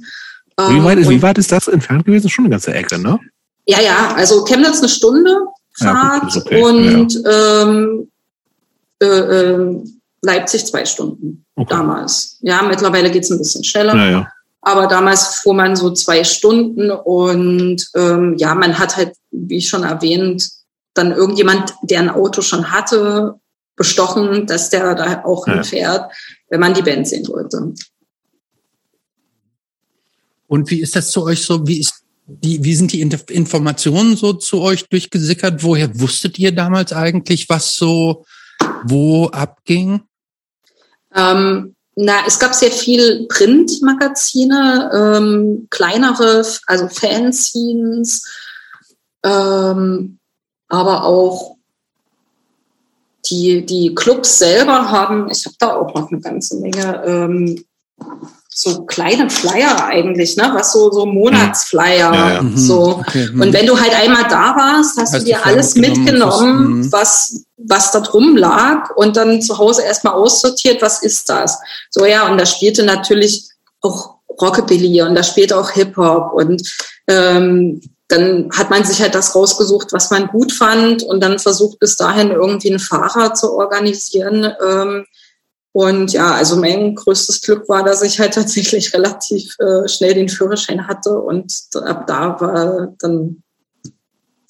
[0.59, 2.29] Ähm, wie, weit ist, wie weit ist das entfernt gewesen?
[2.29, 3.19] Schon eine ganze Ecke, ne?
[3.65, 5.37] Ja, ja, also Chemnitz eine Stunde
[5.75, 6.61] Fahrt ja, okay.
[6.61, 7.61] und ja.
[7.61, 8.11] ähm,
[9.01, 9.83] äh, äh,
[10.21, 11.67] Leipzig zwei Stunden okay.
[11.69, 12.37] damals.
[12.41, 13.95] Ja, mittlerweile geht's ein bisschen schneller.
[13.95, 14.27] Ja.
[14.65, 19.83] Aber damals fuhr man so zwei Stunden und ähm, ja, man hat halt, wie schon
[19.83, 20.49] erwähnt,
[20.93, 23.35] dann irgendjemand, der ein Auto schon hatte,
[23.75, 25.55] bestochen, dass der da auch ja.
[25.55, 26.11] hinfährt,
[26.49, 27.73] wenn man die Band sehen wollte.
[30.47, 31.67] Und wie ist das zu euch so?
[31.67, 35.63] Wie ist die, wie sind die Informationen so zu euch durchgesickert?
[35.63, 38.23] Woher wusstet ihr damals eigentlich, was so
[38.85, 40.03] wo abging?
[41.13, 48.25] Ähm, na, es gab sehr viel Printmagazine, ähm, kleinere, also Fanzines,
[49.23, 50.17] ähm,
[50.69, 51.57] aber auch
[53.29, 57.63] die, die Clubs selber haben, ich habe da auch noch eine ganze Menge ähm,
[58.55, 60.51] so kleine Flyer eigentlich, ne?
[60.53, 62.41] Was so so Monatsflyer, ja, ja.
[62.41, 62.57] Mhm.
[62.57, 62.99] so.
[62.99, 63.29] Okay.
[63.31, 63.41] Mhm.
[63.41, 66.91] Und wenn du halt einmal da warst, hast, hast du dir alles mitgenommen, mhm.
[66.91, 71.59] was was da drum lag und dann zu Hause erstmal aussortiert, was ist das?
[71.89, 73.49] So ja, und da spielte natürlich
[73.81, 76.61] auch Rockabilly und da spielte auch Hip Hop und
[77.07, 81.79] ähm, dann hat man sich halt das rausgesucht, was man gut fand und dann versucht
[81.79, 84.53] bis dahin irgendwie einen Fahrer zu organisieren.
[84.65, 85.05] Ähm,
[85.71, 90.29] und ja, also mein größtes Glück war, dass ich halt tatsächlich relativ äh, schnell den
[90.29, 91.51] Führerschein hatte und
[91.83, 93.43] ab da war dann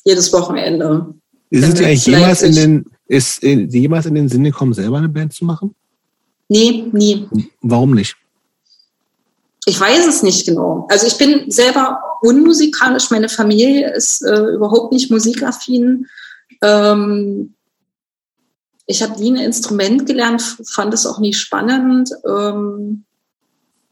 [0.03, 1.14] jedes Wochenende.
[1.49, 5.34] Ist es eigentlich jemals in den, ist jemals in den Sinn gekommen, selber eine Band
[5.34, 5.76] zu machen?
[6.49, 7.28] Nee, nie.
[7.62, 8.16] Warum nicht?
[9.66, 10.88] Ich weiß es nicht genau.
[10.89, 13.10] Also ich bin selber unmusikalisch.
[13.12, 16.08] Meine Familie ist äh, überhaupt nicht musikaffin.
[16.62, 17.54] Ähm,
[18.86, 22.12] ich habe nie ein Instrument gelernt, fand es auch nie spannend.
[22.28, 23.06] Ähm,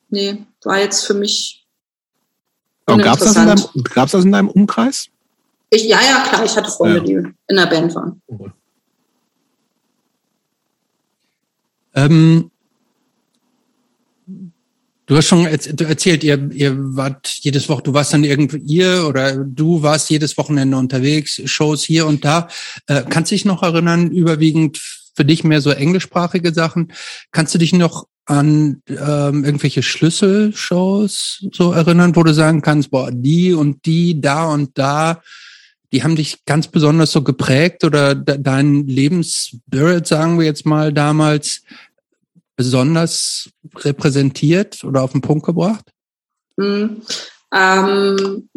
[0.09, 1.65] nee, war jetzt für mich.
[2.85, 5.07] Gab es das, das, in deinem Umkreis?
[5.69, 6.43] Ich, ja, ja, klar.
[6.43, 7.03] Ich hatte Freunde, ja.
[7.21, 8.21] die in der Band waren.
[8.27, 8.51] Okay.
[11.95, 12.51] Ähm,
[15.11, 19.35] Du hast schon erzählt, ihr, ihr wart jedes Woche, du warst dann irgendwie ihr oder
[19.35, 22.47] du warst jedes Wochenende unterwegs, Shows hier und da.
[22.87, 24.77] Äh, kannst dich noch erinnern, überwiegend
[25.13, 26.93] für dich mehr so englischsprachige Sachen.
[27.31, 33.11] Kannst du dich noch an ähm, irgendwelche Schlüsselshows so erinnern, wo du sagen kannst, boah,
[33.11, 35.21] die und die, da und da,
[35.91, 40.93] die haben dich ganz besonders so geprägt oder de dein Lebensspirit, sagen wir jetzt mal,
[40.93, 41.61] damals
[42.55, 45.91] besonders repräsentiert oder auf den Punkt gebracht?
[46.57, 47.01] Mhm.
[47.53, 48.49] Ähm,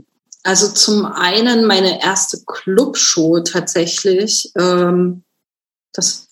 [0.43, 4.53] also zum einen meine erste Clubshow tatsächlich.
[4.59, 5.25] Ähm,
[5.93, 6.29] das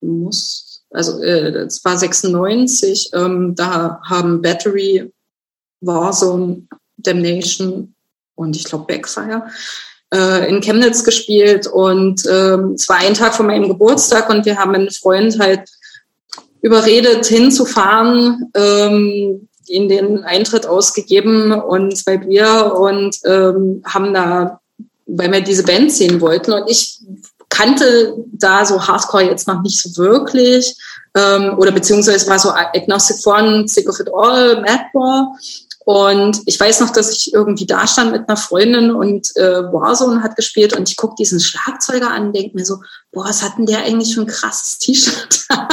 [0.00, 3.10] muss, also äh, das war 96.
[3.14, 5.10] Ähm, da haben Battery,
[5.80, 6.66] Warzone,
[6.96, 7.94] Damnation
[8.34, 9.44] und ich glaube Backfire
[10.12, 11.66] äh, in Chemnitz gespielt.
[11.66, 15.68] Und ähm, es war ein Tag vor meinem Geburtstag und wir haben einen Freund halt
[16.60, 18.50] überredet, hinzufahren.
[18.54, 24.60] Ähm, ihnen den Eintritt ausgegeben und zwei Bier und ähm, haben da,
[25.06, 26.52] weil wir diese Band sehen wollten.
[26.52, 27.00] Und ich
[27.48, 30.76] kannte da so Hardcore jetzt noch nicht so wirklich.
[31.16, 35.28] Ähm, oder beziehungsweise war so Agnostic Front, Sick of It All, Madball.
[35.84, 40.22] Und ich weiß noch, dass ich irgendwie da stand mit einer Freundin und äh, Warzone
[40.22, 42.78] hat gespielt und ich guck diesen Schlagzeuger an und denke mir so,
[43.12, 45.68] boah, was hat denn der eigentlich für ein krasses T-Shirt an?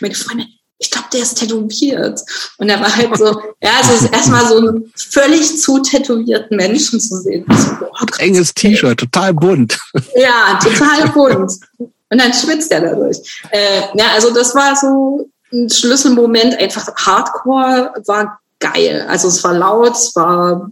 [0.00, 0.46] Meine Freundin,
[0.78, 2.20] ich glaube, der ist tätowiert.
[2.58, 3.26] Und er war halt so,
[3.62, 7.46] ja, also erstmal so einen völlig zu tätowierten Menschen zu sehen.
[7.48, 9.78] So, boah, Enges T-Shirt, total bunt.
[10.16, 11.52] Ja, total bunt.
[11.78, 13.18] Und dann schwitzt er dadurch.
[13.50, 19.06] Äh, ja, also das war so ein Schlüsselmoment, einfach Hardcore war geil.
[19.08, 20.70] Also es war laut, es war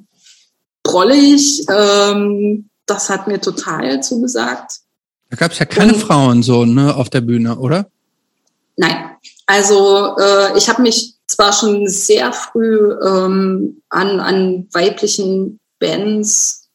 [0.83, 1.67] brollig.
[1.69, 4.81] Ähm, das hat mir total zugesagt.
[5.31, 7.91] Da gab es ja keine Und, Frauen so ne, auf der Bühne, oder?
[8.77, 9.11] Nein,
[9.47, 16.69] also äh, ich habe mich zwar schon sehr früh ähm, an, an weiblichen Bands,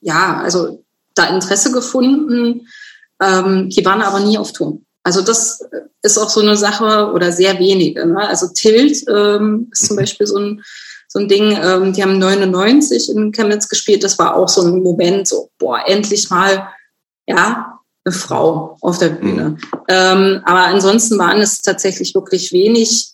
[0.00, 0.82] ja, also
[1.14, 2.66] da Interesse gefunden.
[3.22, 4.80] Ähm, die waren aber nie auf Tour.
[5.02, 5.62] Also das
[6.02, 8.06] ist auch so eine Sache oder sehr wenige.
[8.06, 8.28] Ne?
[8.28, 10.00] Also Tilt ähm, ist zum mhm.
[10.00, 10.62] Beispiel so ein,
[11.08, 14.04] so ein Ding, ähm, die haben 99 in Chemnitz gespielt.
[14.04, 16.68] Das war auch so ein Moment, so, boah, endlich mal,
[17.26, 19.50] ja, eine Frau auf der Bühne.
[19.50, 19.58] Mhm.
[19.88, 23.12] Ähm, aber ansonsten waren es tatsächlich wirklich wenig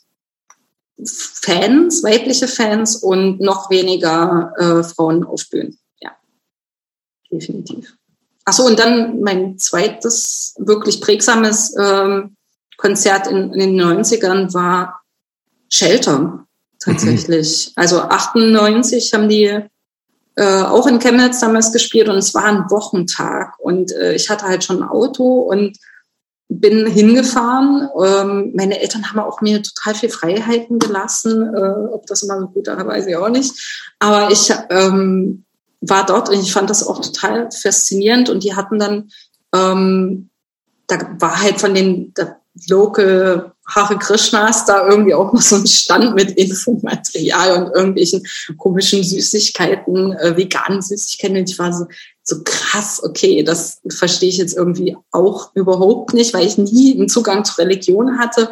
[1.05, 5.78] Fans, weibliche Fans und noch weniger äh, Frauen auf Bühnen.
[6.01, 6.16] Ja,
[7.30, 7.97] definitiv.
[8.47, 12.37] Achso, und dann mein zweites wirklich prägsames ähm,
[12.77, 15.01] Konzert in, in, den 90ern war
[15.69, 16.47] Shelter
[16.79, 17.69] tatsächlich.
[17.69, 17.73] Mhm.
[17.75, 19.61] Also 98 haben die
[20.37, 24.47] äh, auch in Chemnitz damals gespielt und es war ein Wochentag und äh, ich hatte
[24.47, 25.77] halt schon ein Auto und
[26.49, 27.89] bin hingefahren.
[28.01, 31.43] Ähm, meine Eltern haben auch mir total viel Freiheiten gelassen.
[31.43, 33.53] Äh, ob das immer so gut war, weiß ich auch nicht.
[33.99, 35.46] Aber ich ähm,
[35.81, 39.11] war dort und ich fand das auch total faszinierend und die hatten dann,
[39.55, 40.31] ähm,
[40.87, 42.12] da war halt von den
[42.68, 48.22] Local Hare Krishnas da irgendwie auch noch so ein Stand mit Infomaterial und irgendwelchen
[48.57, 51.37] komischen Süßigkeiten, äh, veganen Süßigkeiten.
[51.37, 51.87] Und ich war so,
[52.22, 57.09] so krass, okay, das verstehe ich jetzt irgendwie auch überhaupt nicht, weil ich nie einen
[57.09, 58.51] Zugang zur Religion hatte.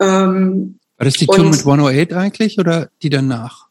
[0.00, 3.66] Ähm, war das die Tour mit 108 eigentlich oder die danach?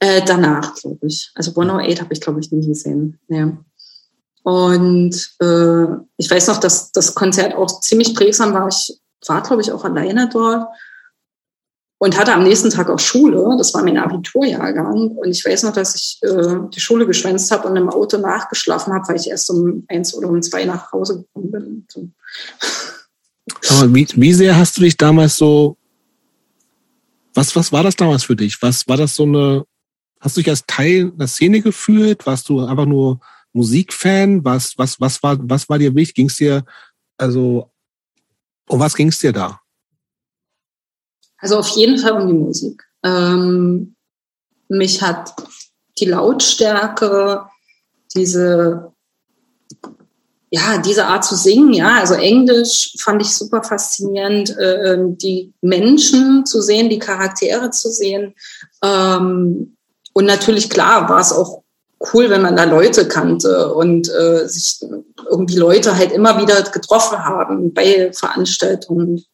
[0.00, 1.30] Äh, danach, glaube ich.
[1.34, 3.18] Also 108 habe ich, glaube ich, nie gesehen.
[3.28, 3.56] Ja.
[4.42, 5.84] Und äh,
[6.16, 8.68] ich weiß noch, dass das Konzert auch ziemlich prägsam war.
[8.68, 10.68] Ich war, glaube ich, auch alleine dort
[11.98, 13.56] und hatte am nächsten Tag auch Schule.
[13.58, 15.08] Das war mein Abiturjahrgang.
[15.18, 18.94] Und ich weiß noch, dass ich äh, die Schule geschwänzt habe und im Auto nachgeschlafen
[18.94, 22.14] habe, weil ich erst um eins oder um zwei nach Hause gekommen bin.
[23.68, 25.76] Aber wie, wie sehr hast du dich damals so,
[27.34, 28.56] was, was war das damals für dich?
[28.62, 29.66] Was war das so eine,
[30.20, 32.26] hast du dich als Teil der Szene gefühlt?
[32.26, 33.20] Warst du einfach nur
[33.52, 34.44] Musikfan?
[34.44, 36.14] Was, was, was war, was war dir wichtig?
[36.14, 36.64] Ging es dir
[37.20, 37.70] also
[38.68, 39.60] um was ging es dir da?
[41.38, 42.82] Also auf jeden Fall um die Musik.
[43.02, 43.96] Ähm,
[44.68, 45.34] mich hat
[45.98, 47.46] die Lautstärke,
[48.14, 48.92] diese,
[50.50, 56.46] ja, diese Art zu singen, ja, also Englisch fand ich super faszinierend, äh, die Menschen
[56.46, 58.34] zu sehen, die Charaktere zu sehen.
[58.82, 59.76] Ähm,
[60.20, 61.62] und natürlich, klar, war es auch
[62.12, 64.86] cool, wenn man da Leute kannte und äh, sich
[65.30, 69.24] irgendwie Leute halt immer wieder getroffen haben bei Veranstaltungen.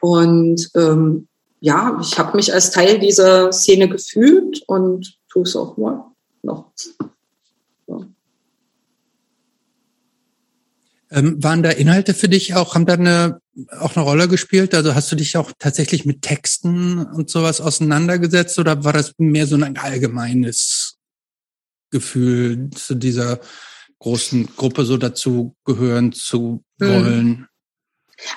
[0.00, 1.28] Und ähm,
[1.60, 6.04] ja, ich habe mich als Teil dieser Szene gefühlt und tue es auch mal
[6.42, 6.72] noch.
[7.86, 8.04] So.
[11.12, 13.40] Ähm, waren da Inhalte für dich auch, haben da eine,
[13.78, 14.74] auch eine Rolle gespielt?
[14.74, 19.46] Also hast du dich auch tatsächlich mit Texten und sowas auseinandergesetzt oder war das mehr
[19.46, 20.96] so ein allgemeines
[21.90, 23.40] Gefühl, zu dieser
[23.98, 26.88] großen Gruppe so dazu gehören zu hm.
[26.88, 27.48] wollen?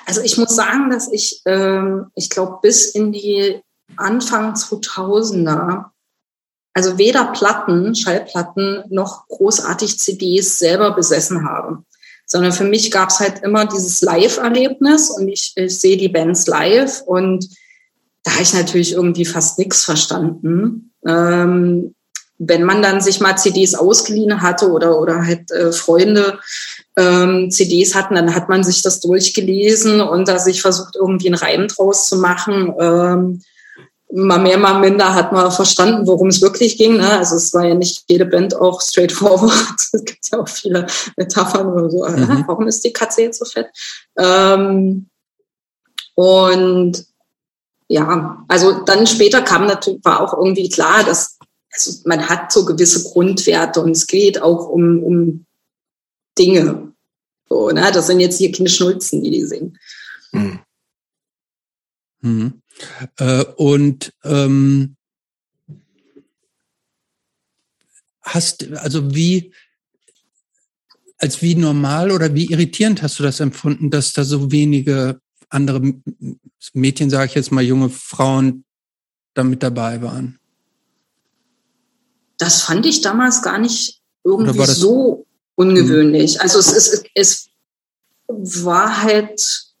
[0.06, 3.60] Also ich muss sagen, dass ich, ähm, ich glaube, bis in die
[3.96, 5.86] Anfang 2000er,
[6.72, 11.84] also weder Platten, Schallplatten noch großartig CDs selber besessen habe,
[12.26, 16.46] sondern für mich gab es halt immer dieses Live-Erlebnis und ich, ich sehe die Bands
[16.46, 17.48] live und
[18.22, 20.92] da habe ich natürlich irgendwie fast nichts verstanden.
[21.06, 21.94] Ähm,
[22.38, 26.38] wenn man dann sich mal CDs ausgeliehen hatte oder, oder halt äh, Freunde
[26.96, 31.36] ähm, CDs hatten, dann hat man sich das durchgelesen und da sich versucht, irgendwie einen
[31.36, 32.74] Reim draus zu machen.
[32.78, 33.42] Ähm,
[34.12, 36.98] mal mehr, mal minder hat man verstanden, worum es wirklich ging.
[36.98, 37.18] Ne?
[37.18, 39.52] Also es war ja nicht jede Band auch straightforward.
[39.92, 40.86] es gibt ja auch viele
[41.16, 42.06] Metaphern oder so.
[42.06, 42.44] Mhm.
[42.46, 43.68] Warum ist die Katze jetzt so fett?
[44.18, 45.08] Ähm,
[46.14, 47.06] und
[47.88, 51.38] ja, also dann später kam natürlich, war auch irgendwie klar, dass
[51.72, 55.46] also man hat so gewisse Grundwerte und es geht auch um, um
[56.38, 56.92] Dinge.
[57.48, 57.90] So, ne?
[57.92, 59.78] Das sind jetzt hier keine Schnulzen, die die singen.
[60.32, 60.60] Mhm.
[62.22, 62.62] Mhm.
[63.18, 64.96] Äh, und ähm,
[68.22, 69.52] hast, also wie,
[71.18, 75.20] als wie normal oder wie irritierend hast du das empfunden, dass da so wenige
[75.50, 75.94] andere
[76.72, 78.64] Mädchen, sage ich jetzt mal, junge Frauen
[79.34, 80.38] da mit dabei waren?
[82.38, 86.40] Das fand ich damals gar nicht irgendwie so ungewöhnlich.
[86.40, 87.50] Also es ist, es
[88.28, 89.71] war halt,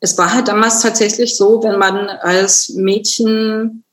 [0.00, 3.84] es war halt damals tatsächlich so, wenn man als Mädchen,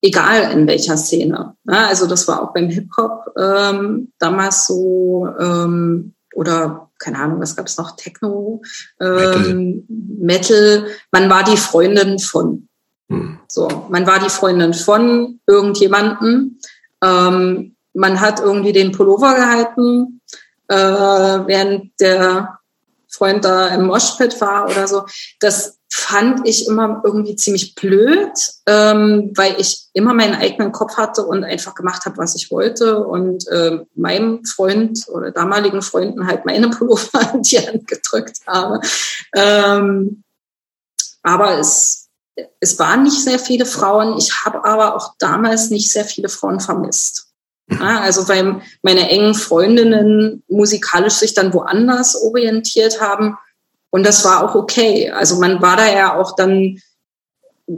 [0.00, 6.14] egal in welcher Szene, ne, also das war auch beim Hip-Hop ähm, damals so, ähm,
[6.34, 8.62] oder keine Ahnung, was gab es noch, Techno,
[9.00, 10.78] ähm, Metal.
[10.78, 12.68] Metal, man war die Freundin von.
[13.08, 13.38] Hm.
[13.48, 16.58] So, man war die Freundin von irgendjemanden.
[17.02, 20.20] Ähm, man hat irgendwie den Pullover gehalten,
[20.68, 22.58] äh, während der
[23.08, 25.04] Freund da im Moshpit war oder so.
[25.40, 28.32] Das fand ich immer irgendwie ziemlich blöd,
[28.66, 33.04] ähm, weil ich immer meinen eigenen Kopf hatte und einfach gemacht habe, was ich wollte
[33.04, 38.80] und äh, meinem Freund oder damaligen Freunden halt meine Pullover in die Hand gedrückt habe.
[39.34, 40.22] Ähm,
[41.22, 42.08] aber es,
[42.60, 44.18] es waren nicht sehr viele Frauen.
[44.18, 47.25] Ich habe aber auch damals nicht sehr viele Frauen vermisst.
[47.68, 53.36] Ja, also weil meine engen Freundinnen musikalisch sich dann woanders orientiert haben.
[53.90, 55.10] Und das war auch okay.
[55.10, 56.80] Also man war da ja auch dann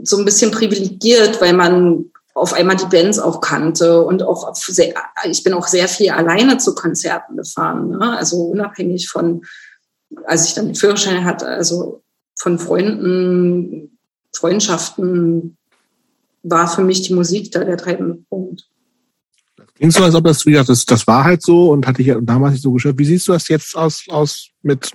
[0.03, 4.93] so ein bisschen privilegiert, weil man auf einmal die Bands auch kannte und auch sehr,
[5.25, 7.89] ich bin auch sehr viel alleine zu Konzerten gefahren.
[7.89, 8.17] Ne?
[8.17, 9.41] Also unabhängig von,
[10.25, 12.01] als ich dann den Führerschein hatte, also
[12.35, 13.97] von Freunden,
[14.33, 15.57] Freundschaften
[16.43, 18.68] war für mich die Musik da der treibende Punkt.
[19.79, 22.13] Klingt so, als ob das, wie gesagt, das, das war halt so und hatte ich
[22.23, 22.97] damals nicht so geschafft.
[22.97, 24.91] Wie siehst du das jetzt aus, aus mit,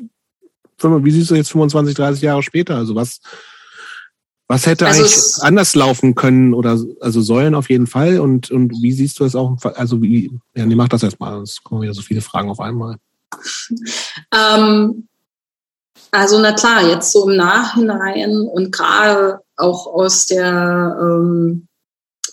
[0.78, 2.76] wie siehst du jetzt 25, 30 Jahre später?
[2.76, 3.20] Also was,
[4.46, 8.72] was hätte also eigentlich anders laufen können oder, also sollen auf jeden Fall und, und
[8.82, 11.94] wie siehst du das auch, also wie, ja, nee, mach das erstmal, sonst kommen wieder
[11.94, 12.96] so viele Fragen auf einmal.
[14.32, 15.08] Ähm,
[16.10, 21.68] also na klar, jetzt so im Nachhinein und gerade auch aus der, ähm,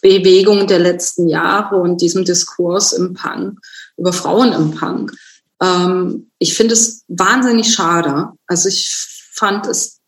[0.01, 3.59] Bewegung der letzten Jahre und diesem Diskurs im Punk,
[3.97, 5.13] über Frauen im Punk.
[5.61, 8.29] Ähm, ich finde es wahnsinnig schade.
[8.47, 9.99] Also ich fand es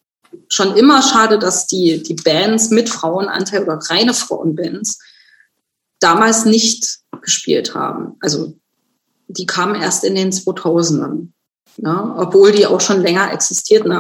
[0.50, 5.00] schon immer schade, dass die, die Bands mit Frauenanteil oder reine Frauenbands
[6.00, 8.18] damals nicht gespielt haben.
[8.20, 8.54] Also
[9.28, 11.30] die kamen erst in den 2000ern,
[11.78, 12.16] ne?
[12.18, 13.92] obwohl die auch schon länger existierten.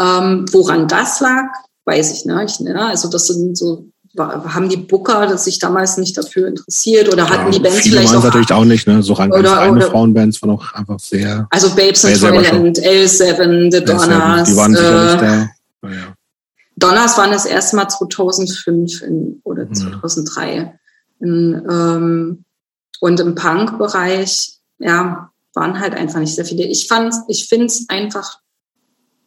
[0.00, 1.46] Ähm, woran das lag,
[1.84, 2.60] weiß ich nicht.
[2.60, 2.86] Ne?
[2.86, 7.58] Also das sind so haben die Booker sich damals nicht dafür interessiert oder hatten ja,
[7.58, 9.02] die Bands viele vielleicht auch natürlich auch nicht, ne?
[9.02, 11.46] So rein oder, reine oder, Frauenbands waren auch einfach sehr.
[11.50, 14.48] Also Babes in Toyland, L7, The Donners.
[14.48, 15.48] Die waren sicherlich äh,
[15.82, 15.88] da.
[15.88, 16.14] Ja.
[16.76, 20.56] Donners waren das erste Mal 2005 in, oder 2003.
[20.56, 20.72] Ja.
[21.20, 22.44] In, ähm,
[23.00, 26.64] und im Punk-Bereich, ja, waren halt einfach nicht sehr viele.
[26.64, 28.38] Ich fand, ich finde es einfach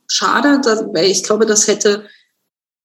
[0.07, 2.05] schade, dass, weil ich glaube, das hätte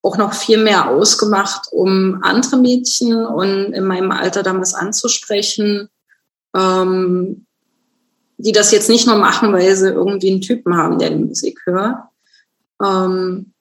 [0.03, 5.89] auch noch viel mehr ausgemacht, um andere Mädchen und in meinem Alter damals anzusprechen,
[6.57, 7.47] ähm,
[8.37, 11.61] die das jetzt nicht nur machen, weil sie irgendwie einen Typen haben, der die Musik
[11.65, 11.99] hört.
[12.83, 13.53] Ähm,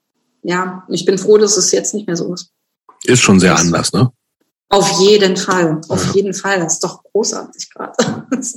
[0.42, 2.52] ja, ich bin froh, dass es jetzt nicht mehr so ist.
[3.04, 4.12] Ist schon sehr das anders, ne?
[4.70, 6.14] Auf jeden Fall, auf ja.
[6.14, 6.60] jeden Fall.
[6.60, 7.94] Das ist doch großartig gerade.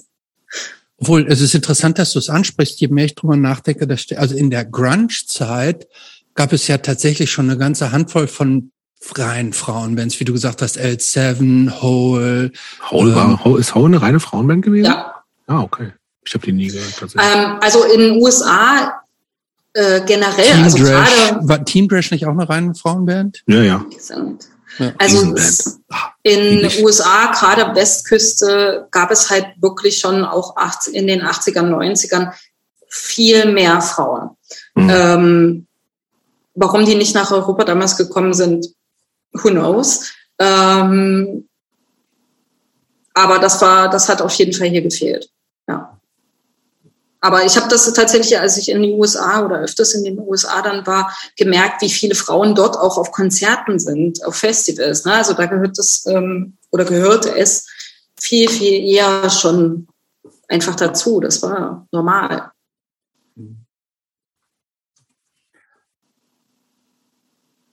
[0.97, 2.81] Obwohl, es ist interessant, dass du es ansprichst.
[2.81, 5.89] Je mehr ich drüber nachdenke, dass, also in der Grunge-Zeit
[6.35, 8.71] gab es ja tatsächlich schon eine ganze Handvoll von
[9.01, 12.53] freien Frauenbands, wie du gesagt hast, L7, Hole.
[12.91, 14.87] Hole war, ähm, ist Hole eine reine Frauenband gewesen?
[14.87, 15.23] Ja.
[15.47, 15.93] Ah, okay.
[16.25, 17.35] Ich habe die nie gehört tatsächlich.
[17.35, 19.03] Ähm, also in den USA
[19.75, 23.43] äh, generell, Team also Drash, gerade war Team Drash nicht auch eine reine Frauenband?
[23.47, 23.85] Ja, ja.
[24.79, 24.93] Ja.
[24.99, 25.35] Also
[25.91, 26.83] Ah, in ähnlich.
[26.83, 32.33] USA, gerade Westküste, gab es halt wirklich schon auch 80, in den 80ern, 90ern
[32.89, 34.31] viel mehr Frauen.
[34.75, 34.91] Mhm.
[34.91, 35.67] Ähm,
[36.55, 38.69] warum die nicht nach Europa damals gekommen sind,
[39.33, 40.13] who knows.
[40.39, 41.49] Ähm,
[43.15, 45.31] aber das war, das hat auf jeden Fall hier gefehlt.
[45.69, 45.99] Ja.
[47.21, 50.61] Aber ich habe das tatsächlich, als ich in die USA oder öfters in den USA
[50.61, 55.05] dann war, gemerkt, wie viele Frauen dort auch auf Konzerten sind, auf Festivals.
[55.05, 55.15] Ne?
[55.15, 57.67] Also da gehört das ähm, oder gehörte es
[58.21, 59.89] viel, viel eher schon
[60.49, 61.21] einfach dazu.
[61.21, 62.51] Das war normal.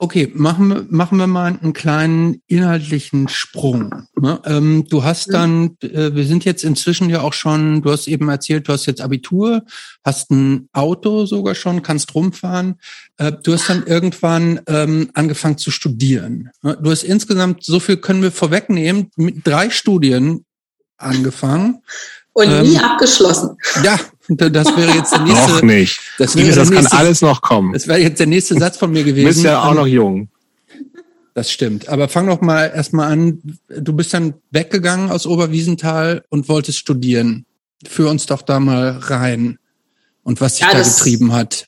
[0.03, 4.07] Okay, machen wir, machen wir mal einen kleinen inhaltlichen Sprung.
[4.19, 4.41] Ne?
[4.45, 5.31] Ähm, du hast Mhm.
[5.31, 8.87] dann, äh, wir sind jetzt inzwischen ja auch schon, du hast eben erzählt, du hast
[8.87, 9.63] jetzt Abitur,
[10.03, 12.79] hast ein Auto sogar schon, kannst rumfahren.
[13.17, 16.49] Äh, du hast dann irgendwann ähm, angefangen zu studieren.
[16.63, 16.79] Ne?
[16.81, 20.45] Du hast insgesamt, so viel können wir vorwegnehmen, mit drei Studien
[20.97, 21.83] angefangen.
[22.33, 23.55] Und nie Ähm, abgeschlossen.
[23.83, 23.99] Ja,
[24.37, 25.27] das wäre jetzt der Noch
[25.61, 25.99] nächste, nicht.
[26.17, 27.73] das wäre das kann nächste, alles noch kommen.
[27.73, 29.27] das wäre jetzt der nächste Satz von mir Du gewesen.
[29.27, 30.29] bist ja auch noch jung.
[31.33, 31.87] Das stimmt.
[31.87, 33.41] Aber fang doch mal erstmal an.
[33.69, 37.45] Du bist dann weggegangen aus Oberwiesenthal und wolltest studieren.
[37.87, 39.57] Führ uns doch da mal rein.
[40.23, 41.67] Und was dich Ja, da das- getrieben hat.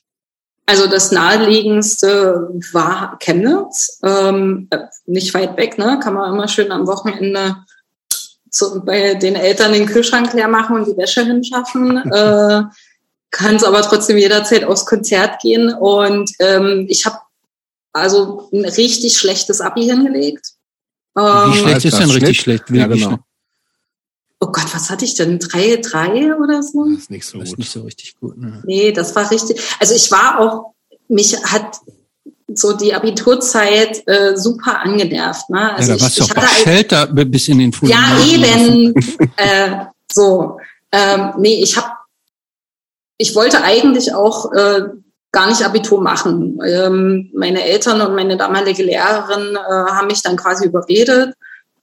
[0.66, 6.00] Also das naheliegendste war Chemnitz, ähm, äh, nicht weit weg, ne?
[6.02, 7.56] Kann man immer schön am Wochenende
[8.54, 11.96] zu, bei den Eltern den Kühlschrank leer machen und die Wäsche hinschaffen.
[12.12, 12.62] äh,
[13.30, 15.72] Kann es aber trotzdem jederzeit aufs Konzert gehen.
[15.72, 17.18] Und ähm, ich habe
[17.92, 20.52] also ein richtig schlechtes Abi hingelegt.
[21.14, 22.62] Wie Ähm, schlecht ist denn richtig Schnitt?
[22.66, 22.70] schlecht?
[22.70, 23.18] Ja, genau.
[24.40, 25.38] oh Gott, was hatte ich denn?
[25.38, 26.84] Drei, drei oder so?
[26.88, 27.58] Das ist nicht so Das ist gut.
[27.58, 28.36] nicht so richtig gut.
[28.38, 28.62] Ne?
[28.66, 29.60] Nee, das war richtig.
[29.80, 30.74] Also ich war auch,
[31.08, 31.78] mich hat
[32.46, 35.50] so die Abiturzeit äh, super angenervt.
[35.50, 35.74] Ne?
[35.74, 37.88] Also ja, da warst ich, ich halt- Shelter bis in den Fuß.
[37.88, 38.94] ja eben
[39.36, 40.58] äh, so.
[40.92, 41.88] Ähm, nee, ich habe,
[43.18, 44.82] ich wollte eigentlich auch äh,
[45.32, 46.60] gar nicht Abitur machen.
[46.64, 51.34] Ähm, meine Eltern und meine damalige Lehrerin äh, haben mich dann quasi überredet,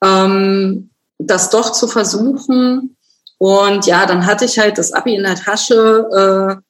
[0.04, 2.96] ähm, das doch zu versuchen.
[3.38, 6.08] Und ja, dann hatte ich halt das Abi in der Tasche,
[6.56, 6.62] äh,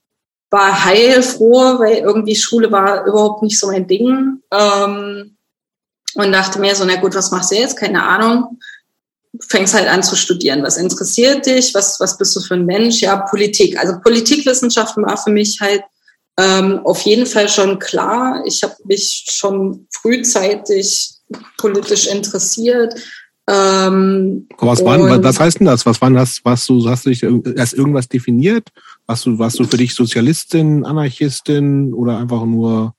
[0.52, 4.42] war heilfroh, weil irgendwie Schule war überhaupt nicht so mein Ding.
[4.52, 5.38] Ähm,
[6.14, 7.78] und dachte mir so, na gut, was machst du jetzt?
[7.78, 8.60] Keine Ahnung.
[9.48, 10.62] Fängst halt an zu studieren.
[10.62, 11.74] Was interessiert dich?
[11.74, 13.00] Was, was bist du für ein Mensch?
[13.00, 13.80] Ja, Politik.
[13.80, 15.84] Also Politikwissenschaften war für mich halt
[16.38, 18.44] ähm, auf jeden Fall schon klar.
[18.46, 21.14] Ich habe mich schon frühzeitig
[21.58, 22.94] politisch interessiert.
[23.50, 25.86] Ähm, Was, waren, was heißt denn das?
[25.86, 26.42] Was waren das?
[26.44, 28.68] Was du, hast du dich erst irgendwas definiert?
[29.12, 32.96] Warst du, warst du für dich Sozialistin, Anarchistin oder einfach nur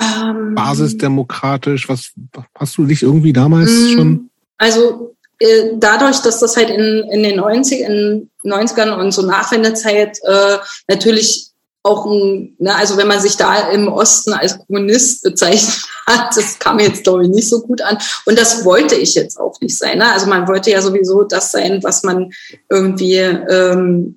[0.00, 1.88] ähm, basisdemokratisch?
[1.88, 2.10] Was
[2.58, 4.30] hast du dich irgendwie damals Mm, schon?
[4.58, 10.18] Also äh, dadurch, dass das halt in, in den 90, in 90ern und so Nachwendezeit
[10.24, 10.56] äh,
[10.88, 11.50] natürlich
[11.84, 16.58] auch ein, ne, also wenn man sich da im Osten als Kommunist bezeichnet hat, das
[16.58, 17.96] kam jetzt glaube ich nicht so gut an.
[18.26, 19.98] Und das wollte ich jetzt auch nicht sein.
[19.98, 20.12] Ne?
[20.12, 22.32] Also man wollte ja sowieso das sein, was man
[22.68, 24.16] irgendwie ähm,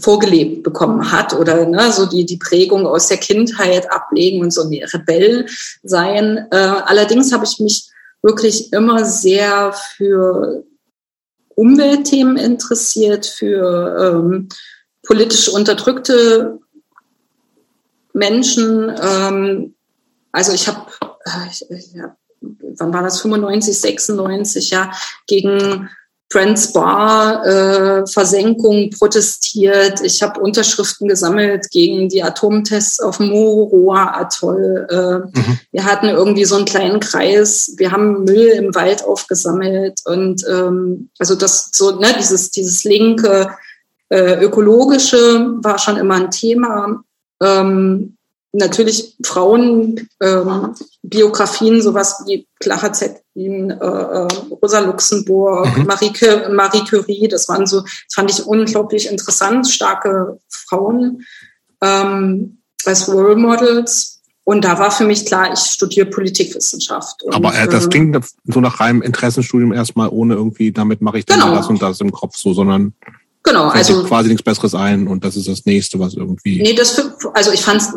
[0.00, 4.62] vorgelebt bekommen hat oder ne, so die, die Prägung aus der Kindheit ablegen und so
[4.62, 5.46] ein Rebell
[5.82, 6.46] sein.
[6.50, 7.88] Äh, allerdings habe ich mich
[8.22, 10.64] wirklich immer sehr für
[11.54, 14.48] Umweltthemen interessiert, für ähm,
[15.02, 16.58] politisch unterdrückte
[18.12, 18.94] Menschen.
[19.02, 19.74] Ähm,
[20.32, 20.86] also ich habe,
[21.24, 22.08] äh,
[22.76, 24.92] wann war das, 95, 96, ja,
[25.26, 25.88] gegen
[26.32, 30.00] Friends Bar äh, Versenkung protestiert.
[30.02, 34.86] Ich habe Unterschriften gesammelt gegen die Atomtests auf Mururoa Atoll.
[34.90, 35.58] Äh, Mhm.
[35.70, 37.74] Wir hatten irgendwie so einen kleinen Kreis.
[37.76, 43.50] Wir haben Müll im Wald aufgesammelt und ähm, also das so ne dieses dieses linke
[44.08, 47.02] äh, ökologische war schon immer ein Thema.
[47.42, 48.16] Ähm,
[48.52, 54.28] natürlich Frauen, ähm, Biografien, sowas wie Clara Zetkin, äh, äh,
[54.62, 55.86] Rosa Luxemburg, Mhm.
[55.86, 56.12] Marie,
[56.50, 61.24] Marie Curie, das waren so, das fand ich unglaublich interessant, starke Frauen
[61.80, 64.20] ähm, als Role Models.
[64.44, 67.22] Und da war für mich klar, ich studiere Politikwissenschaft.
[67.22, 71.18] Und, Aber äh, das ähm, klingt so nach reinem Interessenstudium erstmal, ohne irgendwie, damit mache
[71.18, 71.54] ich dann Genau.
[71.54, 72.92] das und das im Kopf so, sondern
[73.44, 76.62] Genau, fällt also quasi nichts Besseres ein und das ist das nächste, was irgendwie.
[76.62, 77.00] Nee, das
[77.34, 77.92] also ich fand es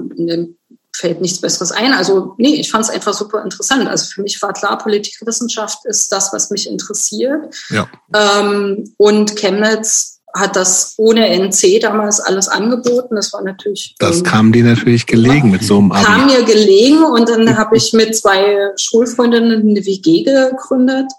[0.96, 1.94] fällt nichts Besseres ein.
[1.94, 3.88] Also nee, ich fand es einfach super interessant.
[3.88, 7.54] Also für mich war klar, Politikwissenschaft ist das, was mich interessiert.
[7.70, 7.88] Ja.
[8.14, 13.16] Ähm, und Chemnitz hat das ohne NC damals alles angeboten.
[13.16, 13.96] Das war natürlich.
[14.00, 16.06] Das ähm, kam dir natürlich gelegen mit so einem Abi.
[16.06, 21.12] Kam mir gelegen und dann habe ich mit zwei Schulfreundinnen eine WG gegründet.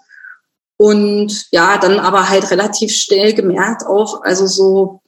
[0.77, 5.01] Und ja, dann aber halt relativ schnell gemerkt auch, also so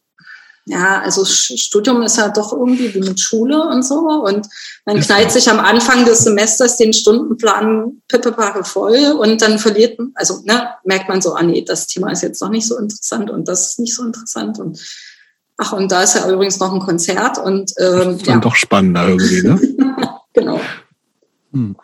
[0.70, 3.96] ja, also Studium ist ja doch irgendwie wie mit Schule und so.
[3.96, 4.48] Und
[4.86, 10.42] man knallt sich am Anfang des Semesters den Stundenplan pippepacke voll und dann verliert, also
[10.44, 13.48] ne, merkt man so, ah nee, das Thema ist jetzt noch nicht so interessant und
[13.48, 14.60] das ist nicht so interessant.
[14.60, 14.80] Und
[15.58, 18.42] ach, und da ist ja übrigens noch ein Konzert und ähm, das ist dann ja.
[18.42, 19.60] doch spannender irgendwie, ne?
[20.34, 20.62] genau.
[21.52, 21.76] Hm.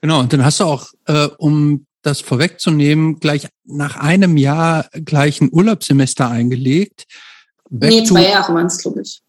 [0.00, 5.40] Genau, und dann hast du auch, äh, um das vorwegzunehmen, gleich nach einem Jahr gleich
[5.40, 7.06] ein Urlaubssemester eingelegt
[7.70, 9.22] Back nee, zwei Jahre waren es, glaube ich.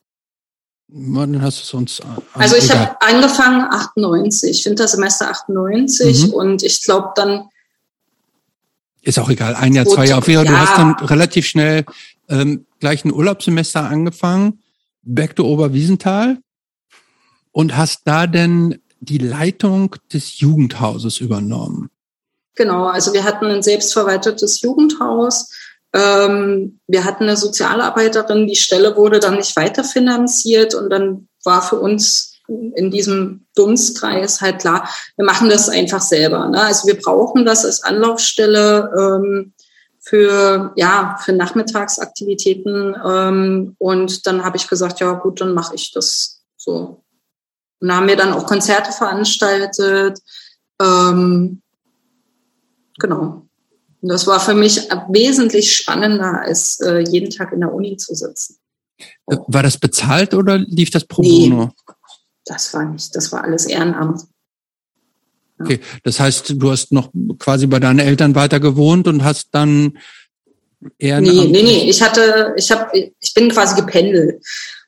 [0.89, 2.01] Wann hast du es uns?
[2.34, 6.34] Also ich habe angefangen 98, Wintersemester 98 mhm.
[6.34, 7.49] und ich glaube dann.
[9.01, 10.32] Ist auch egal, ein Jahr, zwei Jahre.
[10.32, 10.43] Ja.
[10.43, 11.86] Du hast dann relativ schnell
[12.30, 14.61] ähm, gleich ein Urlaubssemester angefangen,
[15.01, 16.38] back to Oberwiesenthal
[17.51, 21.89] und hast da denn die Leitung des Jugendhauses übernommen.
[22.58, 25.49] Genau, also wir hatten ein selbstverwaltetes Jugendhaus
[25.93, 31.80] ähm, wir hatten eine Sozialarbeiterin, die Stelle wurde dann nicht weiterfinanziert und dann war für
[31.80, 34.88] uns in diesem Dunstkreis halt klar,
[35.18, 36.47] wir machen das einfach selber.
[36.47, 36.62] Ne?
[36.62, 39.53] Also wir brauchen das als Anlaufstelle ähm,
[39.99, 45.91] für ja für Nachmittagsaktivitäten ähm, und dann habe ich gesagt, ja gut, dann mache ich
[45.91, 47.03] das so.
[47.80, 50.20] Und haben wir dann auch Konzerte veranstaltet.
[50.82, 51.62] Ähm,
[53.00, 53.48] genau.
[54.02, 58.14] Und das war für mich wesentlich spannender, als äh, jeden Tag in der Uni zu
[58.14, 58.58] sitzen.
[59.28, 61.72] Äh, war das bezahlt oder lief das pro nee, bono?
[62.45, 64.22] Das war nicht, das war alles Ehrenamt.
[65.60, 65.66] Ja.
[65.66, 69.98] Okay, das heißt, du hast noch quasi bei deinen Eltern weiter gewohnt und hast dann
[71.00, 71.36] Ehrenamt.
[71.36, 74.43] Nee, nee, nee, ich hatte, ich habe, ich bin quasi gependelt.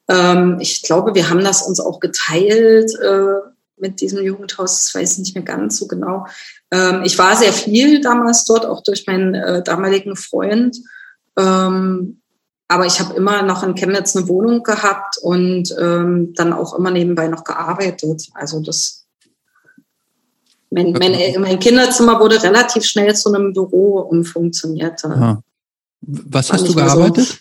[0.08, 3.50] Ähm, ich glaube, wir haben das uns auch geteilt äh,
[3.80, 6.28] mit diesem Jugendhaus, das weiß ich nicht mehr ganz so genau.
[6.72, 10.78] Ähm, ich war sehr viel damals dort, auch durch meinen äh, damaligen Freund.
[11.38, 12.22] Ähm,
[12.68, 16.92] aber ich habe immer noch in Chemnitz eine Wohnung gehabt und ähm, dann auch immer
[16.92, 18.28] nebenbei noch gearbeitet.
[18.34, 19.08] Also das
[20.72, 25.02] mein, mein, mein Kinderzimmer wurde relativ schnell zu einem Büro umfunktioniert.
[26.02, 27.28] Was hast du gearbeitet?
[27.28, 27.36] So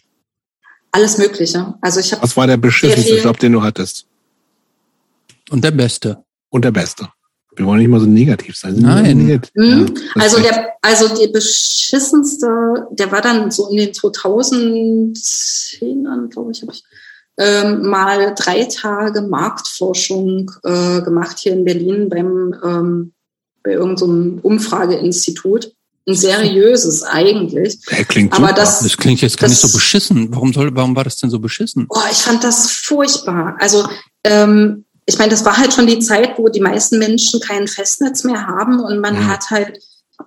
[0.93, 1.74] alles Mögliche.
[1.80, 2.22] Also ich habe.
[2.22, 4.07] Was war der beschissenste Job, den du hattest?
[5.51, 6.24] Und der beste.
[6.51, 7.09] Und der beste.
[7.57, 8.76] Wir wollen nicht mal so negativ sein.
[8.76, 9.18] Nein.
[9.18, 9.51] Negativ.
[9.55, 9.92] Mhm.
[10.14, 16.62] Ja, also der, also der beschissenste, der war dann so in den 2010ern, glaube ich,
[16.62, 16.84] habe ich
[17.38, 23.12] ähm, mal drei Tage Marktforschung äh, gemacht hier in Berlin beim ähm,
[23.62, 25.72] bei irgendeinem so Umfrageinstitut.
[26.07, 27.84] Ein seriöses eigentlich.
[27.84, 30.28] Der klingt Aber das, das klingt jetzt gar nicht so beschissen.
[30.30, 31.86] Warum soll, warum war das denn so beschissen?
[31.90, 33.57] Oh, ich fand das furchtbar.
[33.61, 33.86] Also
[34.24, 38.25] ähm, ich meine, das war halt schon die Zeit, wo die meisten Menschen kein Festnetz
[38.25, 39.29] mehr haben und man mhm.
[39.29, 39.81] hat halt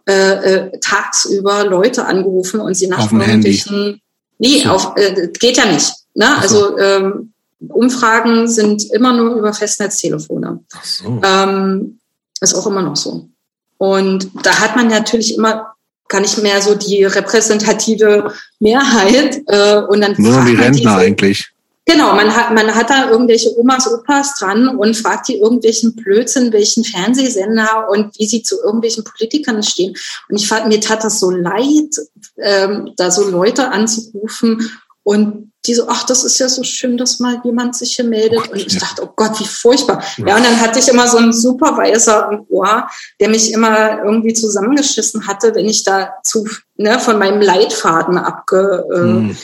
[0.08, 4.02] äh, äh, tagsüber Leute angerufen und sie nach irgendwelchen.
[4.40, 4.70] Nee, so.
[4.72, 5.94] auf, äh, geht ja nicht.
[6.16, 6.26] Ne?
[6.26, 6.42] So.
[6.42, 7.34] Also ähm,
[7.68, 10.64] Umfragen sind immer nur über Festnetztelefone.
[10.74, 11.22] Ach so.
[11.24, 12.00] Ähm,
[12.40, 13.30] ist auch immer noch so.
[13.78, 15.76] Und da hat man natürlich immer
[16.08, 19.44] gar nicht mehr so die repräsentative Mehrheit.
[19.46, 21.52] Äh, und dann nur die Rentner eigentlich.
[21.86, 26.54] Genau, man hat, man hat da irgendwelche Omas, Opas dran und fragt die irgendwelchen Blödsinn,
[26.54, 29.96] welchen Fernsehsender und wie sie zu irgendwelchen Politikern stehen.
[30.30, 31.96] Und ich fand, mir tat das so leid,
[32.38, 34.70] ähm, da so Leute anzurufen
[35.04, 38.40] und die so, ach, das ist ja so schön, dass mal jemand sich hier meldet.
[38.40, 40.04] Oh und ich dachte, oh Gott, wie furchtbar.
[40.18, 42.88] Ja, und dann hatte ich immer so einen Supervisor im Ohr,
[43.20, 46.48] der mich immer irgendwie zusammengeschissen hatte, wenn ich da zu,
[46.78, 49.36] ne, von meinem Leitfaden abgewichen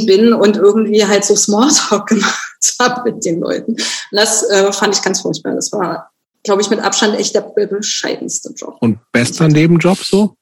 [0.00, 0.06] hm.
[0.06, 3.72] bin und irgendwie halt so Smalltalk gemacht habe mit den Leuten.
[3.72, 3.80] Und
[4.10, 5.54] das äh, fand ich ganz furchtbar.
[5.54, 6.10] Das war,
[6.42, 8.76] glaube ich, mit Abstand echt der bescheidenste Job.
[8.80, 10.36] Und bester Nebenjob so?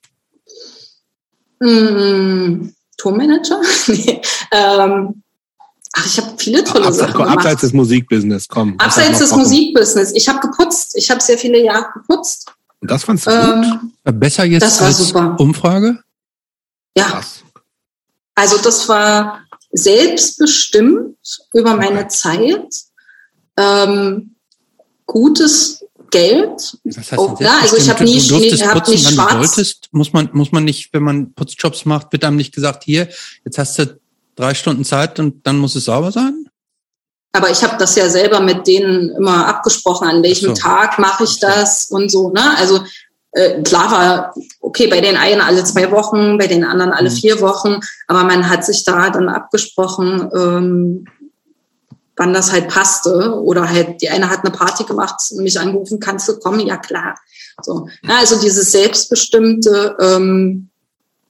[1.61, 3.61] Mmh Tourmanager?
[3.89, 4.21] nee.
[4.51, 5.23] ähm,
[5.93, 7.39] ach, ich habe viele tolle Abseits, Sachen gemacht.
[7.39, 8.79] Abseits des Musikbusiness, komm.
[8.79, 10.13] Abseits des Musikbusiness.
[10.13, 10.97] Ich habe geputzt.
[10.97, 12.53] Ich habe sehr viele Jahre geputzt.
[12.81, 14.21] Und das fandst du ähm, gut?
[14.21, 15.37] Besser jetzt das als super.
[15.39, 15.99] Umfrage?
[16.97, 17.05] Ja.
[17.05, 17.43] Krass.
[18.35, 19.41] Also das war
[19.73, 21.17] selbstbestimmt
[21.55, 22.75] über meine Zeit.
[23.57, 24.35] Ähm,
[25.07, 25.82] gutes
[26.13, 26.79] Geld.
[26.85, 29.33] Was heißt oh, ja, also ich habe nie, du durftest hab putzen, nicht schwarz.
[29.33, 29.89] du wolltest.
[29.91, 33.09] Muss man, muss man nicht, wenn man Putzjobs macht, wird einem nicht gesagt, hier,
[33.45, 33.99] jetzt hast du
[34.37, 36.47] drei Stunden Zeit und dann muss es sauber sein?
[37.33, 40.63] Aber ich habe das ja selber mit denen immer abgesprochen, an welchem so.
[40.63, 42.31] Tag mache ich das und so.
[42.31, 42.57] Ne?
[42.59, 42.81] Also
[43.33, 47.15] äh, klar war, okay, bei den einen alle zwei Wochen, bei den anderen alle mhm.
[47.15, 51.07] vier Wochen, aber man hat sich da dann abgesprochen, ähm,
[52.23, 53.35] wann das halt passte.
[53.43, 56.61] Oder halt, die eine hat eine Party gemacht, mich angerufen, kannst du kommen?
[56.61, 57.19] Ja, klar.
[57.61, 57.89] So.
[58.05, 60.69] Ja, also dieses selbstbestimmte, ähm,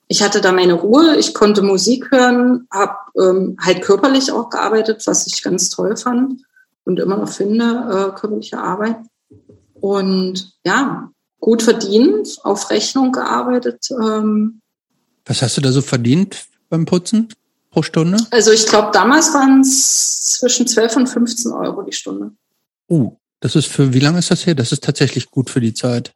[0.08, 5.02] ich hatte da meine Ruhe, ich konnte Musik hören, habe ähm, halt körperlich auch gearbeitet,
[5.06, 6.42] was ich ganz toll fand
[6.84, 8.96] und immer noch finde, äh, körperliche Arbeit.
[9.80, 13.88] Und ja, gut verdient, auf Rechnung gearbeitet.
[13.90, 14.60] Ähm,
[15.24, 17.28] Was hast du da so verdient beim Putzen
[17.72, 18.18] pro Stunde?
[18.30, 22.30] Also ich glaube, damals waren es zwischen 12 und 15 Euro die Stunde.
[22.88, 24.54] Uh, das ist für, wie lange ist das her?
[24.54, 26.14] Das ist tatsächlich gut für die Zeit.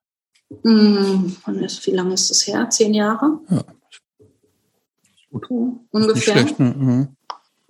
[0.62, 2.70] Hm, wie lange ist das her?
[2.70, 3.40] Zehn Jahre?
[3.50, 3.64] Ja.
[5.32, 5.48] Gut.
[5.90, 6.34] ungefähr.
[6.34, 6.74] Schlecht, ne?
[6.78, 7.08] mhm.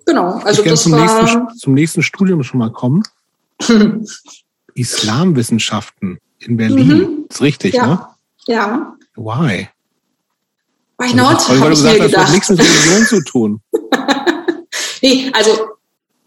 [0.04, 1.22] Genau, also ich das zum war...
[1.22, 3.02] Nächsten, zum nächsten Studium schon mal kommen.
[4.74, 6.88] Islamwissenschaften in Berlin.
[6.88, 7.26] Mhm.
[7.28, 7.86] Ist richtig, ja.
[7.86, 8.06] ne?
[8.46, 8.96] Ja.
[9.16, 9.68] Why?
[10.98, 11.36] Why not?
[11.36, 13.60] Also, weil du gesagt hast, das hat nichts mit Religion zu tun.
[15.02, 15.66] nee, also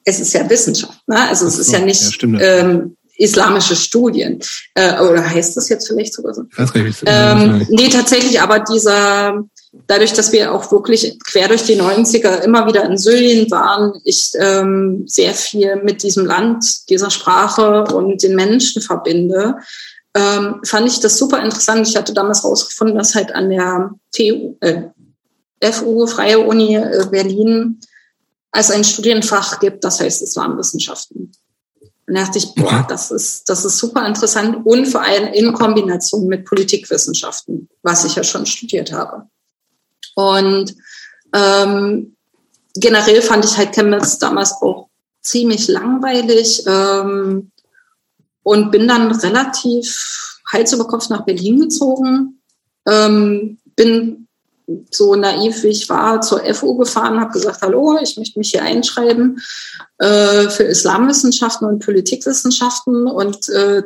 [0.05, 0.99] es ist ja Wissenschaft.
[1.07, 1.19] Ne?
[1.27, 4.39] Also es ist ja nicht ja, ähm, islamische Studien.
[4.75, 6.43] Äh, oder heißt das jetzt vielleicht sogar so?
[6.51, 7.03] Ich weiß gar nicht.
[7.05, 9.43] Ähm, nee, tatsächlich, aber dieser,
[9.87, 14.31] dadurch, dass wir auch wirklich quer durch die 90er immer wieder in Syrien waren, ich
[14.39, 19.55] ähm, sehr viel mit diesem Land, dieser Sprache und den Menschen verbinde,
[20.19, 21.87] ähm, fand ich das super interessant.
[21.87, 24.83] Ich hatte damals rausgefunden, dass halt an der TU, äh,
[25.71, 27.79] FU, Freie Uni äh, Berlin,
[28.51, 31.31] es ein Studienfach gibt, das heißt Islamwissenschaften.
[32.07, 35.53] Und da dachte ich, boah, das ist, das ist super interessant und vor allem in
[35.53, 39.27] Kombination mit Politikwissenschaften, was ich ja schon studiert habe.
[40.15, 40.75] Und
[41.33, 42.15] ähm,
[42.73, 44.89] generell fand ich halt Chemnitz damals auch
[45.21, 46.63] ziemlich langweilig.
[46.65, 47.51] Ähm,
[48.43, 52.41] und bin dann relativ Hals über Kopf nach Berlin gezogen.
[52.87, 54.27] Ähm, bin
[54.91, 58.63] so naiv wie ich war zur FU gefahren, habe gesagt, hallo, ich möchte mich hier
[58.63, 59.41] einschreiben
[59.97, 63.07] äh, für Islamwissenschaften und Politikwissenschaften.
[63.07, 63.83] Und äh,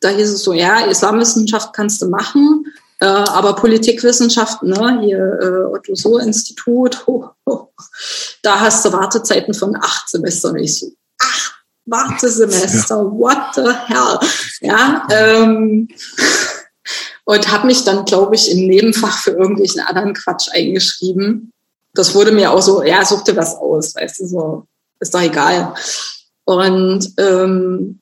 [0.00, 2.66] da hieß es so, ja, Islamwissenschaft kannst du machen,
[3.00, 7.72] äh, aber Politikwissenschaften, ne, hier äh, Otto So Institut, ho, ho,
[8.42, 10.52] da hast du Wartezeiten von acht Semestern.
[10.52, 11.49] Und ich so, acht
[11.86, 13.04] Wartesemester, ja.
[13.04, 14.18] what the hell?
[14.60, 15.88] Ja, ähm,
[17.24, 21.52] und habe mich dann, glaube ich, im Nebenfach für irgendwelchen anderen Quatsch eingeschrieben.
[21.94, 24.66] Das wurde mir auch so, ja, such dir was aus, weißt du, so,
[25.00, 25.74] ist doch egal.
[26.44, 28.00] Und ähm,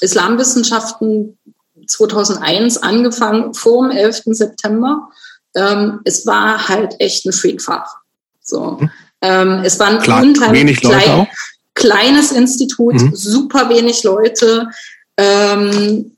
[0.00, 1.38] Islamwissenschaften
[1.86, 4.22] 2001 angefangen, vor dem 11.
[4.26, 5.08] September.
[5.54, 7.96] Ähm, es war halt echt ein Freakfach.
[8.40, 8.78] So.
[8.80, 8.90] Mhm.
[9.22, 11.26] Ähm, es waren Klar, wenig Leute klein, auch
[11.76, 13.14] kleines Institut, mhm.
[13.14, 14.68] super wenig Leute.
[15.16, 16.16] Ähm,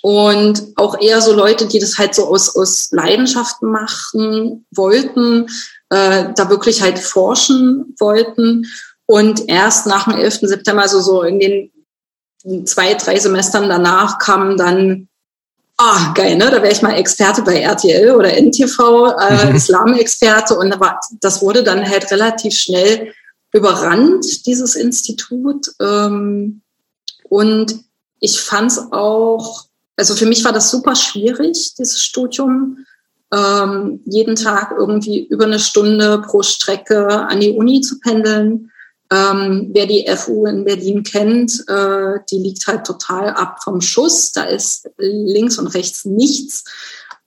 [0.00, 5.48] und auch eher so Leute, die das halt so aus, aus Leidenschaft machen wollten,
[5.90, 8.66] äh, da wirklich halt forschen wollten.
[9.06, 10.40] Und erst nach dem 11.
[10.42, 15.08] September, also so in den zwei, drei Semestern danach, kamen dann,
[15.78, 16.50] ah, geil, ne?
[16.50, 19.56] Da wäre ich mal Experte bei RTL oder NTV, äh, mhm.
[19.56, 20.54] Islam-Experte.
[20.54, 20.76] Und
[21.20, 23.14] das wurde dann halt relativ schnell
[23.54, 25.70] überrannt, dieses Institut.
[25.80, 26.60] Ähm,
[27.30, 27.76] und
[28.18, 29.64] ich fand es auch,
[29.96, 32.84] also für mich war das super schwierig, dieses Studium.
[33.32, 38.70] Ähm, jeden Tag irgendwie über eine Stunde pro Strecke an die Uni zu pendeln.
[39.10, 44.32] Ähm, wer die FU in Berlin kennt, äh, die liegt halt total ab vom Schuss.
[44.32, 46.64] Da ist links und rechts nichts.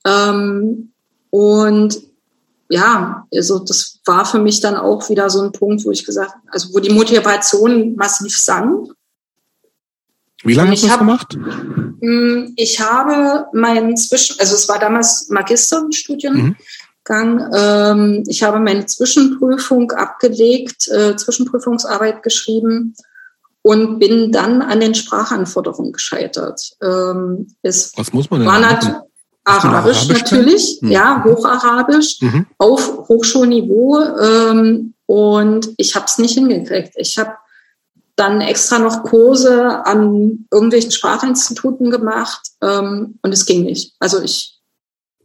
[0.06, 0.92] Ähm,
[1.30, 2.02] und
[2.70, 6.34] ja, also das war für mich dann auch wieder so ein Punkt, wo ich gesagt,
[6.52, 8.90] also wo die Motivation massiv sank.
[10.44, 11.34] Wie lange hast du das gemacht?
[11.34, 16.56] Hm, ich habe meinen Zwischen, also es war damals Magisterstudiengang.
[17.40, 17.52] Mhm.
[17.54, 22.96] Ähm, ich habe meine Zwischenprüfung abgelegt, äh, Zwischenprüfungsarbeit geschrieben
[23.62, 26.76] und bin dann an den Sprachanforderungen gescheitert.
[26.82, 28.48] Ähm, es Was muss man denn?
[29.48, 30.92] Arabisch, Arabisch natürlich, mhm.
[30.92, 32.46] ja, Hocharabisch mhm.
[32.58, 34.00] auf Hochschulniveau.
[34.20, 36.94] Ähm, und ich habe es nicht hingekriegt.
[36.98, 37.34] Ich habe
[38.18, 43.94] dann extra noch Kurse an irgendwelchen Sprachinstituten gemacht ähm, und es ging nicht.
[44.00, 44.60] Also ich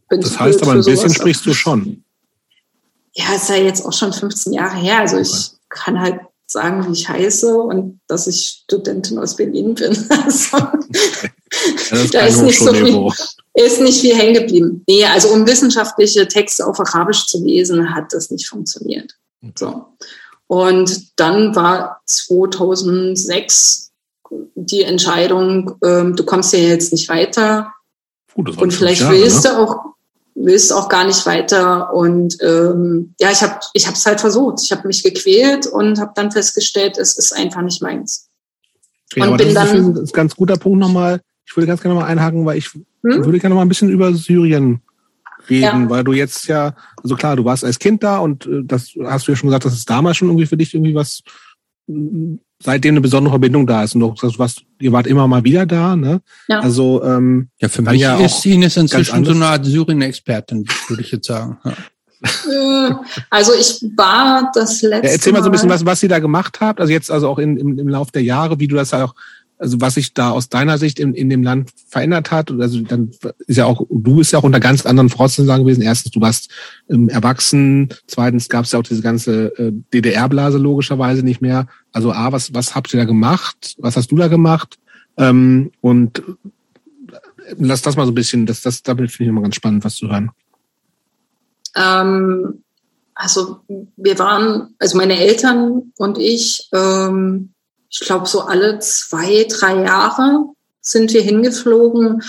[0.07, 2.03] bin Das heißt aber ein bisschen sprichst du schon.
[3.13, 4.99] Ja, es ist ja jetzt auch schon 15 Jahre her.
[4.99, 9.97] Also ich kann halt sagen, wie ich heiße und dass ich Studentin aus Berlin bin.
[10.25, 13.11] Also, ist da ist nicht so viel,
[13.53, 14.83] ist nicht viel hängen geblieben.
[14.87, 19.15] Nee, also um wissenschaftliche Texte auf Arabisch zu lesen, hat das nicht funktioniert.
[19.57, 19.85] So.
[20.47, 23.91] Und dann war 2006
[24.55, 27.73] die Entscheidung, ähm, du kommst ja jetzt nicht weiter.
[28.35, 29.51] Das und vielleicht Jahre, willst ne?
[29.51, 29.93] du auch
[30.35, 34.61] willst auch gar nicht weiter und ähm, ja, ich habe ich habe es halt versucht.
[34.63, 38.29] Ich habe mich gequält und habe dann festgestellt, es ist einfach nicht meins.
[39.15, 41.21] Ja, und bin das dann ist ein ganz guter Punkt nochmal.
[41.45, 42.83] Ich würde ganz gerne mal einhaken, weil ich hm?
[43.01, 44.81] würde gerne mal ein bisschen über Syrien
[45.49, 45.89] reden, ja.
[45.89, 49.27] weil du jetzt ja, also klar, du warst als Kind da und äh, das hast
[49.27, 51.21] du ja schon gesagt, dass es damals schon irgendwie für dich irgendwie was
[52.63, 53.95] seitdem eine besondere Verbindung da ist.
[53.95, 56.21] Und du sagst, was, ihr wart immer mal wieder da, ne?
[56.47, 56.59] Ja.
[56.59, 61.11] Also ähm, ja, für mich ja ist Ines inzwischen so eine Art Syrien-Expertin, würde ich
[61.11, 61.57] jetzt sagen.
[61.65, 61.71] Ja.
[62.23, 62.95] Äh,
[63.29, 65.07] also ich war das letzte.
[65.07, 66.79] Ja, erzähl mal so ein bisschen was, was ihr da gemacht habt.
[66.79, 69.15] Also jetzt also auch in, im, im Lauf der Jahre, wie du das ja auch
[69.63, 73.11] also was sich da aus deiner Sicht in, in dem Land verändert hat, also dann
[73.47, 75.81] ist ja auch, du bist ja auch unter ganz anderen Voraussetzungen gewesen.
[75.81, 76.51] Erstens, du warst
[76.89, 81.67] ähm, erwachsen, zweitens gab es ja auch diese ganze äh, DDR-Blase logischerweise nicht mehr.
[81.93, 83.75] Also A, was, was habt ihr da gemacht?
[83.77, 84.77] Was hast du da gemacht?
[85.15, 89.43] Ähm, und äh, lass das mal so ein bisschen, das, das damit finde ich immer
[89.43, 90.31] ganz spannend, was zu hören.
[91.77, 92.63] Ähm,
[93.15, 93.61] also
[93.95, 97.52] wir waren, also meine Eltern und ich, ähm,
[97.93, 100.45] ich glaube, so alle zwei, drei Jahre
[100.81, 102.23] sind wir hingeflogen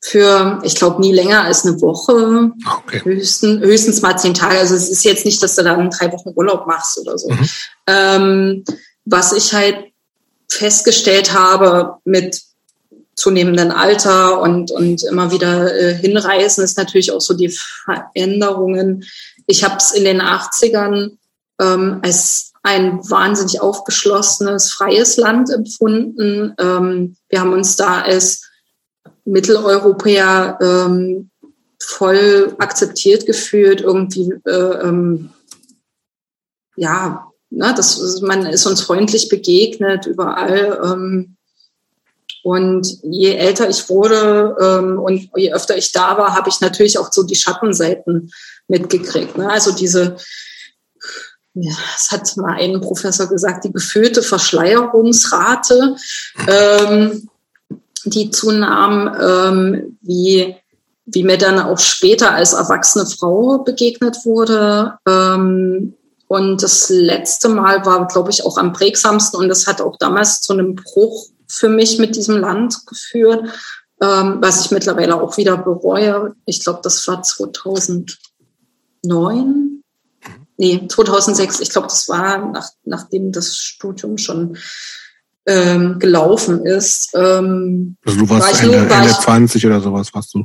[0.00, 3.00] für, ich glaube, nie länger als eine Woche, okay.
[3.02, 4.58] höchstens, höchstens mal zehn Tage.
[4.58, 7.30] Also es ist jetzt nicht, dass du dann drei Wochen Urlaub machst oder so.
[7.30, 7.48] Mhm.
[7.86, 8.64] Ähm,
[9.04, 9.78] was ich halt
[10.48, 12.42] festgestellt habe mit
[13.16, 19.04] zunehmendem Alter und, und immer wieder äh, hinreisen, ist natürlich auch so die Veränderungen.
[19.46, 21.16] Ich habe es in den 80ern
[21.60, 26.54] ähm, als ein wahnsinnig aufgeschlossenes, freies Land empfunden.
[26.58, 28.50] Ähm, wir haben uns da als
[29.26, 31.30] Mitteleuropäer ähm,
[31.78, 35.30] voll akzeptiert gefühlt, irgendwie, äh, ähm,
[36.76, 40.80] ja, ne, das, man ist uns freundlich begegnet überall.
[40.82, 41.36] Ähm,
[42.42, 46.98] und je älter ich wurde ähm, und je öfter ich da war, habe ich natürlich
[46.98, 48.32] auch so die Schattenseiten
[48.68, 49.36] mitgekriegt.
[49.36, 49.50] Ne?
[49.50, 50.16] Also diese
[51.54, 55.94] ja, es hat mal ein Professor gesagt, die gefühlte Verschleierungsrate,
[56.48, 57.28] ähm,
[58.04, 60.56] die zunahm, ähm, wie,
[61.06, 64.98] wie mir dann auch später als erwachsene Frau begegnet wurde.
[65.06, 65.94] Ähm,
[66.26, 70.40] und das letzte Mal war, glaube ich, auch am prägsamsten und das hat auch damals
[70.40, 73.44] zu einem Bruch für mich mit diesem Land geführt,
[74.00, 76.34] ähm, was ich mittlerweile auch wieder bereue.
[76.46, 79.73] Ich glaube, das war 2009
[80.56, 84.56] nee, 2006, ich glaube, das war nach, nachdem das Studium schon
[85.46, 87.10] ähm, gelaufen ist.
[87.14, 90.44] Ähm, also du warst war ich Ende, nur, war Ende 20 oder sowas, warst du?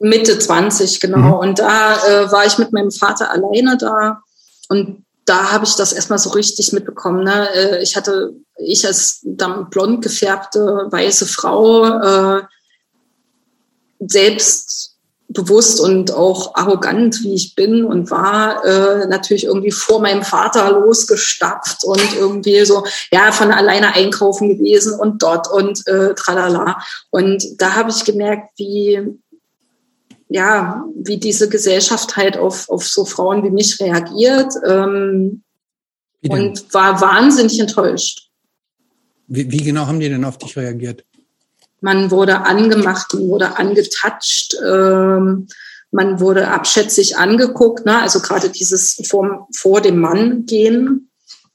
[0.00, 1.18] Mitte 20, genau.
[1.18, 1.32] Mhm.
[1.34, 4.20] Und da äh, war ich mit meinem Vater alleine da
[4.68, 7.24] und da habe ich das erstmal so richtig mitbekommen.
[7.24, 7.48] Ne?
[7.54, 11.86] Äh, ich hatte, ich als dann blond gefärbte weiße Frau,
[12.38, 12.42] äh,
[14.00, 14.93] selbst
[15.34, 20.72] bewusst und auch arrogant, wie ich bin und war, äh, natürlich irgendwie vor meinem Vater
[20.72, 26.78] losgestapft und irgendwie so, ja, von alleine einkaufen gewesen und dort und äh, tralala.
[27.10, 29.00] Und da habe ich gemerkt, wie,
[30.28, 35.42] ja, wie diese Gesellschaft halt auf, auf so Frauen wie mich reagiert ähm,
[36.26, 38.30] und war wahnsinnig enttäuscht.
[39.26, 41.04] Wie, wie genau haben die denn auf dich reagiert?
[41.84, 45.48] Man wurde angemacht, man wurde angetatscht, ähm,
[45.90, 48.00] man wurde abschätzig angeguckt, ne?
[48.00, 51.10] also gerade dieses vor, vor dem Mann gehen.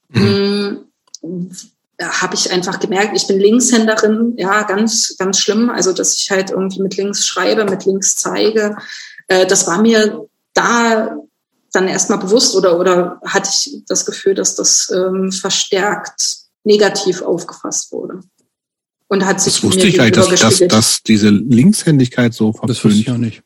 [0.09, 0.85] Mhm.
[1.23, 1.49] Ähm,
[2.01, 5.71] habe ich einfach gemerkt, ich bin Linkshänderin, ja, ganz, ganz schlimm.
[5.71, 8.77] Also, dass ich halt irgendwie mit links schreibe, mit links zeige.
[9.27, 11.17] Äh, das war mir da
[11.73, 17.91] dann erstmal bewusst oder, oder hatte ich das Gefühl, dass das ähm, verstärkt negativ aufgefasst
[17.91, 18.21] wurde
[19.09, 23.17] und hat sich das wusste ich halt, dass, dass, dass diese Linkshändigkeit so verpönt ja
[23.17, 23.43] nicht.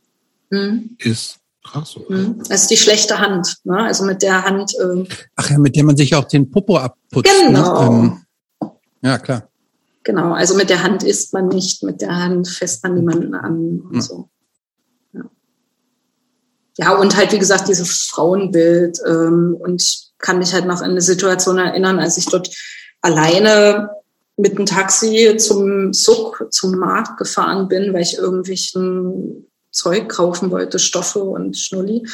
[0.52, 0.98] Hm.
[1.00, 1.40] ist.
[1.64, 1.96] Krass.
[1.98, 2.18] Oder?
[2.18, 2.44] Hm.
[2.48, 3.78] Das ist die schlechte Hand, ne?
[3.78, 4.74] also mit der Hand.
[4.82, 5.08] Ähm,
[5.38, 7.32] Ach ja, mit der man sich auch den Popo abputzt.
[7.42, 7.48] Ne?
[7.48, 8.02] Genau.
[8.02, 8.22] Ne?
[8.62, 8.70] Ähm,
[9.02, 9.50] ja, klar.
[10.04, 13.80] Genau, also mit der Hand isst man nicht, mit der Hand fässt man niemanden an
[13.80, 14.02] und ja.
[14.02, 14.30] so.
[15.14, 15.22] Ja.
[16.78, 19.00] ja, und halt, wie gesagt, dieses Frauenbild.
[19.08, 22.54] Ähm, und ich kann mich halt noch an eine Situation erinnern, als ich dort
[23.00, 23.90] alleine
[24.38, 30.80] mit dem Taxi zum Suck, zum Markt gefahren bin, weil ich irgendwelchen Zeug kaufen wollte,
[30.80, 32.08] Stoffe und Schnulli.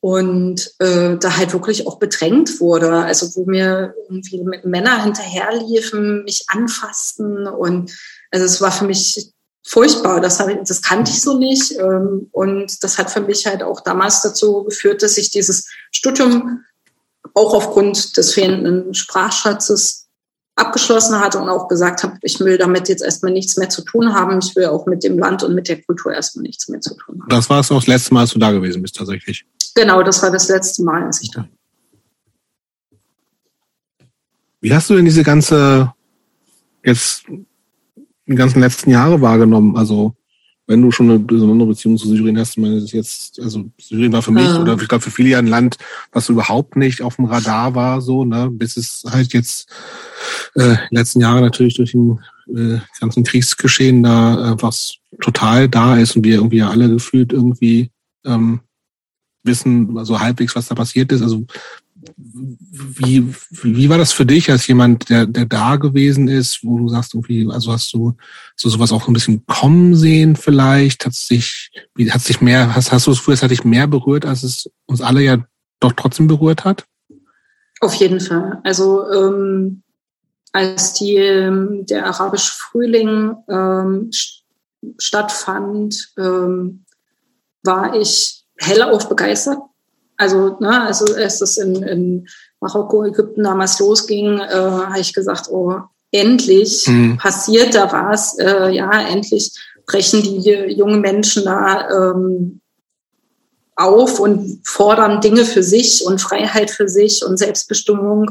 [0.00, 2.92] Und äh, da halt wirklich auch bedrängt wurde.
[2.92, 7.46] Also wo mir irgendwie Männer hinterherliefen, mich anfassten.
[7.46, 7.96] Und
[8.32, 9.32] also es war für mich
[9.64, 10.20] furchtbar.
[10.20, 11.78] Das, ich, das kannte ich so nicht.
[11.78, 16.64] Ähm, und das hat für mich halt auch damals dazu geführt, dass ich dieses Studium
[17.34, 20.01] auch aufgrund des fehlenden Sprachschatzes
[20.54, 24.12] abgeschlossen hatte und auch gesagt habe, ich will damit jetzt erstmal nichts mehr zu tun
[24.12, 24.38] haben.
[24.42, 27.20] Ich will auch mit dem Land und mit der Kultur erstmal nichts mehr zu tun
[27.20, 27.28] haben.
[27.28, 29.46] Das war es auch das letzte Mal, als du da gewesen bist, tatsächlich.
[29.74, 31.48] Genau, das war das letzte Mal, als ich da.
[34.60, 35.92] Wie hast du denn diese ganze
[36.84, 37.24] jetzt
[38.26, 39.76] die ganzen letzten Jahre wahrgenommen?
[39.76, 40.14] Also
[40.72, 44.10] wenn du schon eine besondere Beziehung zu Syrien hast, meine, das ist jetzt, also Syrien
[44.10, 44.58] war für mich ja.
[44.58, 45.76] oder ich glaube für viele ja ein Land,
[46.12, 49.68] was überhaupt nicht auf dem Radar war, so, ne, bis es halt jetzt
[50.54, 52.18] äh, letzten Jahre natürlich durch den
[52.56, 57.34] äh, ganzen Kriegsgeschehen da äh, was total da ist und wir irgendwie ja alle gefühlt
[57.34, 57.90] irgendwie
[58.24, 58.60] ähm,
[59.42, 61.20] wissen, also halbwegs, was da passiert ist.
[61.20, 61.44] Also
[62.34, 66.88] wie, wie war das für dich als jemand, der, der da gewesen ist, wo du
[66.88, 68.14] sagst, irgendwie, also hast du
[68.56, 71.04] so sowas auch ein bisschen kommen sehen vielleicht?
[71.04, 73.86] Hat sich, wie, hat sich mehr, hast, hast du das Gefühl, es hat dich mehr
[73.86, 75.38] berührt, als es uns alle ja
[75.80, 76.86] doch trotzdem berührt hat?
[77.80, 78.60] Auf jeden Fall.
[78.64, 79.82] Also ähm,
[80.52, 84.10] als die, ähm, der arabische Frühling ähm,
[84.98, 86.84] stattfand, ähm,
[87.64, 89.58] war ich hellauf begeistert
[90.22, 92.28] also, ne, also als das in, in
[92.60, 95.80] Marokko, Ägypten damals losging, äh, habe ich gesagt, oh,
[96.12, 97.16] endlich mhm.
[97.18, 98.38] passiert da was.
[98.38, 99.50] Äh, ja, endlich
[99.86, 102.60] brechen die jungen Menschen da ähm,
[103.74, 108.30] auf und fordern Dinge für sich und Freiheit für sich und Selbstbestimmung.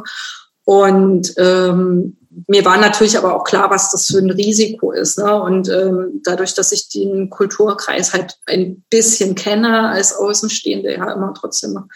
[0.64, 2.16] Und ähm,
[2.48, 5.18] mir war natürlich aber auch klar, was das für ein Risiko ist.
[5.18, 5.42] Ne?
[5.42, 11.34] Und ähm, dadurch, dass ich den Kulturkreis halt ein bisschen kenne als Außenstehende, ja immer
[11.34, 11.90] trotzdem,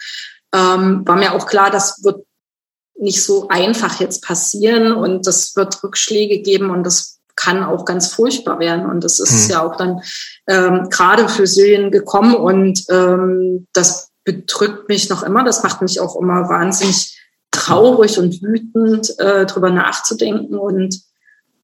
[0.54, 2.24] ähm, war mir auch klar, das wird
[2.98, 8.12] nicht so einfach jetzt passieren und das wird Rückschläge geben und das kann auch ganz
[8.12, 8.86] furchtbar werden.
[8.86, 9.52] Und das ist mhm.
[9.52, 10.00] ja auch dann
[10.46, 15.44] ähm, gerade für Syrien gekommen und ähm, das bedrückt mich noch immer.
[15.44, 17.15] Das macht mich auch immer wahnsinnig
[17.56, 20.56] traurig und wütend, äh, drüber nachzudenken.
[20.58, 21.00] Und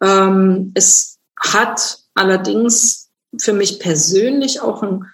[0.03, 5.05] ähm, es hat allerdings für mich persönlich auch ein,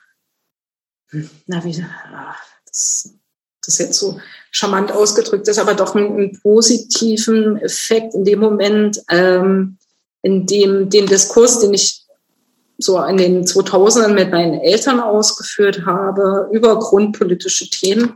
[1.47, 1.85] na wie,
[2.67, 3.15] das,
[3.65, 9.03] das jetzt so charmant ausgedrückt ist, aber doch einen, einen positiven Effekt in dem Moment,
[9.11, 9.79] ähm,
[10.23, 12.05] in dem den Diskurs, den ich
[12.79, 18.15] so in den 2000ern mit meinen Eltern ausgeführt habe über grundpolitische Themen,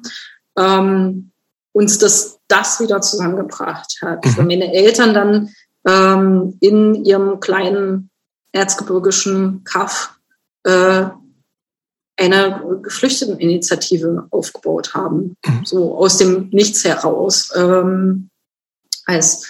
[0.56, 1.31] ähm,
[1.72, 4.24] uns das, das wieder zusammengebracht hat.
[4.24, 4.46] Mhm.
[4.46, 5.50] Meine Eltern dann
[5.86, 8.10] ähm, in ihrem kleinen
[8.52, 10.14] erzgebirgischen Kaff
[10.64, 11.06] äh,
[12.18, 15.64] eine Geflüchteteninitiative aufgebaut haben, mhm.
[15.64, 18.28] so aus dem Nichts heraus, ähm,
[19.06, 19.46] als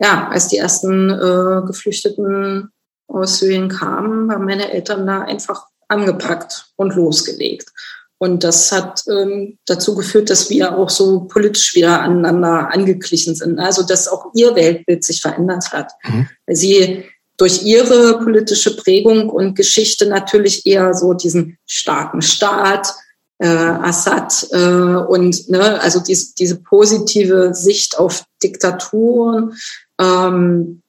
[0.00, 2.70] ja, als die ersten äh, Geflüchteten
[3.06, 7.70] aus Syrien kamen, haben meine Eltern da einfach angepackt und losgelegt.
[8.18, 13.58] Und das hat ähm, dazu geführt, dass wir auch so politisch wieder aneinander angeglichen sind.
[13.58, 15.92] Also dass auch ihr Weltbild sich verändert hat.
[16.04, 16.28] Mhm.
[16.46, 17.04] Weil sie
[17.36, 22.94] durch ihre politische Prägung und Geschichte natürlich eher so diesen starken Staat,
[23.38, 29.54] äh, Assad äh, und ne, also dies, diese positive Sicht auf Diktaturen
[30.00, 30.82] ähm,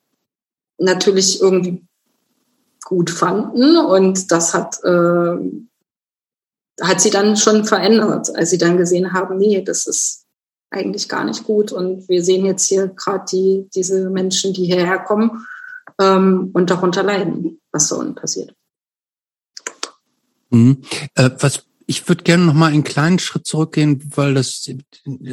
[0.78, 1.84] natürlich irgendwie
[2.84, 5.38] gut fanden und das hat äh,
[6.82, 10.26] hat sie dann schon verändert, als sie dann gesehen haben, nee, das ist
[10.70, 11.72] eigentlich gar nicht gut.
[11.72, 15.46] Und wir sehen jetzt hier gerade die, diese Menschen, die hierher kommen
[16.02, 18.54] ähm, und darunter leiden, was so passiert.
[20.50, 20.82] Mhm.
[21.16, 24.68] Äh, was ich würde gerne noch mal einen kleinen Schritt zurückgehen, weil das,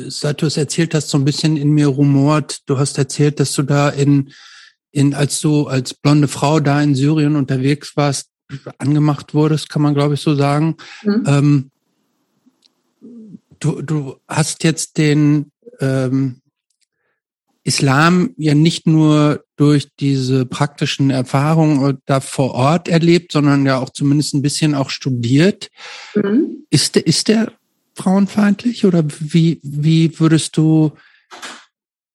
[0.09, 2.60] seit du es erzählt hast, so ein bisschen in mir rumort.
[2.66, 4.32] Du hast erzählt, dass du da in,
[4.90, 8.32] in, als du als blonde Frau da in Syrien unterwegs warst,
[8.78, 10.77] angemacht wurdest, kann man glaube ich so sagen.
[11.02, 11.24] Mhm.
[11.27, 11.70] Ähm,
[13.60, 15.51] du, du hast jetzt den
[15.81, 16.43] ähm,
[17.64, 23.90] Islam ja nicht nur durch diese praktischen Erfahrungen da vor Ort erlebt, sondern ja auch
[23.90, 25.70] zumindest ein bisschen auch studiert.
[26.14, 26.64] Mhm.
[26.70, 27.52] Ist, der, ist der
[27.94, 30.93] frauenfeindlich oder wie, wie würdest du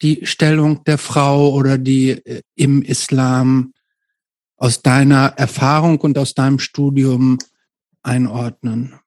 [0.01, 3.73] die Stellung der Frau oder die äh, im Islam
[4.57, 7.37] aus deiner Erfahrung und aus deinem Studium
[8.03, 8.99] einordnen?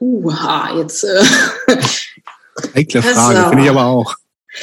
[0.00, 1.04] Uha, jetzt.
[1.04, 1.24] Äh,
[2.74, 4.14] Heikle Frage, also, finde ich aber auch.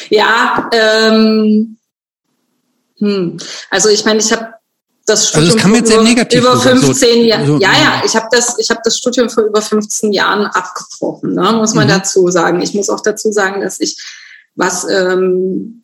[0.10, 1.78] Ja, ähm,
[2.98, 3.38] hm.
[3.70, 4.54] also ich meine, ich habe
[5.06, 7.46] das Studium also das über, negativ über 15 Jahre.
[7.46, 11.34] So, ja, ja, ich habe das, ich habe das Studium vor über 15 Jahren abgebrochen,
[11.34, 11.92] ne, muss man mhm.
[11.92, 12.62] dazu sagen.
[12.62, 13.98] Ich muss auch dazu sagen, dass ich
[14.56, 15.84] was ähm,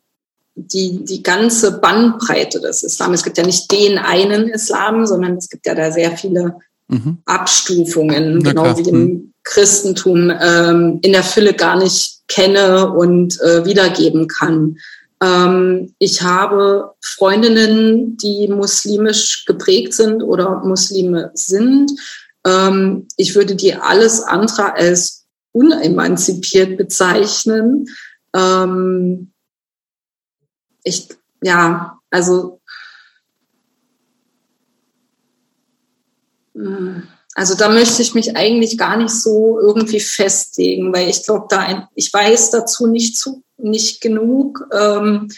[0.66, 3.14] die, die ganze Bandbreite des Islam.
[3.14, 6.56] Es gibt ja nicht den einen Islam, sondern es gibt ja da sehr viele
[6.88, 7.18] mhm.
[7.24, 8.78] Abstufungen, Na genau klar.
[8.78, 9.32] wie im mhm.
[9.44, 14.76] Christentum, ähm, in der Fülle gar nicht kenne und äh, wiedergeben kann.
[15.22, 21.92] Ähm, ich habe Freundinnen, die muslimisch geprägt sind oder Muslime sind.
[22.46, 27.86] Ähm, ich würde die alles andere als unemanzipiert bezeichnen.
[28.34, 29.32] Ähm,
[30.88, 31.08] ich,
[31.42, 32.60] ja, also,
[37.34, 41.88] also da möchte ich mich eigentlich gar nicht so irgendwie festlegen, weil ich glaube, da
[41.94, 44.66] ich weiß dazu nicht zu, nicht genug.
[44.72, 45.28] Ähm,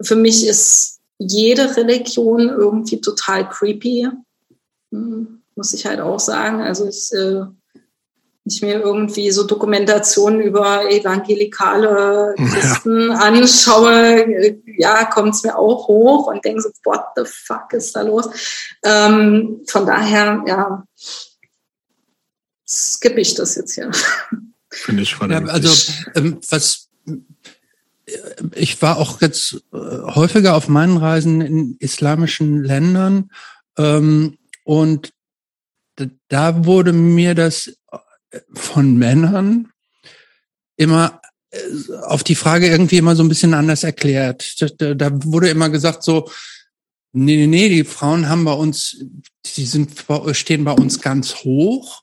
[0.00, 4.08] für mich ist jede Religion irgendwie total creepy,
[4.90, 6.60] hm, muss ich halt auch sagen.
[6.62, 7.44] Also ich äh,
[8.46, 13.18] ich mir irgendwie so Dokumentationen über evangelikale Christen ja.
[13.18, 18.02] anschaue, ja, kommt es mir auch hoch und denke so, what the fuck ist da
[18.02, 18.28] los?
[18.84, 20.84] Ähm, von daher, ja,
[22.66, 23.90] skippe ich das jetzt hier.
[24.70, 26.88] Finde ich ja, Also, ähm, was
[28.54, 33.30] ich war auch jetzt äh, häufiger auf meinen Reisen in islamischen Ländern
[33.76, 35.12] ähm, und
[36.28, 37.76] da wurde mir das
[38.52, 39.68] von Männern
[40.76, 41.58] immer äh,
[42.02, 44.60] auf die Frage irgendwie immer so ein bisschen anders erklärt.
[44.78, 46.30] Da, da wurde immer gesagt so,
[47.12, 49.04] nee, nee, nee, die Frauen haben bei uns,
[49.56, 49.92] die sind,
[50.32, 52.02] stehen bei uns ganz hoch.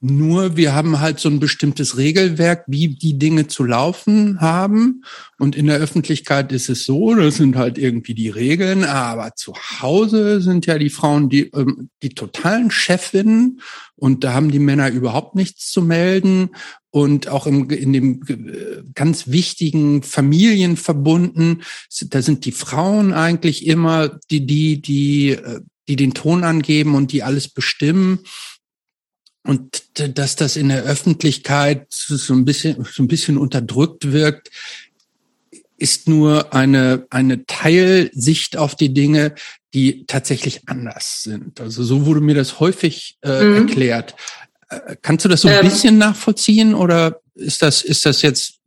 [0.00, 5.02] Nur wir haben halt so ein bestimmtes Regelwerk, wie die Dinge zu laufen haben.
[5.38, 8.84] Und in der Öffentlichkeit ist es so, das sind halt irgendwie die Regeln.
[8.84, 13.60] Aber zu Hause sind ja die Frauen die, ähm, die totalen Chefinnen.
[13.96, 16.50] Und da haben die Männer überhaupt nichts zu melden.
[16.90, 21.62] Und auch im, in dem äh, ganz wichtigen Familienverbunden,
[22.06, 27.10] da sind die Frauen eigentlich immer die, die, die, äh, die den Ton angeben und
[27.10, 28.20] die alles bestimmen.
[29.48, 34.50] Und dass das in der Öffentlichkeit so ein bisschen, so ein bisschen unterdrückt wirkt,
[35.78, 39.34] ist nur eine, eine Teilsicht auf die Dinge,
[39.72, 41.62] die tatsächlich anders sind.
[41.62, 43.56] Also so wurde mir das häufig äh, mhm.
[43.56, 44.16] erklärt.
[44.68, 48.58] Äh, kannst du das so ein ähm, bisschen nachvollziehen oder ist das, ist das jetzt,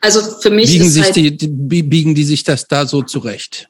[0.00, 3.68] also für mich biegen, sich halt die, biegen die sich das da so zurecht?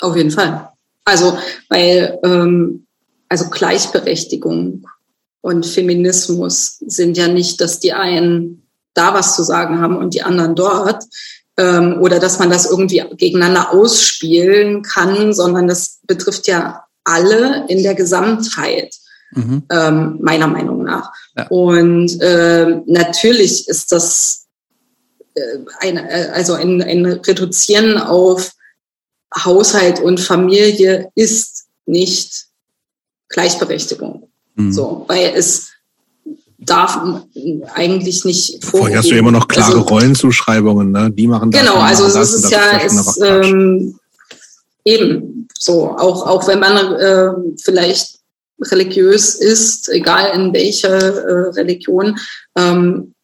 [0.00, 0.70] Auf jeden Fall.
[1.04, 1.36] Also,
[1.68, 2.86] weil ähm,
[3.32, 4.86] also Gleichberechtigung
[5.40, 10.22] und Feminismus sind ja nicht, dass die einen da was zu sagen haben und die
[10.22, 11.02] anderen dort
[11.56, 17.82] ähm, oder dass man das irgendwie gegeneinander ausspielen kann, sondern das betrifft ja alle in
[17.82, 18.94] der Gesamtheit.
[19.30, 19.62] Mhm.
[19.70, 21.10] Ähm, meiner Meinung nach.
[21.34, 21.46] Ja.
[21.46, 24.44] Und äh, natürlich ist das
[25.34, 25.40] äh,
[25.80, 28.52] eine, äh, also ein, ein Reduzieren auf
[29.34, 32.51] Haushalt und Familie ist nicht
[33.32, 34.28] Gleichberechtigung.
[34.54, 34.72] Mhm.
[34.72, 35.72] So, weil es
[36.58, 36.98] darf
[37.74, 38.80] eigentlich nicht vor.
[38.80, 41.10] Vorher hast du immer noch klare also, Rollenzuschreibungen, ne?
[41.10, 41.60] Die machen das.
[41.60, 43.98] Genau, also es ist ja ist, ähm,
[44.84, 48.20] eben so, auch, auch wenn man äh, vielleicht
[48.60, 52.16] religiös ist, egal in welcher äh, Religion,
[52.56, 53.14] ähm,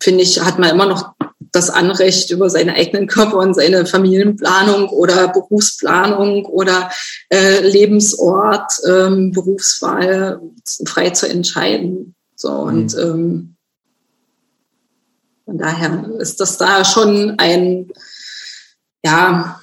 [0.00, 1.14] finde ich, hat man immer noch
[1.52, 6.90] das Anrecht über seinen eigenen Körper und seine Familienplanung oder Berufsplanung oder
[7.30, 10.40] äh, Lebensort, ähm, Berufswahl
[10.86, 12.14] frei zu entscheiden.
[12.34, 13.00] So und mhm.
[13.00, 13.54] ähm,
[15.48, 17.88] von daher ist das da schon ein,
[19.02, 19.58] ja,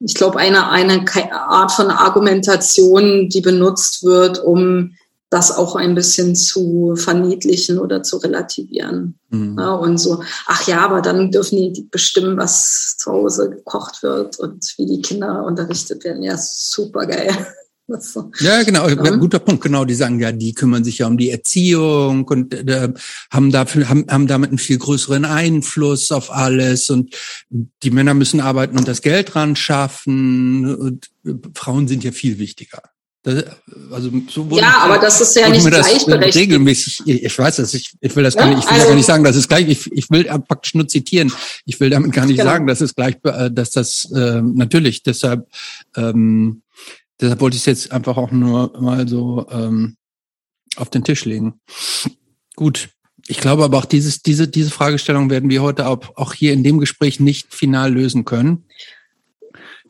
[0.00, 4.95] ich glaube, eine, eine Art von Argumentation, die benutzt wird, um
[5.30, 9.18] das auch ein bisschen zu verniedlichen oder zu relativieren.
[9.30, 9.56] Mhm.
[9.58, 14.38] Ja, und so, ach ja, aber dann dürfen die bestimmen, was zu Hause gekocht wird
[14.38, 16.22] und wie die Kinder unterrichtet werden.
[16.22, 17.30] Ja, super geil.
[18.00, 18.32] So.
[18.40, 18.94] Ja, genau, ja.
[19.16, 19.62] guter Punkt.
[19.62, 22.92] Genau, die sagen ja, die kümmern sich ja um die Erziehung und äh,
[23.30, 27.14] haben dafür haben, haben damit einen viel größeren Einfluss auf alles und
[27.50, 31.10] die Männer müssen arbeiten und das Geld ran schaffen und
[31.54, 32.82] Frauen sind ja viel wichtiger.
[33.26, 33.44] Das,
[33.90, 36.36] also so wurde ja, aber das ist ja nicht gleichberechtigt.
[36.36, 39.06] Regelmäßig, ich weiß das, ich, ich will das gar nicht, ich will also, gar nicht
[39.06, 41.32] sagen, dass es gleich, ich, ich will praktisch nur zitieren.
[41.64, 42.52] Ich will damit gar nicht genau.
[42.52, 45.48] sagen, dass es gleich, äh, dass das äh, natürlich, deshalb,
[45.96, 46.62] ähm,
[47.20, 49.96] deshalb wollte ich es jetzt einfach auch nur mal so ähm,
[50.76, 51.60] auf den Tisch legen.
[52.54, 52.90] Gut.
[53.26, 56.62] Ich glaube aber auch dieses, diese, diese Fragestellung werden wir heute auch, auch hier in
[56.62, 58.66] dem Gespräch nicht final lösen können.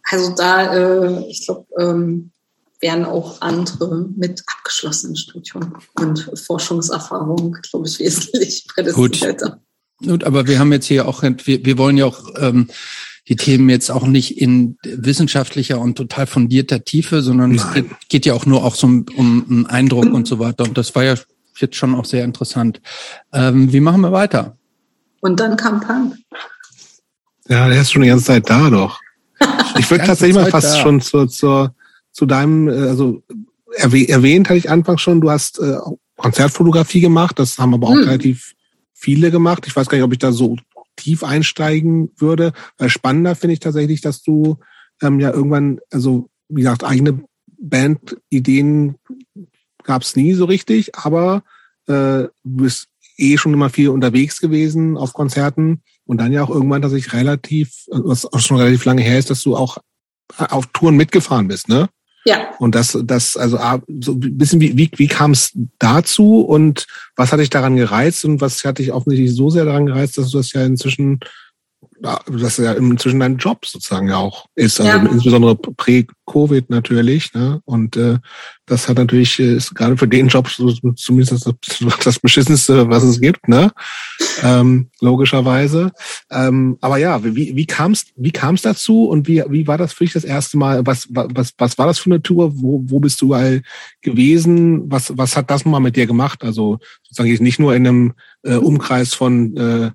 [0.04, 2.30] Also da, äh, ich glaube, ähm,
[2.80, 9.50] wären auch andere mit abgeschlossenem Studium und Forschungserfahrung, glaube ich, wesentlich prädestinierter.
[9.50, 9.60] Gut.
[10.04, 12.68] Gut, aber wir haben jetzt hier auch, wir, wir wollen ja auch ähm,
[13.28, 17.58] die Themen jetzt auch nicht in wissenschaftlicher und total fundierter Tiefe, sondern Nein.
[17.66, 20.64] es geht, geht, ja auch nur auch so um, um einen Eindruck und so weiter.
[20.64, 21.14] Und das war ja
[21.56, 22.80] jetzt schon auch sehr interessant.
[23.32, 24.56] Ähm, wie machen wir weiter?
[25.20, 26.16] Und dann kam Punk.
[27.48, 29.00] Ja, der ist schon die ganze Zeit da doch.
[29.78, 30.80] Ich würde tatsächlich mal fast da.
[30.80, 31.74] schon zur, zur,
[32.16, 33.22] zu deinem, äh, also
[33.76, 35.76] erwähnt hatte ich anfangs schon, du hast äh,
[36.16, 38.04] Konzertfotografie gemacht, das haben aber auch hm.
[38.04, 38.54] relativ
[38.94, 39.64] viele gemacht.
[39.66, 40.56] Ich weiß gar nicht, ob ich da so
[40.96, 44.56] tief einsteigen würde, weil spannender finde ich tatsächlich, dass du
[45.02, 47.22] ähm, ja irgendwann, also wie gesagt, eigene
[47.58, 48.94] Bandideen
[49.82, 51.42] gab es nie so richtig, aber
[51.86, 51.92] äh,
[52.24, 52.88] du bist
[53.18, 57.12] eh schon immer viel unterwegs gewesen auf Konzerten und dann ja auch irgendwann, dass ich
[57.12, 59.76] relativ, was auch schon relativ lange her ist, dass du auch
[60.38, 61.90] auf Touren mitgefahren bist, ne?
[62.26, 62.50] Ja.
[62.58, 63.58] Und das, das, also
[64.00, 68.24] so ein bisschen, wie, wie, wie kam es dazu und was hat dich daran gereizt
[68.24, 71.20] und was hat dich offensichtlich so sehr daran gereizt, dass du das ja inzwischen
[72.00, 75.12] das ja inzwischen ein Job sozusagen ja auch ist, also ja.
[75.12, 77.32] insbesondere prä-Covid natürlich.
[77.34, 77.60] Ne?
[77.64, 78.18] Und äh,
[78.66, 81.54] das hat natürlich, äh, ist gerade für den Job so, zumindest das,
[82.04, 83.72] das Beschissenste, was es gibt, ne?
[84.42, 85.92] Ähm, logischerweise.
[86.30, 89.92] Ähm, aber ja, wie, wie kam es wie kam's dazu und wie, wie war das
[89.92, 90.86] für dich das erste Mal?
[90.86, 92.60] Was, was, was war das für eine Tour?
[92.60, 93.62] Wo, wo bist du all
[94.02, 94.90] gewesen?
[94.90, 96.44] Was, was hat das mal mit dir gemacht?
[96.44, 99.90] Also sozusagen nicht nur in einem äh, Umkreis von äh,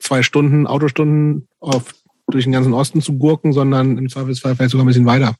[0.00, 1.94] zwei Stunden, Autostunden auf,
[2.30, 5.36] durch den ganzen Osten zu gurken, sondern im Zweifelsfall vielleicht sogar ein bisschen weiter.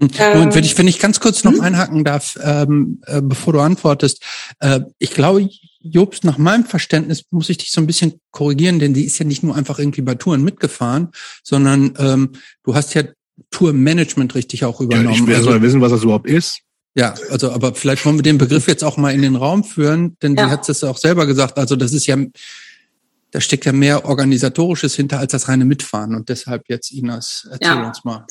[0.00, 1.60] Ähm, und wenn ich, wenn ich ganz kurz noch hm?
[1.60, 4.22] einhaken darf, ähm, äh, bevor du antwortest,
[4.60, 5.48] äh, ich glaube,
[5.82, 9.24] Jobst, nach meinem Verständnis muss ich dich so ein bisschen korrigieren, denn die ist ja
[9.24, 11.10] nicht nur einfach irgendwie bei Touren mitgefahren,
[11.42, 12.32] sondern ähm,
[12.64, 13.04] du hast ja
[13.50, 15.14] Tourmanagement richtig auch übernommen.
[15.14, 16.60] Ja, ich will also, wissen, was das überhaupt ist.
[16.94, 20.16] Ja, also aber vielleicht wollen wir den Begriff jetzt auch mal in den Raum führen,
[20.22, 20.46] denn ja.
[20.46, 21.56] die hat es auch selber gesagt.
[21.56, 22.16] Also das ist ja
[23.30, 26.14] da steckt ja mehr Organisatorisches hinter als das reine Mitfahren.
[26.14, 27.86] Und deshalb jetzt, Inas, erzähl ja.
[27.86, 28.26] uns mal.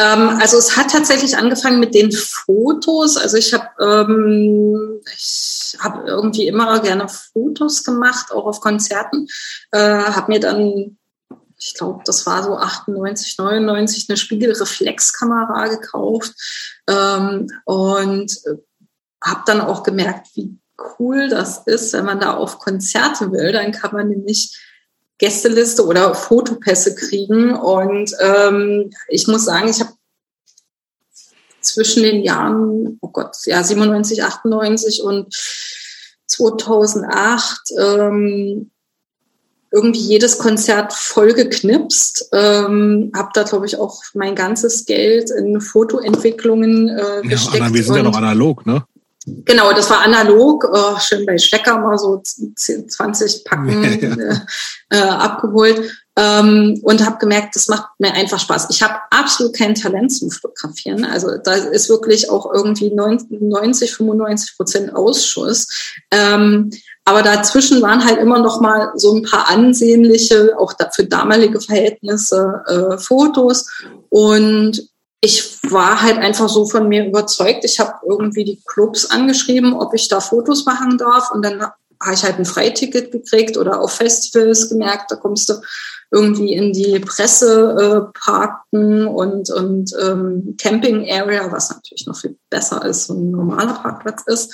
[0.00, 3.16] Ähm, also es hat tatsächlich angefangen mit den Fotos.
[3.16, 9.28] Also ich habe ähm, ich hab irgendwie immer gerne Fotos gemacht, auch auf Konzerten.
[9.72, 10.98] Äh, habe mir dann,
[11.58, 16.32] ich glaube, das war so 98, 99, eine Spiegelreflexkamera gekauft
[16.88, 18.56] ähm, und äh,
[19.22, 20.58] habe dann auch gemerkt, wie
[20.98, 23.52] cool das ist, wenn man da auf Konzerte will.
[23.52, 24.58] Dann kann man nämlich
[25.18, 27.54] Gästeliste oder Fotopässe kriegen.
[27.54, 29.92] Und ähm, ich muss sagen, ich habe
[31.60, 35.34] zwischen den Jahren, oh Gott, ja, 97, 98 und
[36.26, 38.70] 2008 ähm,
[39.72, 42.30] irgendwie jedes Konzert voll geknipst.
[42.32, 47.58] Ähm, habe da, glaube ich, auch mein ganzes Geld in Fotoentwicklungen äh, gesteckt.
[47.58, 48.84] Ja, wir sind ja noch analog, ne?
[49.26, 54.42] Genau, das war analog, oh, schön bei Stecker mal so 20 Packen ja.
[54.88, 58.68] äh, abgeholt ähm, und habe gemerkt, das macht mir einfach Spaß.
[58.70, 61.04] Ich habe absolut kein Talent zum Fotografieren.
[61.04, 65.68] Also da ist wirklich auch irgendwie 90, 95 Prozent Ausschuss.
[66.10, 66.70] Ähm,
[67.04, 72.62] aber dazwischen waren halt immer noch mal so ein paar ansehnliche, auch für damalige Verhältnisse,
[72.66, 73.70] äh, Fotos.
[74.08, 74.89] Und
[75.20, 77.64] ich war halt einfach so von mir überzeugt.
[77.64, 81.30] Ich habe irgendwie die Clubs angeschrieben, ob ich da Fotos machen darf.
[81.30, 85.54] Und dann habe ich halt ein Freiticket gekriegt oder auf Festivals gemerkt, da kommst du
[86.10, 92.82] irgendwie in die Presseparken äh, und, und ähm, Camping Area, was natürlich noch viel besser
[92.82, 94.52] als so ein normaler Parkplatz ist.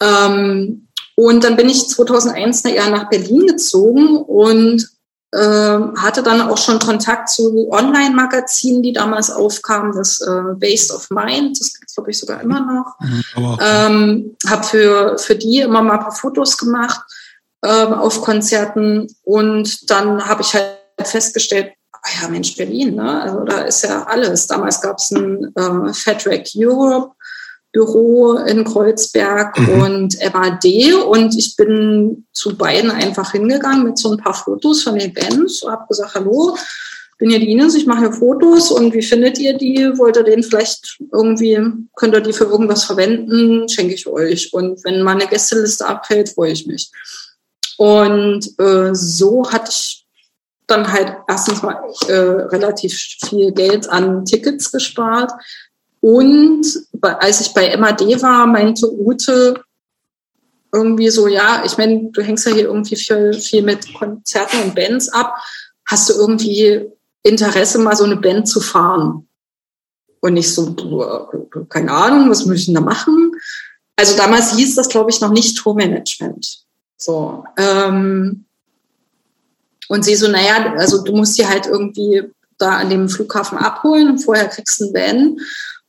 [0.00, 0.86] Ähm,
[1.16, 4.88] und dann bin ich 2001 Jahr nach Berlin gezogen und
[5.36, 11.58] hatte dann auch schon Kontakt zu Online-Magazinen, die damals aufkamen, das äh, Based of Mind,
[11.58, 12.94] das gibt es, glaube ich, sogar immer noch.
[13.00, 17.00] Mhm, ähm, habe für, für die immer mal ein paar Fotos gemacht
[17.64, 21.72] ähm, auf Konzerten und dann habe ich halt festgestellt,
[22.04, 23.22] ah ja, Mensch, Berlin, ne?
[23.22, 24.46] Also da ist ja alles.
[24.46, 27.14] Damals gab es ein äh, Fatrack Europe,
[27.74, 29.82] Büro in Kreuzberg mhm.
[29.82, 34.96] und MAD und ich bin zu beiden einfach hingegangen mit so ein paar Fotos von
[34.96, 36.56] den Bands und habe gesagt, hallo,
[37.18, 39.90] bin hier die Ines, ich mache hier Fotos und wie findet ihr die?
[39.98, 41.58] Wollt ihr den vielleicht irgendwie,
[41.96, 43.68] könnt ihr die für irgendwas verwenden?
[43.68, 44.52] Schenke ich euch.
[44.52, 46.90] Und wenn meine Gästeliste abfällt, freue ich mich.
[47.76, 50.06] Und äh, so hatte ich
[50.68, 52.96] dann halt erstens mal äh, relativ
[53.28, 55.32] viel Geld an Tickets gespart
[56.04, 56.66] und
[57.00, 59.64] als ich bei MAD war, meinte Ute
[60.70, 64.74] irgendwie so, ja, ich meine, du hängst ja hier irgendwie viel, viel mit Konzerten und
[64.74, 65.34] Bands ab.
[65.86, 66.90] Hast du irgendwie
[67.22, 69.26] Interesse, mal so eine Band zu fahren?
[70.20, 70.74] Und ich so,
[71.70, 73.32] keine Ahnung, was muss ich denn da machen?
[73.96, 76.66] Also damals hieß das, glaube ich, noch nicht Tourmanagement.
[76.98, 77.44] So.
[77.56, 78.44] Ähm,
[79.88, 82.24] und sie so, naja, also du musst die halt irgendwie
[82.58, 85.38] da an dem Flughafen abholen und vorher kriegst du einen Van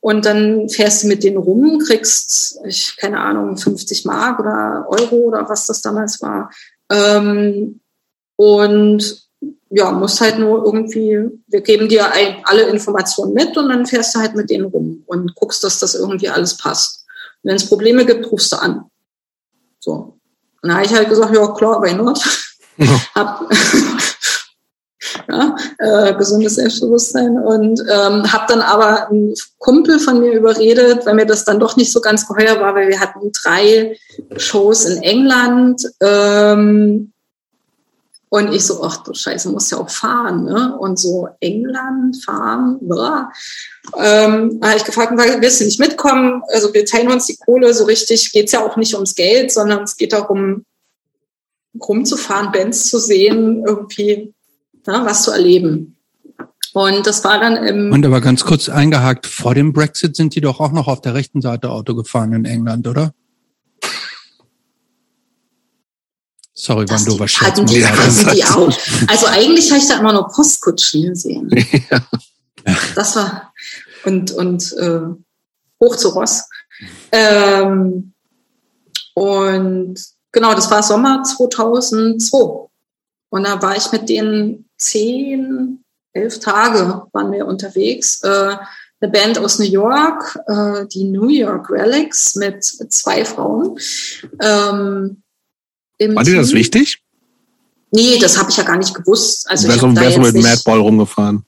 [0.00, 5.16] und dann fährst du mit denen rum, kriegst, ich keine Ahnung, 50 Mark oder Euro
[5.16, 6.50] oder was das damals war.
[6.90, 7.80] Ähm,
[8.36, 9.26] und
[9.70, 14.14] ja, musst halt nur irgendwie, wir geben dir ein, alle Informationen mit und dann fährst
[14.14, 17.04] du halt mit denen rum und guckst, dass das irgendwie alles passt.
[17.42, 18.90] Wenn es Probleme gibt, rufst du an.
[19.80, 20.18] So.
[20.62, 22.20] Und da habe ich halt gesagt, ja klar, why not?
[22.76, 23.00] Ja.
[23.14, 23.50] Hab,
[25.36, 31.14] ja, äh, gesundes Selbstbewusstsein und ähm, habe dann aber einen Kumpel von mir überredet, weil
[31.14, 33.98] mir das dann doch nicht so ganz geheuer war, weil wir hatten drei
[34.36, 37.12] Shows in England ähm,
[38.28, 40.76] und ich so, ach du Scheiße, muss ja auch fahren, ne?
[40.78, 43.30] Und so England fahren, blah.
[43.96, 46.42] Ähm, habe ich gefragt, willst du nicht mitkommen?
[46.52, 49.84] Also wir teilen uns die Kohle, so richtig geht's ja auch nicht ums Geld, sondern
[49.84, 50.64] es geht darum,
[51.80, 54.34] rumzufahren, Bands zu sehen, irgendwie
[54.86, 55.96] ne, was zu erleben.
[56.72, 57.90] Und das war dann im.
[57.90, 61.14] Und aber ganz kurz eingehakt, vor dem Brexit sind die doch auch noch auf der
[61.14, 63.14] rechten Seite Auto gefahren in England, oder?
[66.52, 68.72] Sorry, wann du was hatten die, hatten die auch.
[69.08, 71.50] Also eigentlich habe ich da immer nur Postkutschen gesehen.
[71.90, 72.06] Ja.
[72.94, 73.52] Das war
[74.04, 75.00] und und äh,
[75.80, 76.48] hoch zu Ross.
[77.12, 78.12] Ähm,
[79.14, 79.94] und
[80.32, 82.68] genau, das war Sommer 2002.
[83.30, 85.82] Und da war ich mit denen zehn,
[86.12, 88.22] elf Tage waren wir unterwegs.
[88.22, 88.56] Äh,
[89.00, 93.78] eine Band aus New York, äh, die New York Relics mit zwei Frauen.
[94.40, 95.22] Ähm,
[95.98, 97.02] war dir das wichtig?
[97.90, 99.48] Nee, das habe ich ja gar nicht gewusst.
[99.48, 101.44] Also wärst du wär mit Madball rumgefahren?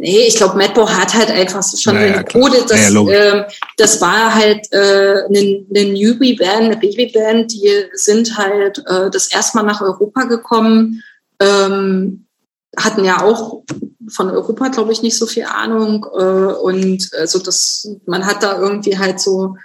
[0.00, 2.64] Nee, ich glaube, Madball hat halt einfach schon naja, Code.
[2.68, 8.78] Das, naja, äh, das war halt äh, eine, eine Newbie-Band, eine Baby-Band, die sind halt
[8.86, 11.02] äh, das erste Mal nach Europa gekommen,
[11.40, 12.27] ähm,
[12.76, 13.62] hatten ja auch
[14.08, 16.06] von Europa, glaube ich, nicht so viel Ahnung.
[16.16, 19.56] Äh, und also das, man hat da irgendwie halt so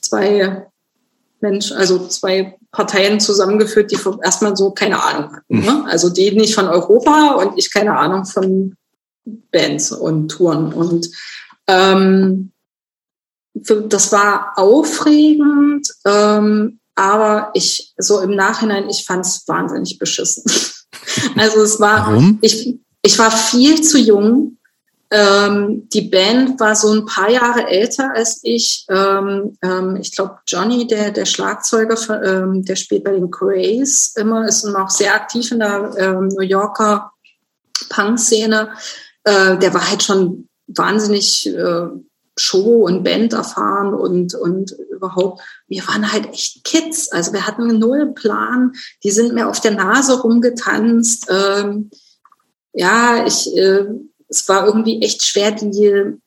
[0.00, 0.66] zwei
[1.40, 5.56] Mensch, also zwei Parteien zusammengeführt, die erstmal so keine Ahnung hatten.
[5.56, 5.64] Mhm.
[5.64, 5.84] Ne?
[5.88, 8.76] Also die nicht von Europa und ich keine Ahnung von
[9.50, 10.72] Bands und Touren.
[10.72, 11.08] Und
[11.66, 12.52] ähm,
[13.54, 20.44] das war aufregend, ähm, aber ich so im Nachhinein, ich fand es wahnsinnig beschissen.
[21.36, 22.38] Also es war, Warum?
[22.40, 24.56] ich, ich war viel zu jung
[25.12, 28.86] ähm, die Band war so ein paar Jahre älter als ich.
[28.88, 34.46] Ähm, ähm, ich glaube, Johnny, der, der Schlagzeuger, ähm, der spielt bei den Craze immer,
[34.46, 37.12] ist noch sehr aktiv in der ähm, New Yorker
[37.88, 38.70] Punk-Szene.
[39.24, 41.88] Äh, der war halt schon wahnsinnig äh,
[42.36, 47.10] Show- und Band erfahren und, und überhaupt, wir waren halt echt Kids.
[47.12, 48.72] Also wir hatten einen Nullplan.
[49.04, 51.26] Die sind mir auf der Nase rumgetanzt.
[51.30, 51.90] Ähm,
[52.72, 53.84] ja, ich, äh,
[54.28, 56.18] es war irgendwie echt schwer, die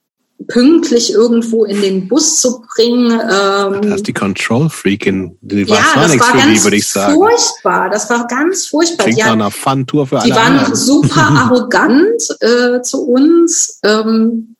[0.47, 3.11] pünktlich irgendwo in den Bus zu bringen.
[3.11, 5.37] Ähm, das ist die Control Freakin.
[5.41, 7.15] Die war ja, das war ganz würde ich sagen.
[7.15, 7.89] furchtbar.
[7.89, 9.05] Das war ganz furchtbar.
[9.05, 10.75] Klingt die, nach einer Fun-Tour für alle Die waren anderen.
[10.75, 13.79] super arrogant äh, zu uns.
[13.83, 14.55] Ähm,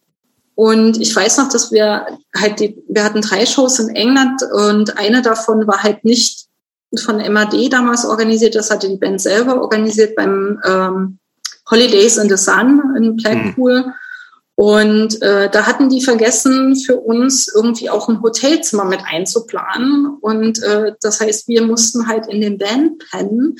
[0.56, 2.06] und ich weiß noch, dass wir
[2.36, 6.48] halt die, wir hatten drei Shows in England und eine davon war halt nicht
[7.04, 11.18] von MAD damals organisiert, das hatte die Band selber organisiert beim ähm,
[11.70, 13.82] Holidays in the Sun in Blackpool.
[13.82, 13.94] Mhm.
[14.56, 20.18] Und äh, da hatten die vergessen, für uns irgendwie auch ein Hotelzimmer mit einzuplanen.
[20.22, 23.56] Und äh, das heißt, wir mussten halt in den Band pennen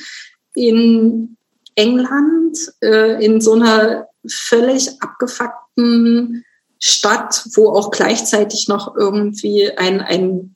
[0.54, 1.36] in
[1.74, 6.44] England, äh, in so einer völlig abgefuckten
[6.86, 10.54] Stadt, wo auch gleichzeitig noch irgendwie ein, ein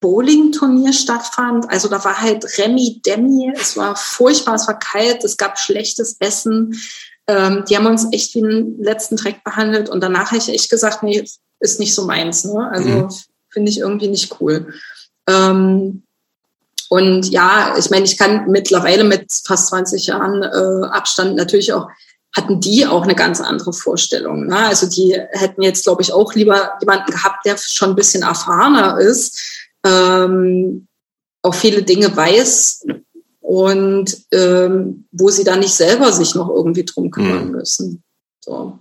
[0.00, 1.70] Bowling-Turnier stattfand.
[1.70, 6.16] Also da war halt Remi Demi, es war furchtbar, es war kalt, es gab schlechtes
[6.20, 6.78] Essen.
[7.26, 10.68] Ähm, die haben uns echt wie einen letzten Dreck behandelt und danach habe ich echt
[10.68, 11.24] gesagt, nee,
[11.60, 12.44] ist nicht so meins.
[12.44, 12.68] Ne?
[12.70, 13.08] Also mhm.
[13.48, 14.74] finde ich irgendwie nicht cool.
[15.26, 16.02] Ähm,
[16.90, 21.88] und ja, ich meine, ich kann mittlerweile mit fast 20 Jahren äh, Abstand natürlich auch
[22.36, 24.46] hatten die auch eine ganz andere Vorstellung.
[24.46, 24.56] Ne?
[24.56, 28.98] Also die hätten jetzt, glaube ich, auch lieber jemanden gehabt, der schon ein bisschen erfahrener
[28.98, 30.86] ist, ähm,
[31.42, 32.84] auch viele Dinge weiß
[33.40, 37.52] und ähm, wo sie dann nicht selber sich noch irgendwie drum kümmern mhm.
[37.52, 38.02] müssen.
[38.44, 38.78] So.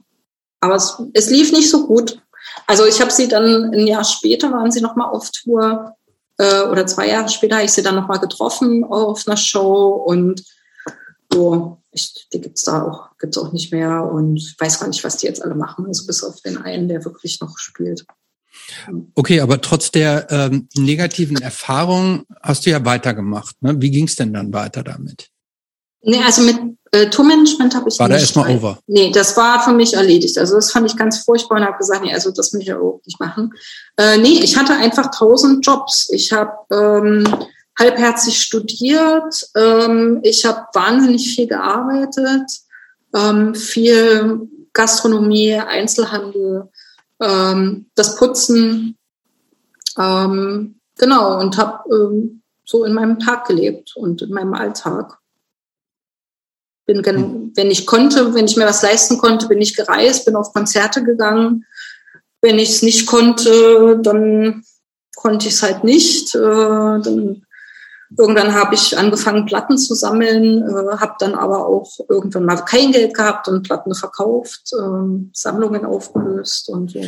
[0.60, 2.22] Aber es, es lief nicht so gut.
[2.66, 5.96] Also ich habe sie dann ein Jahr später waren sie noch mal auf Tour
[6.38, 10.04] äh, oder zwei Jahre später habe ich sie dann noch mal getroffen auf einer Show
[10.06, 10.44] und
[11.32, 15.18] so, ich, die gibt's da auch, gibt's auch nicht mehr und weiß gar nicht, was
[15.18, 18.06] die jetzt alle machen, also bis auf den einen, der wirklich noch spielt.
[19.16, 23.62] Okay, aber trotz der ähm, negativen Erfahrung hast du ja weitergemacht.
[23.62, 23.76] Ne?
[23.80, 25.30] Wie ging es denn dann weiter damit?
[26.02, 26.58] Nee, also mit
[26.92, 28.36] äh, Tourmanagement habe ich War nicht.
[28.36, 28.80] War da erstmal over?
[28.88, 30.38] Nee, das war für mich erledigt.
[30.38, 32.78] Also das fand ich ganz furchtbar und habe gesagt, nee, also das will ich ja
[32.78, 33.52] überhaupt nicht machen.
[33.98, 36.10] Äh, nee, ich hatte einfach tausend Jobs.
[36.12, 37.28] Ich habe ähm,
[37.80, 39.50] halbherzig studiert.
[39.56, 42.52] Ähm, ich habe wahnsinnig viel gearbeitet,
[43.16, 46.70] ähm, viel Gastronomie, Einzelhandel,
[47.22, 48.98] ähm, das Putzen,
[49.98, 55.18] ähm, genau, und habe ähm, so in meinem Tag gelebt und in meinem Alltag.
[56.86, 57.52] Bin, hm.
[57.56, 61.04] wenn ich konnte, wenn ich mir was leisten konnte, bin ich gereist, bin auf Konzerte
[61.04, 61.66] gegangen.
[62.42, 64.64] Wenn ich es nicht konnte, dann
[65.16, 66.36] konnte ich es halt nicht.
[66.36, 67.47] Äh, dann
[68.18, 72.92] irgendwann habe ich angefangen, Platten zu sammeln, äh, habe dann aber auch irgendwann mal kein
[72.92, 77.02] Geld gehabt und Platten verkauft, äh, Sammlungen aufgelöst und so.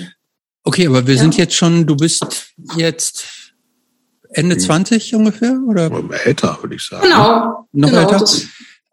[0.63, 1.21] Okay, aber wir ja.
[1.21, 3.53] sind jetzt schon, du bist jetzt
[4.31, 5.19] Ende 20 hm.
[5.19, 5.91] ungefähr oder?
[6.25, 7.03] Älter, würde ich sagen.
[7.03, 7.67] Genau.
[7.71, 8.19] Noch genau, älter?
[8.19, 8.45] Das,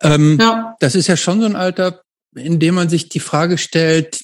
[0.02, 0.76] ähm, ja.
[0.80, 2.02] das ist ja schon so ein Alter,
[2.34, 4.20] in dem man sich die Frage stellt,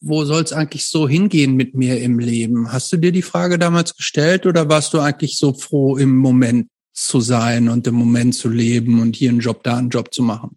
[0.00, 2.72] wo soll es eigentlich so hingehen mit mir im Leben?
[2.72, 6.68] Hast du dir die Frage damals gestellt oder warst du eigentlich so froh, im Moment
[7.06, 10.22] zu sein und im Moment zu leben und hier einen Job, da einen Job zu
[10.22, 10.56] machen?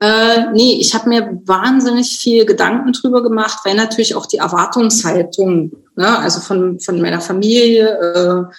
[0.00, 5.72] Äh, nee, ich habe mir wahnsinnig viel Gedanken drüber gemacht, weil natürlich auch die Erwartungshaltung,
[5.94, 8.54] ne, also von, von meiner Familie äh,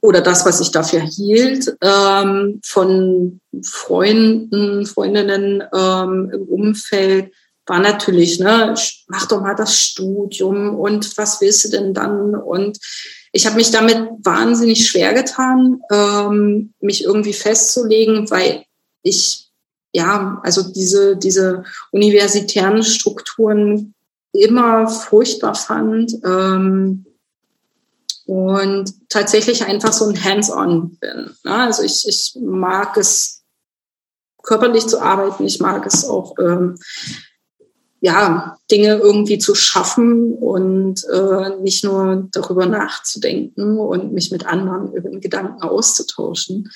[0.00, 7.32] oder das, was ich dafür hielt, ähm, von Freunden, Freundinnen ähm, im Umfeld,
[7.66, 8.74] war natürlich, ne,
[9.06, 12.34] mach doch mal das Studium und was willst du denn dann?
[12.34, 12.78] Und
[13.32, 18.64] ich habe mich damit wahnsinnig schwer getan, ähm, mich irgendwie festzulegen, weil
[19.02, 19.52] ich
[19.92, 23.94] ja, also diese, diese universitären Strukturen
[24.32, 27.04] immer furchtbar fand ähm,
[28.24, 31.36] und tatsächlich einfach so ein Hands-on bin.
[31.44, 31.54] Ne?
[31.54, 33.42] Also ich, ich mag es
[34.42, 36.76] körperlich zu arbeiten, ich mag es auch ähm,
[38.02, 44.92] ja, Dinge irgendwie zu schaffen und äh, nicht nur darüber nachzudenken und mich mit anderen
[44.92, 46.68] über den Gedanken auszutauschen.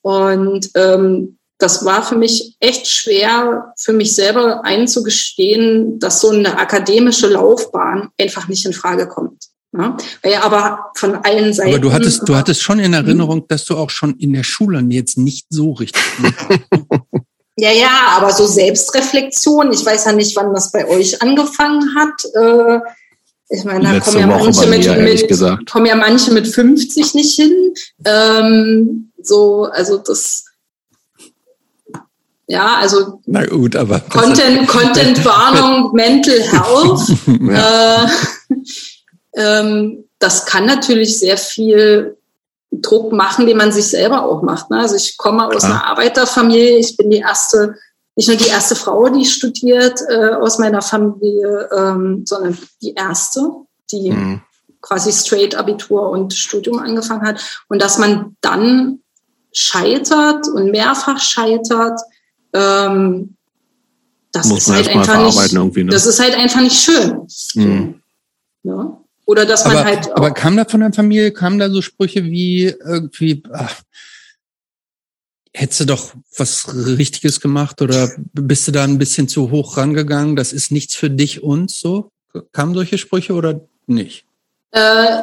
[0.00, 6.58] Und ähm, das war für mich echt schwer, für mich selber einzugestehen, dass so eine
[6.58, 9.44] akademische Laufbahn einfach nicht in Frage kommt.
[9.74, 9.96] Ja,
[10.42, 11.70] aber von allen Seiten.
[11.70, 14.80] Aber du hattest, du hattest schon in Erinnerung, dass du auch schon in der Schule
[14.88, 16.02] jetzt nicht so richtig.
[17.56, 22.24] Ja, ja, aber so Selbstreflexion, ich weiß ja nicht, wann das bei euch angefangen hat.
[22.34, 22.80] Äh,
[23.50, 27.34] ich meine, da kommen ja, manche mit, mir, mit kommen ja manche mit 50 nicht
[27.34, 27.74] hin.
[28.06, 30.44] Ähm, so, also das,
[32.46, 37.00] ja, also Na gut, aber Content, Content Warnung, Mental Health.
[37.42, 38.04] ja.
[38.04, 38.08] äh,
[39.36, 42.16] ähm, das kann natürlich sehr viel
[42.72, 44.70] Druck machen, den man sich selber auch macht.
[44.70, 44.78] Ne?
[44.78, 45.72] Also ich komme aus Klar.
[45.72, 47.76] einer Arbeiterfamilie, ich bin die erste,
[48.16, 53.42] nicht nur die erste Frau, die studiert äh, aus meiner Familie, ähm, sondern die erste,
[53.90, 54.40] die mhm.
[54.80, 57.62] quasi straight Abitur und Studium angefangen hat.
[57.68, 59.00] Und dass man dann
[59.52, 62.00] scheitert und mehrfach scheitert,
[62.54, 63.36] ähm,
[64.32, 65.86] das Muss ist halt einfach nicht, ne?
[65.90, 67.26] das ist halt einfach nicht schön.
[67.54, 68.00] Mhm.
[68.62, 69.01] Ja?
[69.24, 70.12] Oder dass man aber, halt.
[70.12, 73.82] aber kam da von der Familie, kamen da so Sprüche wie irgendwie, ach,
[75.54, 80.36] hättest du doch was Richtiges gemacht oder bist du da ein bisschen zu hoch rangegangen?
[80.36, 82.10] Das ist nichts für dich und so?
[82.52, 84.24] Kamen solche Sprüche oder nicht?
[84.72, 85.22] Äh,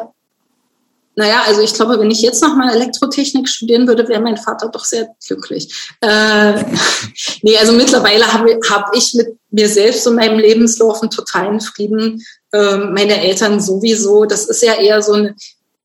[1.15, 4.69] naja, also ich glaube, wenn ich jetzt noch mal Elektrotechnik studieren würde, wäre mein Vater
[4.69, 5.73] doch sehr glücklich.
[5.99, 6.63] Äh,
[7.41, 12.23] nee, also mittlerweile habe hab ich mit mir selbst und meinem Lebenslauf einen totalen Frieden
[12.51, 14.25] ähm, meine Eltern sowieso.
[14.25, 15.35] Das ist ja eher so ein,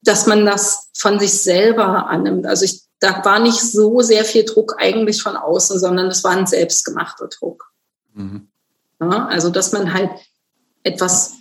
[0.03, 2.47] dass man das von sich selber annimmt.
[2.47, 6.32] Also ich, da war nicht so sehr viel Druck eigentlich von außen, sondern es war
[6.32, 7.70] ein selbstgemachter Druck.
[8.15, 8.49] Mhm.
[9.01, 10.11] Ja, also dass man halt
[10.82, 11.35] etwas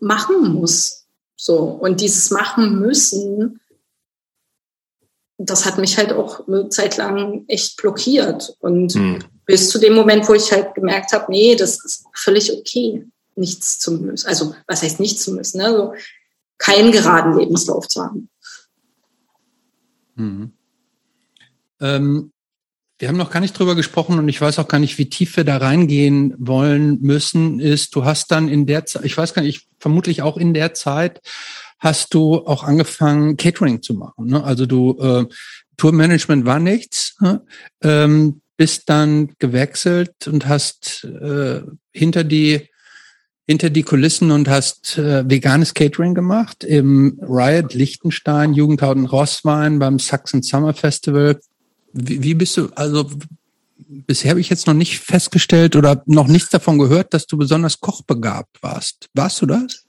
[0.00, 1.06] machen muss.
[1.36, 1.58] So.
[1.58, 3.60] Und dieses machen müssen,
[5.38, 8.56] das hat mich halt auch eine Zeit lang echt blockiert.
[8.60, 9.20] Und mhm.
[9.46, 13.06] bis zu dem Moment, wo ich halt gemerkt habe, nee, das ist völlig okay
[13.38, 14.26] nichts zu müssen.
[14.26, 15.58] Also was heißt nichts zu müssen?
[15.58, 15.66] Ne?
[15.66, 15.94] Also
[16.58, 18.28] keinen geraden Lebenslauf zu haben.
[20.16, 20.52] Mhm.
[21.80, 22.32] Ähm,
[22.98, 25.36] wir haben noch gar nicht drüber gesprochen und ich weiß auch gar nicht, wie tief
[25.36, 29.42] wir da reingehen wollen müssen, ist, du hast dann in der Zeit, ich weiß gar
[29.42, 31.20] nicht, vermutlich auch in der Zeit,
[31.78, 34.26] hast du auch angefangen, Catering zu machen.
[34.26, 34.42] Ne?
[34.42, 35.26] Also du, äh,
[35.76, 37.40] Tourmanagement war nichts, ne?
[37.82, 41.62] ähm, bist dann gewechselt und hast äh,
[41.92, 42.68] hinter die
[43.48, 49.78] hinter die Kulissen und hast äh, veganes Catering gemacht im Riot Liechtenstein, Jugendhaut und Rosswein
[49.78, 51.40] beim Sachsen Summer Festival.
[51.94, 53.10] Wie, wie bist du, also
[53.88, 57.80] bisher habe ich jetzt noch nicht festgestellt oder noch nichts davon gehört, dass du besonders
[57.80, 59.06] kochbegabt warst.
[59.14, 59.84] Warst du das?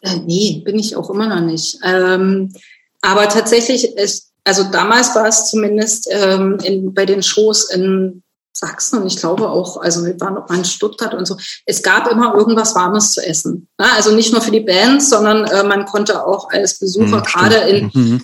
[0.00, 1.78] Äh, nee, bin ich auch immer noch nicht.
[1.84, 2.54] Ähm,
[3.02, 8.22] aber tatsächlich ist, also damals war es zumindest ähm, in, bei den Shows in
[8.58, 9.00] Sachsen.
[9.00, 12.10] Und ich glaube auch, also wir waren auch mal in Stuttgart und so, es gab
[12.10, 13.68] immer irgendwas Warmes zu essen.
[13.76, 17.56] Also nicht nur für die Bands, sondern äh, man konnte auch als Besucher mhm, gerade
[17.56, 18.22] in, mhm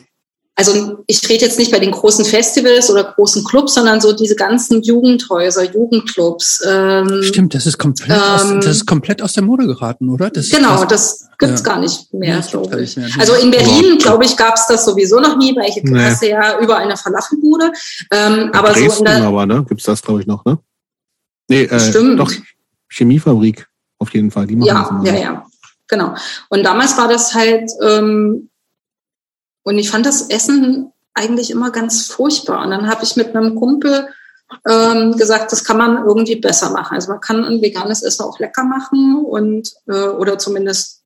[0.56, 4.36] also ich rede jetzt nicht bei den großen Festivals oder großen Clubs, sondern so diese
[4.36, 6.62] ganzen Jugendhäuser, Jugendclubs.
[6.68, 10.30] Ähm, Stimmt, das ist komplett, ähm, aus, das ist komplett aus der Mode geraten, oder?
[10.30, 11.72] Das, genau, das, das gibt's ja.
[11.72, 12.96] gar nicht mehr, nee, glaube ich.
[12.96, 13.08] Mehr.
[13.18, 16.00] Also in Berlin, glaube ich, gab's das sowieso noch nie, weil ich nee.
[16.00, 17.72] hast ja überall eine Falafelbude.
[18.12, 19.64] Ähm, aber Dresden so in der, aber, ne?
[19.68, 20.58] Gibt's das, glaube ich, noch, ne?
[21.48, 22.20] Nee, äh, Stimmt.
[22.20, 22.32] doch,
[22.88, 23.66] Chemiefabrik,
[23.98, 24.46] auf jeden Fall.
[24.46, 25.46] Die machen ja, ja, ja.
[25.88, 26.14] Genau.
[26.48, 28.50] Und damals war das halt, ähm,
[29.64, 32.62] und ich fand das Essen eigentlich immer ganz furchtbar.
[32.64, 34.08] Und dann habe ich mit einem Kumpel
[34.68, 36.94] ähm, gesagt, das kann man irgendwie besser machen.
[36.94, 41.02] Also man kann ein veganes Essen auch lecker machen und äh, oder zumindest,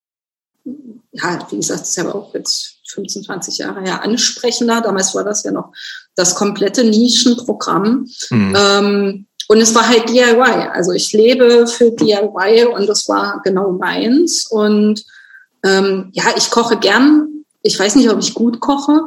[0.64, 4.80] ja, wie gesagt, das ist ja auch jetzt 15, 20 Jahre her ansprechender.
[4.80, 5.72] Damals war das ja noch
[6.14, 8.08] das komplette Nischenprogramm.
[8.30, 8.56] Mhm.
[8.56, 10.68] Ähm, und es war halt DIY.
[10.72, 14.46] Also ich lebe für DIY und das war genau meins.
[14.46, 15.04] Und
[15.64, 19.02] ähm, ja, ich koche gern ich weiß nicht, ob ich gut koche,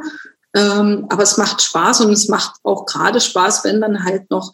[0.54, 4.52] ähm, aber es macht Spaß und es macht auch gerade Spaß, wenn man halt noch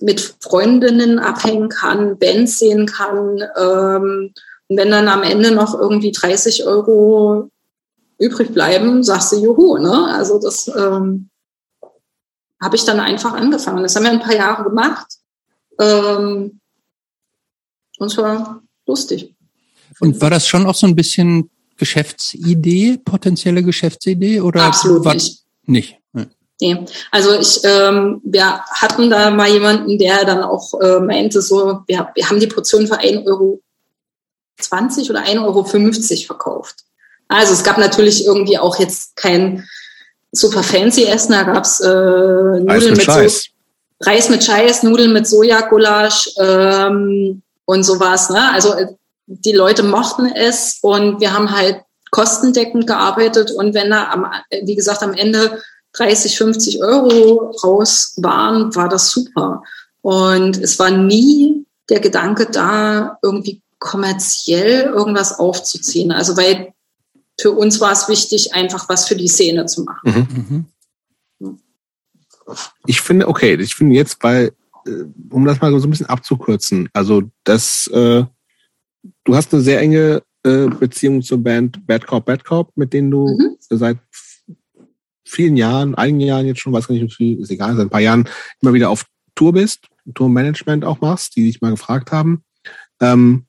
[0.00, 3.42] mit Freundinnen abhängen kann, Bands sehen kann.
[3.56, 4.32] Ähm,
[4.68, 7.50] und wenn dann am Ende noch irgendwie 30 Euro
[8.18, 9.78] übrig bleiben, sagst du Juhu.
[9.78, 10.06] Ne?
[10.14, 11.28] Also das ähm,
[12.60, 13.82] habe ich dann einfach angefangen.
[13.82, 15.06] Das haben wir ein paar Jahre gemacht.
[15.78, 16.60] Ähm,
[17.98, 19.34] und es war lustig.
[20.00, 21.50] Und war das schon auch so ein bisschen
[21.82, 25.42] Geschäftsidee, potenzielle Geschäftsidee oder absolut nicht?
[25.66, 25.98] Nicht.
[26.60, 26.78] Nee.
[27.10, 32.08] Also ich, ähm, wir hatten da mal jemanden, der dann auch äh, meinte, so, wir,
[32.14, 33.60] wir haben die Portion für 1,20 Euro
[35.10, 35.64] oder 1,50 Euro
[36.24, 36.76] verkauft.
[37.26, 39.68] Also es gab natürlich irgendwie auch jetzt kein
[40.30, 43.42] super fancy Essen, da gab's äh, Nudeln Reis mit, mit Scheiß.
[43.98, 48.30] So, Reis mit Scheiß, Nudeln mit Sojagulasch ähm, und sowas.
[48.30, 48.52] Ne?
[48.52, 48.86] Also äh,
[49.26, 54.26] die Leute mochten es und wir haben halt kostendeckend gearbeitet und wenn da am,
[54.64, 55.62] wie gesagt, am Ende
[55.94, 59.62] 30, 50 Euro raus waren, war das super.
[60.00, 66.12] Und es war nie der Gedanke da, irgendwie kommerziell irgendwas aufzuziehen.
[66.12, 66.72] Also weil
[67.40, 70.66] für uns war es wichtig, einfach was für die Szene zu machen.
[71.24, 71.76] Mhm.
[72.86, 74.52] Ich finde, okay, ich finde jetzt bei,
[74.86, 78.24] äh, um das mal so ein bisschen abzukürzen, also das äh,
[79.24, 83.10] du hast eine sehr enge äh, Beziehung zur Band Bad Cop, Bad Cop, mit denen
[83.10, 83.56] du mhm.
[83.70, 83.98] seit
[85.24, 87.90] vielen Jahren, einigen Jahren jetzt schon, weiß gar nicht, wie viel, ist egal, seit ein
[87.90, 88.28] paar Jahren
[88.60, 92.44] immer wieder auf Tour bist, Tourmanagement auch machst, die dich mal gefragt haben.
[93.00, 93.46] Ähm,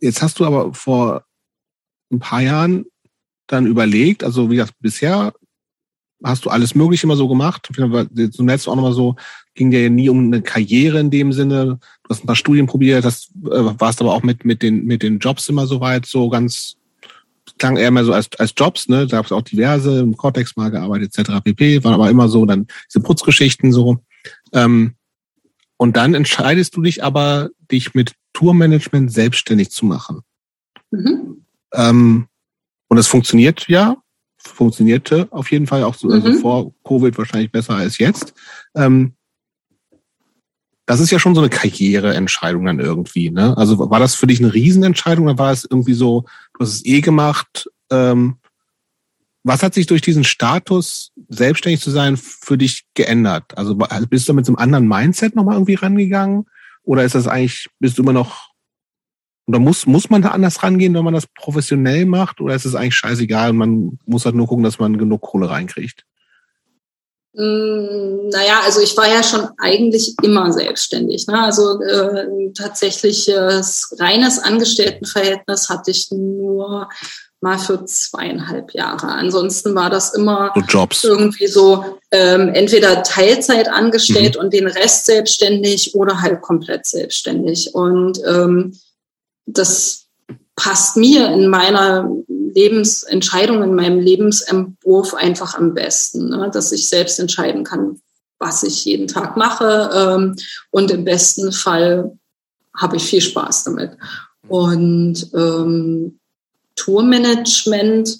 [0.00, 1.24] jetzt hast du aber vor
[2.12, 2.86] ein paar Jahren
[3.46, 5.34] dann überlegt, also wie gesagt, bisher
[6.24, 7.68] hast du alles Mögliche immer so gemacht.
[7.74, 9.16] Zum letzten auch nochmal so,
[9.54, 11.78] ging dir ja nie um eine Karriere in dem Sinne.
[12.02, 15.02] Du hast ein paar Studien probiert, das äh, warst aber auch mit, mit, den, mit
[15.02, 16.76] den Jobs immer so weit, so ganz,
[17.58, 19.06] klang eher mehr so als, als Jobs, ne?
[19.06, 21.40] Da gab es auch diverse, im Cortex mal gearbeitet, etc.
[21.44, 21.84] pp.
[21.84, 23.98] Waren aber immer so dann diese Putzgeschichten so.
[24.52, 24.94] Ähm,
[25.76, 30.20] und dann entscheidest du dich aber, dich mit Tourmanagement selbstständig zu machen.
[30.90, 31.44] Mhm.
[31.72, 32.28] Ähm,
[32.88, 33.96] und es funktioniert ja,
[34.46, 36.38] funktionierte auf jeden Fall auch so, also mhm.
[36.38, 38.34] vor Covid wahrscheinlich besser als jetzt.
[38.74, 39.14] Ähm,
[40.86, 43.30] das ist ja schon so eine Karriereentscheidung dann irgendwie.
[43.30, 43.56] Ne?
[43.56, 46.84] Also war das für dich eine Riesenentscheidung oder war es irgendwie so, du hast es
[46.84, 47.70] eh gemacht?
[47.90, 48.36] Ähm,
[49.44, 53.56] was hat sich durch diesen Status, selbstständig zu sein, für dich geändert?
[53.56, 53.76] Also
[54.08, 56.46] bist du mit so einem anderen Mindset nochmal irgendwie rangegangen?
[56.82, 58.53] Oder ist das eigentlich, bist du immer noch
[59.46, 62.40] oder muss, muss man da anders rangehen, wenn man das professionell macht?
[62.40, 65.50] Oder ist es eigentlich scheißegal und man muss halt nur gucken, dass man genug Kohle
[65.50, 66.04] reinkriegt?
[67.34, 71.26] Mm, naja, also ich war ja schon eigentlich immer selbstständig.
[71.26, 71.42] Ne?
[71.42, 76.88] Also äh, tatsächliches reines Angestelltenverhältnis hatte ich nur
[77.40, 79.08] mal für zweieinhalb Jahre.
[79.08, 80.54] Ansonsten war das immer
[80.92, 84.44] so irgendwie so ähm, entweder Teilzeit angestellt mhm.
[84.44, 87.74] und den Rest selbstständig oder halt komplett selbstständig.
[87.74, 88.78] Und ähm,
[89.46, 90.06] das
[90.56, 96.50] passt mir in meiner Lebensentscheidung, in meinem Lebensentwurf einfach am besten, ne?
[96.52, 98.00] dass ich selbst entscheiden kann,
[98.38, 100.36] was ich jeden Tag mache ähm,
[100.70, 102.16] und im besten Fall
[102.76, 103.92] habe ich viel Spaß damit.
[104.48, 106.18] Und ähm,
[106.76, 108.18] Tourmanagement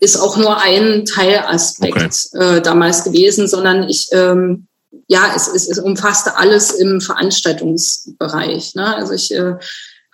[0.00, 2.56] ist auch nur ein Teilaspekt okay.
[2.56, 4.66] äh, damals gewesen, sondern ich ähm,
[5.08, 8.74] ja, es, es, es umfasste alles im Veranstaltungsbereich.
[8.74, 8.94] Ne?
[8.94, 9.56] Also ich äh,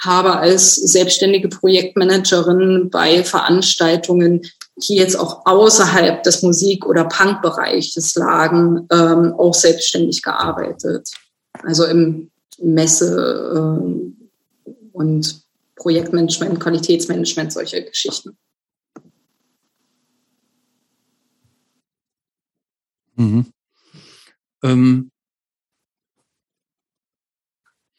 [0.01, 4.43] habe als selbstständige Projektmanagerin bei Veranstaltungen
[4.87, 11.11] die jetzt auch außerhalb des Musik- oder Punkbereiches lagen, ähm, auch selbstständig gearbeitet.
[11.63, 15.43] Also im Messe äh, und
[15.77, 18.37] Projektmanagement, Qualitätsmanagement, solche Geschichten.
[23.17, 23.47] Mhm.
[24.63, 25.11] Ähm,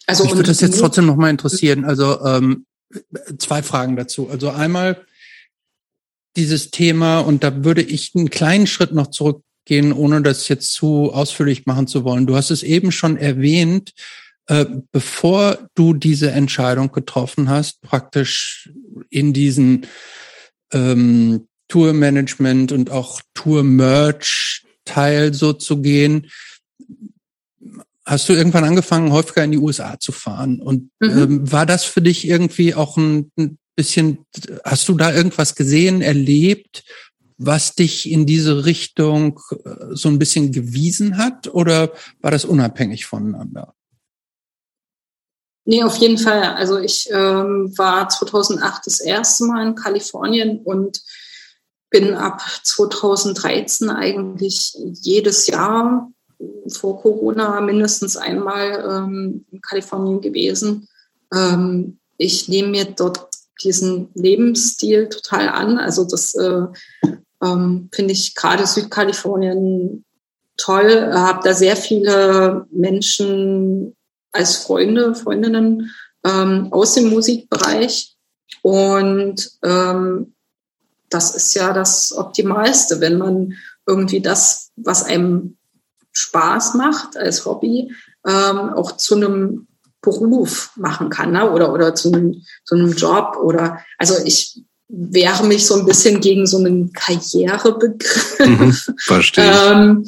[0.10, 1.86] also ich würde das jetzt trotzdem noch mal interessieren.
[1.86, 2.66] Also ähm,
[3.38, 4.30] zwei Fragen dazu.
[4.30, 5.06] Also einmal
[6.36, 11.14] dieses Thema und da würde ich einen kleinen Schritt noch zurückgehen, ohne das jetzt zu
[11.14, 12.28] ausführlich machen zu wollen.
[12.28, 13.94] Du hast es eben schon erwähnt,
[14.48, 18.72] äh, bevor du diese Entscheidung getroffen hast, praktisch
[19.10, 19.86] in diesen
[20.74, 26.32] ähm, Tour-Management und auch Tour-Merch-Teil so zu gehen,
[28.10, 30.62] hast du irgendwann angefangen, häufiger in die USA zu fahren.
[30.62, 31.10] Und mhm.
[31.10, 34.26] ähm, war das für dich irgendwie auch ein, ein bisschen,
[34.66, 36.84] hast du da irgendwas gesehen, erlebt,
[37.38, 41.54] was dich in diese Richtung äh, so ein bisschen gewiesen hat?
[41.54, 43.74] Oder war das unabhängig voneinander?
[45.66, 46.42] Nee, auf jeden Fall.
[46.42, 51.00] Also ich ähm, war 2008 das erste Mal in Kalifornien und
[51.92, 56.12] bin ab 2013 eigentlich jedes Jahr
[56.68, 60.88] vor Corona mindestens einmal ähm, in Kalifornien gewesen.
[61.34, 63.28] Ähm, ich nehme mir dort
[63.64, 65.78] diesen Lebensstil total an.
[65.78, 66.62] Also das äh,
[67.42, 70.06] ähm, finde ich gerade Südkalifornien
[70.58, 71.12] toll.
[71.14, 73.96] Habe da sehr viele Menschen
[74.32, 75.92] als Freunde, Freundinnen
[76.24, 78.16] ähm, aus dem Musikbereich.
[78.62, 80.34] Und ähm,
[81.10, 83.54] das ist ja das Optimalste, wenn man
[83.88, 85.58] irgendwie das, was einem
[86.12, 87.92] Spaß macht als Hobby,
[88.26, 89.68] ähm, auch zu einem
[90.02, 91.52] Beruf machen kann ne?
[91.52, 93.38] oder, oder zu, einem, zu einem Job.
[93.42, 98.40] Oder also ich wehre mich so ein bisschen gegen so einen Karrierebegriff.
[98.40, 99.52] Mhm, verstehe.
[99.72, 100.06] ähm,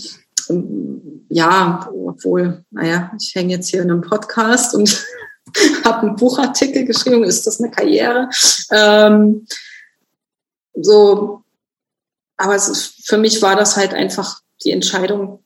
[1.30, 5.06] ja, obwohl, naja, ich hänge jetzt hier in einem Podcast und
[5.86, 8.30] habe einen Buchartikel geschrieben, ist das eine Karriere?
[8.72, 9.45] Ähm,
[10.73, 11.44] so,
[12.38, 15.41] aber ist, für mich war das halt einfach die Entscheidung,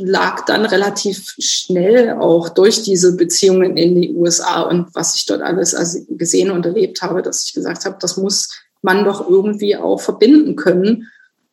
[0.00, 5.42] lag dann relativ schnell auch durch diese Beziehungen in die USA und was ich dort
[5.42, 5.76] alles
[6.08, 8.48] gesehen und erlebt habe, dass ich gesagt habe, das muss
[8.82, 11.08] man doch irgendwie auch verbinden können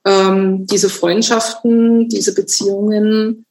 [0.07, 3.45] ähm, diese Freundschaften, diese Beziehungen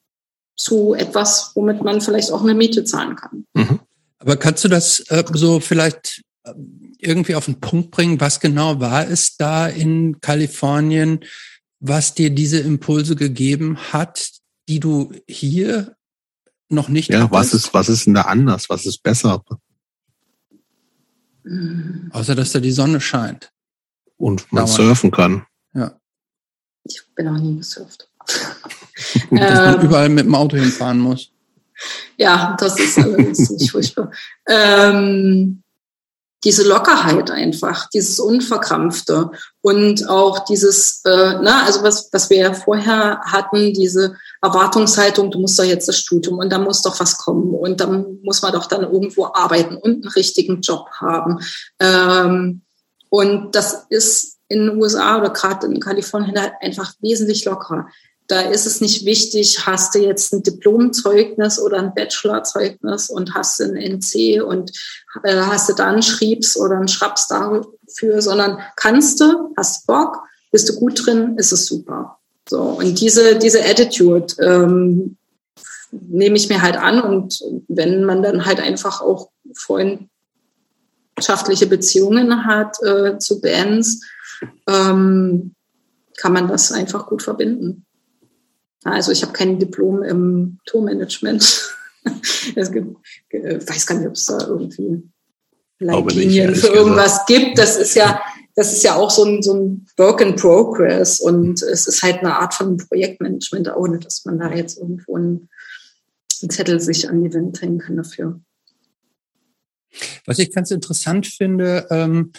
[0.57, 3.45] zu etwas, womit man vielleicht auch eine Miete zahlen kann.
[3.55, 3.81] Mhm.
[4.19, 6.53] Aber kannst du das äh, so vielleicht äh,
[6.99, 8.21] irgendwie auf den Punkt bringen?
[8.21, 11.21] Was genau war es da in Kalifornien,
[11.79, 14.31] was dir diese Impulse gegeben hat,
[14.69, 15.97] die du hier
[16.69, 17.33] noch nicht Ja, hattest?
[17.33, 18.69] was ist, was ist denn da anders?
[18.69, 19.43] Was ist besser?
[22.11, 23.53] Außer, dass da die Sonne scheint.
[24.17, 24.77] Und man Dauernd.
[24.77, 25.47] surfen kann.
[25.75, 25.95] Ja.
[26.85, 28.09] Ich bin noch nie gesurft.
[29.31, 31.31] Dass man ähm, überall mit dem Auto hinfahren muss.
[32.17, 34.11] Ja, das ist allerdings ziemlich furchtbar.
[34.49, 35.63] Ähm,
[36.45, 39.31] diese Lockerheit einfach, dieses Unverkrampfte
[39.67, 45.41] und auch dieses, äh, na, also was, was wir ja vorher hatten, diese Erwartungshaltung, du
[45.41, 48.53] musst doch jetzt das Studium und da muss doch was kommen und dann muss man
[48.53, 51.41] doch dann irgendwo arbeiten und einen richtigen Job haben.
[51.81, 52.63] Ähm,
[53.11, 57.89] und das ist in den USA oder gerade in Kalifornien halt einfach wesentlich lockerer.
[58.29, 63.61] Da ist es nicht wichtig, hast du jetzt ein Diplomzeugnis oder ein Bachelorzeugnis und hast
[63.61, 64.73] ein NC und
[65.23, 70.19] äh, hast du da einen Schriebs oder einen Schraps dafür, sondern kannst du, hast Bock,
[70.51, 72.19] bist du gut drin, ist es super.
[72.49, 75.17] So und diese diese Attitude ähm,
[75.91, 82.77] nehme ich mir halt an und wenn man dann halt einfach auch freundschaftliche Beziehungen hat
[82.83, 84.01] äh, zu Bands,
[84.67, 85.55] ähm,
[86.17, 87.86] kann man das einfach gut verbinden.
[88.93, 91.77] Also ich habe kein Diplom im Tourmanagement.
[92.55, 92.97] es gibt,
[93.31, 95.03] ich weiß gar nicht, ob es da irgendwie
[95.79, 97.27] Leitlinien für irgendwas gesagt.
[97.27, 97.59] gibt.
[97.59, 98.21] Das ist ja,
[98.55, 102.21] das ist ja auch so ein, so ein Work in Progress und es ist halt
[102.21, 105.49] eine Art von Projektmanagement, ohne dass man da jetzt irgendwo einen,
[106.43, 108.41] einen Zettel sich an die Wand hängen kann dafür.
[110.25, 112.33] Was ich ganz interessant finde, ähm,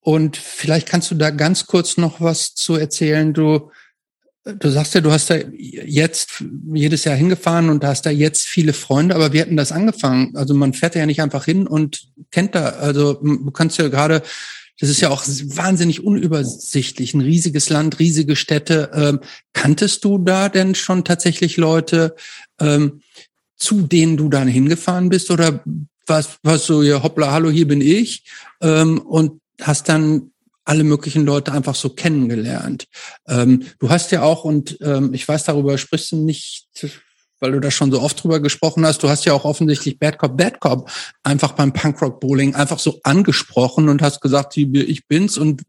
[0.00, 3.34] und vielleicht kannst du da ganz kurz noch was zu erzählen.
[3.34, 3.70] Du,
[4.44, 8.72] du sagst ja, du hast da jetzt jedes Jahr hingefahren und hast da jetzt viele
[8.72, 10.34] Freunde, aber wir hatten das angefangen.
[10.36, 14.22] Also man fährt ja nicht einfach hin und kennt da, also du kannst ja gerade,
[14.78, 18.90] das ist ja auch wahnsinnig unübersichtlich, ein riesiges Land, riesige Städte.
[18.94, 19.20] Ähm,
[19.52, 22.16] kanntest du da denn schon tatsächlich Leute,
[22.60, 23.02] ähm,
[23.56, 25.62] zu denen du dann hingefahren bist oder
[26.06, 28.24] was, was so, ja, hoppla, hallo, hier bin ich.
[28.62, 30.30] Ähm, und hast dann
[30.64, 32.86] alle möglichen Leute einfach so kennengelernt.
[33.28, 36.68] Ähm, du hast ja auch, und ähm, ich weiß, darüber sprichst du nicht,
[37.40, 40.18] weil du da schon so oft drüber gesprochen hast, du hast ja auch offensichtlich Bad
[40.18, 40.90] Cop, Bad Cop
[41.22, 45.62] einfach beim Punkrock Bowling einfach so angesprochen und hast gesagt, ich bin's und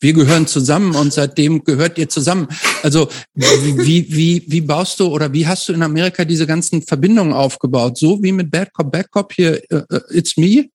[0.00, 2.48] wir gehören zusammen und seitdem gehört ihr zusammen.
[2.82, 7.32] Also wie, wie, wie baust du oder wie hast du in Amerika diese ganzen Verbindungen
[7.32, 7.96] aufgebaut?
[7.96, 10.66] So wie mit Bad Cop, Bad Cop hier, uh, It's Me,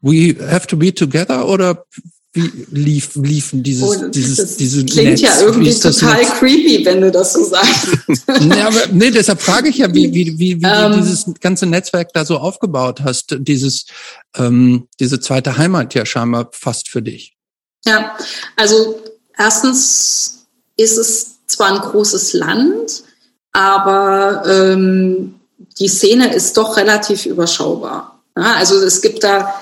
[0.00, 1.84] we have to be together oder
[2.34, 6.32] wie lief, liefen dieses, oh, dieses, das diese klingt Netz, ja irgendwie total Netz?
[6.32, 7.88] creepy, wenn du das so sagst.
[8.40, 10.96] nee, aber, nee, deshalb frage ich ja, wie, wie, wie, wie um, du ähm.
[10.96, 13.86] dieses ganze Netzwerk da so aufgebaut hast, dieses,
[14.36, 17.36] ähm, diese zweite Heimat ja scheinbar fast für dich.
[17.86, 18.16] Ja,
[18.56, 19.00] also
[19.38, 20.46] erstens
[20.76, 23.04] ist es zwar ein großes Land,
[23.52, 25.36] aber ähm,
[25.78, 28.22] die Szene ist doch relativ überschaubar.
[28.36, 29.54] Ja, also es gibt da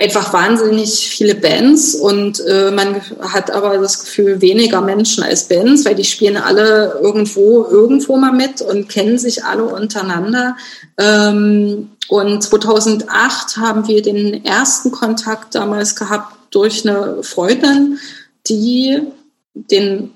[0.00, 5.84] einfach wahnsinnig viele Bands und äh, man hat aber das Gefühl weniger Menschen als Bands,
[5.84, 10.56] weil die spielen alle irgendwo irgendwo mal mit und kennen sich alle untereinander.
[10.96, 17.98] Ähm, und 2008 haben wir den ersten Kontakt damals gehabt durch eine Freundin,
[18.48, 19.02] die
[19.52, 20.12] den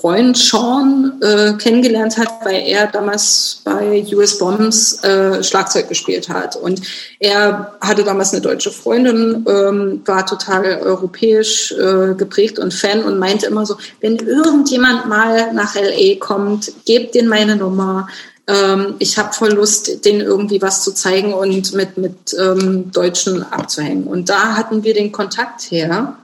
[0.00, 6.56] Freund Sean äh, kennengelernt hat, weil er damals bei US Bombs äh, Schlagzeug gespielt hat.
[6.56, 6.80] Und
[7.18, 13.18] er hatte damals eine deutsche Freundin, ähm, war total europäisch äh, geprägt und Fan und
[13.18, 18.08] meinte immer so, wenn irgendjemand mal nach LA kommt, gebt den meine Nummer.
[18.46, 23.42] Ähm, ich habe voll Lust, denen irgendwie was zu zeigen und mit, mit ähm, Deutschen
[23.42, 24.04] abzuhängen.
[24.04, 26.16] Und da hatten wir den Kontakt her.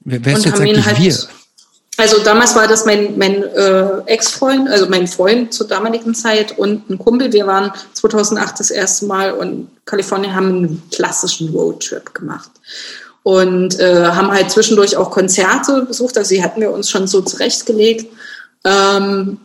[0.00, 1.14] Wer, wer ist jetzt eigentlich halt, wir?
[2.00, 6.88] Also damals war das mein, mein äh, Ex-Freund, also mein Freund zur damaligen Zeit und
[6.88, 7.30] ein Kumpel.
[7.34, 12.50] Wir waren 2008 das erste Mal in Kalifornien, haben einen klassischen Roadtrip gemacht
[13.22, 16.16] und äh, haben halt zwischendurch auch Konzerte besucht.
[16.16, 18.10] Also die hatten wir uns schon so zurechtgelegt.
[18.64, 19.36] Ähm,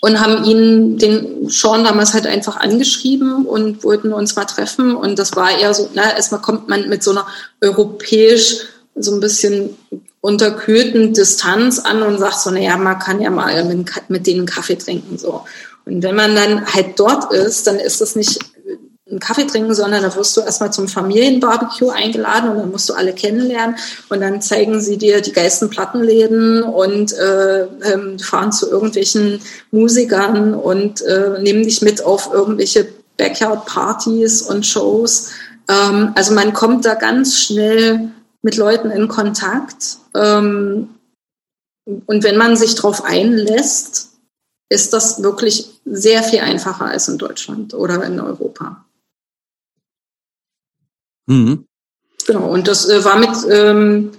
[0.00, 4.94] und haben ihn, den Sean damals halt einfach angeschrieben und wollten uns mal treffen.
[4.94, 7.26] Und das war eher so, na, erstmal kommt man mit so einer
[7.60, 8.58] europäisch
[8.94, 9.76] so ein bisschen
[10.20, 14.76] unterkühlten Distanz an und sagt so, naja, man kann ja mal mit, mit denen Kaffee
[14.76, 15.44] trinken, so.
[15.84, 18.38] Und wenn man dann halt dort ist, dann ist es nicht
[19.10, 22.94] einen Kaffee trinken, sondern da wirst du erstmal zum Familienbarbecue eingeladen und dann musst du
[22.94, 23.76] alle kennenlernen
[24.10, 29.40] und dann zeigen sie dir die geilsten Plattenläden und äh, ähm, fahren zu irgendwelchen
[29.70, 32.86] Musikern und äh, nehmen dich mit auf irgendwelche
[33.16, 35.30] Backyard-Partys und Shows.
[35.68, 38.10] Ähm, also man kommt da ganz schnell
[38.42, 39.98] mit Leuten in Kontakt.
[40.14, 40.90] Ähm,
[41.84, 44.10] und wenn man sich darauf einlässt,
[44.68, 48.84] ist das wirklich sehr viel einfacher als in Deutschland oder in Europa.
[51.26, 51.64] Mhm.
[52.26, 54.12] Genau, und das äh, war mit, ähm,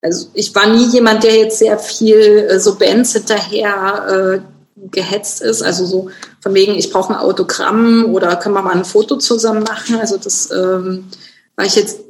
[0.00, 5.42] also ich war nie jemand, der jetzt sehr viel äh, so Bands hinterher äh, gehetzt
[5.42, 5.62] ist.
[5.62, 6.10] Also so
[6.40, 9.96] von wegen, ich brauche ein Autogramm oder können wir mal ein Foto zusammen machen.
[9.96, 11.08] Also das ähm,
[11.56, 12.00] war ich jetzt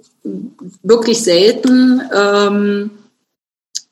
[0.83, 2.03] wirklich selten.
[2.15, 2.91] Ähm,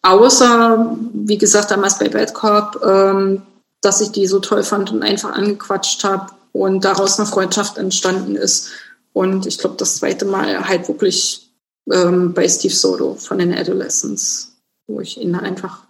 [0.03, 3.43] außer, wie gesagt, damals bei Bad Cop, ähm,
[3.81, 8.37] dass ich die so toll fand und einfach angequatscht habe und daraus eine Freundschaft entstanden
[8.37, 8.71] ist.
[9.13, 11.51] Und ich glaube, das zweite Mal halt wirklich
[11.91, 14.53] ähm, bei Steve Soto von den Adolescents,
[14.87, 15.85] wo ich ihn einfach,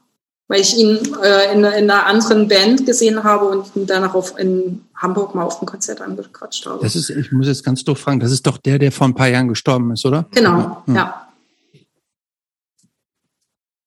[0.51, 4.37] weil ich ihn äh, in, in, einer anderen Band gesehen habe und ihn dann auch
[4.37, 6.81] in Hamburg mal auf dem Konzert angequatscht habe.
[6.83, 9.15] Das ist, ich muss jetzt ganz doof fragen, das ist doch der, der vor ein
[9.15, 10.27] paar Jahren gestorben ist, oder?
[10.33, 10.95] Genau, ja.
[10.95, 11.29] ja.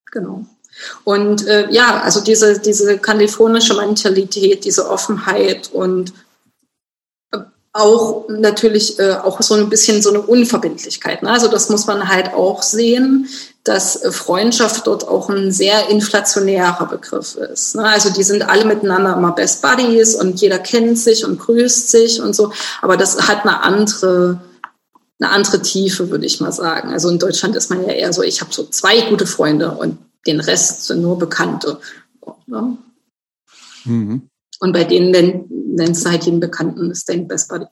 [0.09, 0.45] Genau.
[1.03, 6.13] Und äh, ja, also diese, diese kalifornische Mentalität, diese Offenheit und
[7.73, 11.23] auch natürlich äh, auch so ein bisschen so eine Unverbindlichkeit.
[11.23, 11.29] Ne?
[11.29, 13.27] Also das muss man halt auch sehen,
[13.63, 17.75] dass Freundschaft dort auch ein sehr inflationärer Begriff ist.
[17.75, 17.85] Ne?
[17.85, 22.21] Also die sind alle miteinander immer Best Buddies und jeder kennt sich und grüßt sich
[22.21, 22.51] und so.
[22.81, 24.41] Aber das hat eine andere
[25.19, 26.89] eine andere Tiefe, würde ich mal sagen.
[26.89, 29.97] Also in Deutschland ist man ja eher so, ich habe so zwei gute Freunde und
[30.27, 31.79] den Rest sind nur Bekannte.
[32.45, 32.77] Ne?
[33.85, 34.29] Mhm.
[34.59, 35.45] Und bei denen
[35.75, 37.65] nennst du halt jeden Bekannten, ist dein Best Buddy.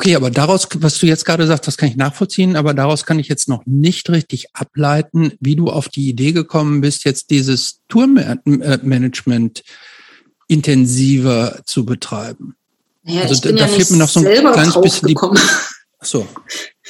[0.00, 3.18] Okay, aber daraus, was du jetzt gerade sagst, das kann ich nachvollziehen, aber daraus kann
[3.18, 7.80] ich jetzt noch nicht richtig ableiten, wie du auf die Idee gekommen bist, jetzt dieses
[7.88, 9.62] Tourmanagement
[10.48, 12.54] intensiver zu betreiben.
[13.04, 15.16] Ja, also da, ja fehlt mir noch so ein kleines bisschen die.
[16.00, 16.26] Ach so.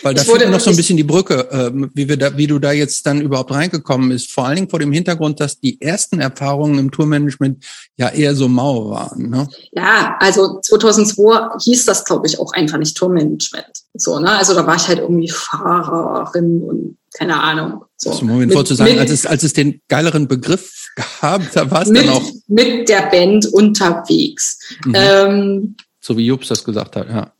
[0.03, 2.59] Weil da fehlt noch so ein bisschen die Brücke, äh, wie, wir da, wie du
[2.59, 4.31] da jetzt dann überhaupt reingekommen bist.
[4.31, 7.65] Vor allen Dingen vor dem Hintergrund, dass die ersten Erfahrungen im Tourmanagement
[7.97, 9.28] ja eher so mau waren.
[9.28, 9.49] Ne?
[9.73, 13.82] Ja, also 2002 hieß das, glaube ich, auch einfach nicht Tourmanagement.
[13.95, 14.31] So, ne?
[14.31, 17.85] Also da war ich halt irgendwie Fahrerin und keine Ahnung.
[17.97, 18.11] So.
[18.11, 20.89] Also, Moment mit, vorzusagen, als es, als es den geileren Begriff
[21.20, 22.23] gab, da war es dann auch.
[22.47, 24.61] Mit der Band unterwegs.
[24.85, 24.95] Mhm.
[24.95, 27.32] Ähm, so wie Jups das gesagt hat, ja.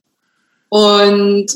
[0.71, 1.47] Und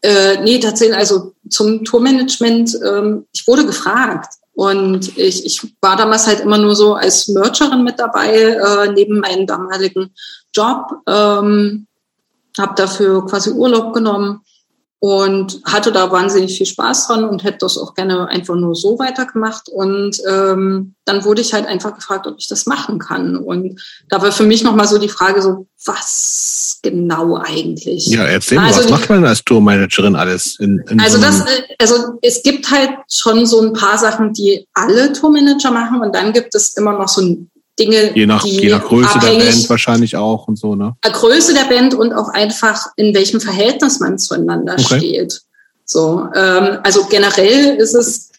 [0.00, 4.34] äh, nee, tatsächlich, also zum Tourmanagement, ähm, ich wurde gefragt.
[4.54, 9.18] Und ich, ich war damals halt immer nur so als Mercherin mit dabei, äh, neben
[9.18, 10.14] meinem damaligen
[10.54, 10.86] Job.
[11.06, 11.86] Ähm,
[12.58, 14.40] habe dafür quasi Urlaub genommen
[15.04, 18.98] und hatte da wahnsinnig viel Spaß dran und hätte das auch gerne einfach nur so
[18.98, 19.68] weitergemacht.
[19.68, 23.36] Und ähm, dann wurde ich halt einfach gefragt, ob ich das machen kann.
[23.36, 23.78] Und
[24.08, 28.06] da war für mich nochmal so die Frage, so was genau eigentlich?
[28.06, 30.58] Ja, erzähl mal, also, was macht man als Tourmanagerin alles?
[30.58, 31.44] In, in also so das,
[31.78, 36.32] also es gibt halt schon so ein paar Sachen, die alle Tourmanager machen und dann
[36.32, 40.16] gibt es immer noch so ein Dinge, je nach, je nach Größe der Band wahrscheinlich
[40.16, 40.94] auch und so, ne?
[41.02, 44.98] Größe der Band und auch einfach in welchem Verhältnis man zueinander okay.
[44.98, 45.42] steht.
[45.84, 48.30] So, ähm, also generell ist es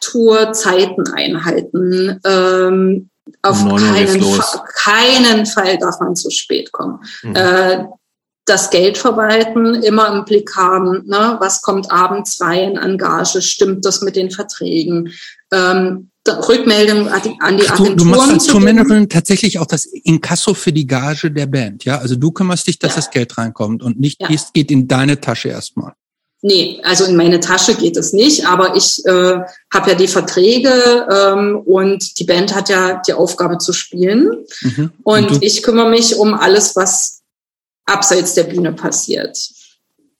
[0.00, 2.20] Tourzeiten einhalten.
[2.24, 3.10] Ähm,
[3.42, 7.00] auf keinen Fall, keinen Fall darf man zu spät kommen.
[7.22, 7.36] Mhm.
[7.36, 7.84] Äh,
[8.46, 11.36] das Geld verwalten, immer im Blick haben, ne?
[11.40, 15.12] was kommt abends rein an Gage, stimmt das mit den Verträgen,
[15.50, 17.96] ähm, Rückmeldung an die Agenturen.
[17.96, 21.98] Du, du machst als Tourmanagerin tatsächlich auch das Inkasso für die Gage der Band, ja?
[21.98, 22.96] Also du kümmerst dich, dass ja.
[22.96, 24.28] das Geld reinkommt und nicht ja.
[24.30, 25.92] es geht in deine Tasche erstmal.
[26.46, 29.40] Nee, also in meine Tasche geht es nicht, aber ich äh,
[29.72, 34.44] habe ja die Verträge ähm, und die Band hat ja die Aufgabe zu spielen.
[34.60, 34.92] Mhm.
[35.04, 37.22] Und, und ich kümmere mich um alles, was
[37.86, 39.38] abseits der Bühne passiert.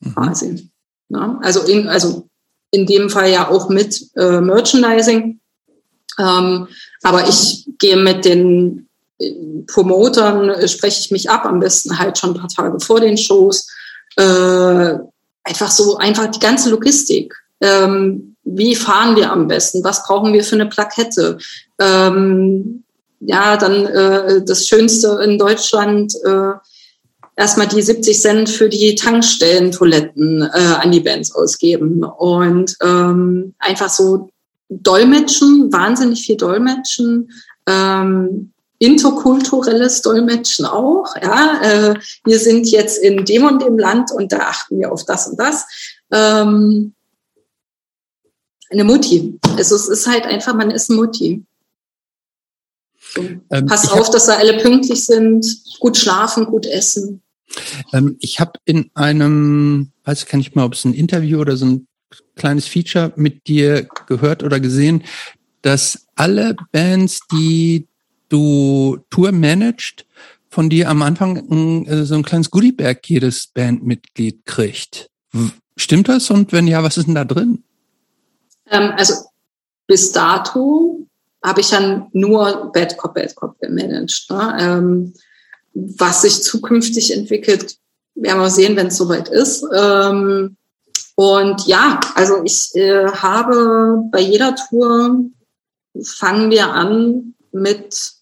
[0.01, 0.15] Mhm.
[0.15, 0.71] Quasi.
[1.11, 2.27] Ja, also, in, also
[2.71, 5.41] in dem Fall ja auch mit äh, Merchandising.
[6.19, 6.69] Ähm,
[7.03, 8.89] aber ich gehe mit den
[9.19, 9.33] äh,
[9.67, 13.17] Promotern, äh, spreche ich mich ab, am besten halt schon ein paar Tage vor den
[13.17, 13.69] Shows.
[14.17, 14.95] Äh,
[15.45, 17.35] einfach so, einfach die ganze Logistik.
[17.61, 19.83] Ähm, wie fahren wir am besten?
[19.85, 21.39] Was brauchen wir für eine Plakette?
[21.81, 22.85] Ähm,
[23.21, 26.53] ja, dann äh, das Schönste in Deutschland, äh,
[27.37, 33.89] erstmal die 70 Cent für die Tankstellentoiletten äh, an die Bands ausgeben und ähm, einfach
[33.89, 34.31] so
[34.69, 37.31] Dolmetschen, wahnsinnig viel Dolmetschen,
[37.67, 41.15] ähm, interkulturelles Dolmetschen auch.
[41.23, 45.05] Ja, äh, wir sind jetzt in dem und dem Land und da achten wir auf
[45.05, 45.67] das und das.
[46.13, 46.95] Ähm,
[48.71, 49.39] eine Mutti.
[49.57, 51.45] Also es ist halt einfach, man ist Mutti.
[53.15, 53.23] So.
[53.51, 55.47] Ähm, Pass auf, dass da alle pünktlich sind,
[55.79, 57.23] gut schlafen, gut essen.
[57.93, 61.67] Ähm, ich habe in einem, weiß ich nicht mal, ob es ein Interview oder so
[61.67, 61.87] ein
[62.37, 65.05] kleines Feature mit dir gehört oder gesehen,
[65.63, 67.89] dass alle Bands, die
[68.29, 70.05] du Tour managst,
[70.51, 75.11] von dir am Anfang äh, so ein kleines Goodiebag jedes Bandmitglied kriegt.
[75.77, 76.31] Stimmt das?
[76.31, 77.65] Und wenn ja, was ist denn da drin?
[78.71, 79.15] Ähm, also
[79.87, 81.07] bis dato
[81.43, 84.27] habe ich ja nur Bad Cop, Bad Cop gemanagt.
[84.31, 84.57] Ne?
[84.61, 85.15] Ähm,
[85.75, 87.77] was sich zukünftig entwickelt,
[88.15, 89.67] werden wir sehen, wenn es soweit ist.
[89.77, 90.57] Ähm,
[91.15, 95.25] und ja, also ich äh, habe bei jeder Tour
[96.03, 98.13] fangen wir an mit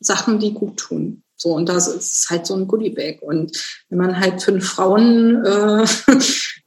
[0.00, 1.22] Sachen, die gut tun.
[1.36, 3.20] So, und das ist halt so ein Goodiebag.
[3.20, 3.56] Und
[3.88, 5.84] wenn man halt fünf Frauen äh,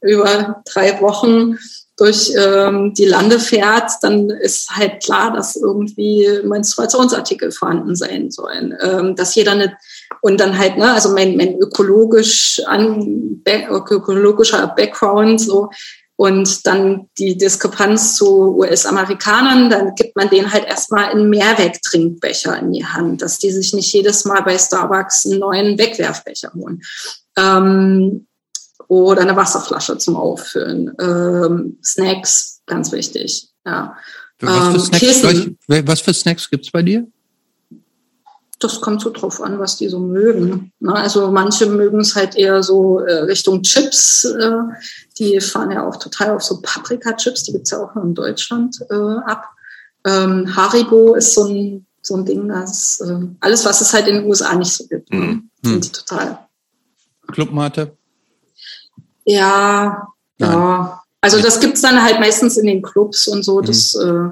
[0.02, 1.58] über drei Wochen
[1.96, 8.76] durch ähm, die Lande fährt, dann ist halt klar, dass irgendwie Menstruationsartikel vorhanden sein sollen.
[8.82, 9.76] Ähm, dass jeder eine
[10.20, 15.70] und dann halt, ne, also mein, mein ökologisch an, ökologischer Background so
[16.16, 22.72] und dann die Diskrepanz zu US-Amerikanern, dann gibt man denen halt erstmal einen Mehrwegtrinkbecher in
[22.72, 26.80] die Hand, dass die sich nicht jedes Mal bei Starbucks einen neuen Wegwerfbecher holen.
[27.36, 28.26] Ähm,
[28.88, 30.92] oder eine Wasserflasche zum Auffüllen.
[31.00, 33.48] Ähm, Snacks, ganz wichtig.
[33.66, 33.96] Ja.
[34.40, 37.06] Was für ähm, Snacks, was für Snacks gibt's bei dir?
[38.58, 40.72] Das kommt so drauf an, was die so mögen.
[40.80, 40.94] Ne?
[40.94, 44.24] Also manche mögen es halt eher so äh, Richtung Chips.
[44.24, 44.50] Äh,
[45.18, 48.78] die fahren ja auch total auf so Paprika-Chips, die gibt's ja auch nur in Deutschland
[48.90, 49.44] äh, ab.
[50.06, 53.02] Ähm, Haribo ist so ein, so ein Ding, das
[53.40, 55.50] alles, was es halt in den USA nicht so gibt, mhm.
[55.62, 56.38] sind die total.
[57.26, 57.96] Clubmate?
[59.24, 60.08] Ja,
[60.38, 60.52] Nein.
[60.52, 61.02] ja.
[61.20, 63.60] Also das gibt's dann halt meistens in den Clubs und so.
[63.60, 63.66] Mhm.
[63.66, 64.28] Das, äh,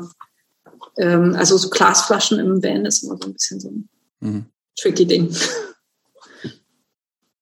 [0.99, 3.89] ähm, also so Glasflaschen im Van ist immer so ein bisschen so ein
[4.25, 4.47] mhm.
[4.77, 5.35] tricky Ding.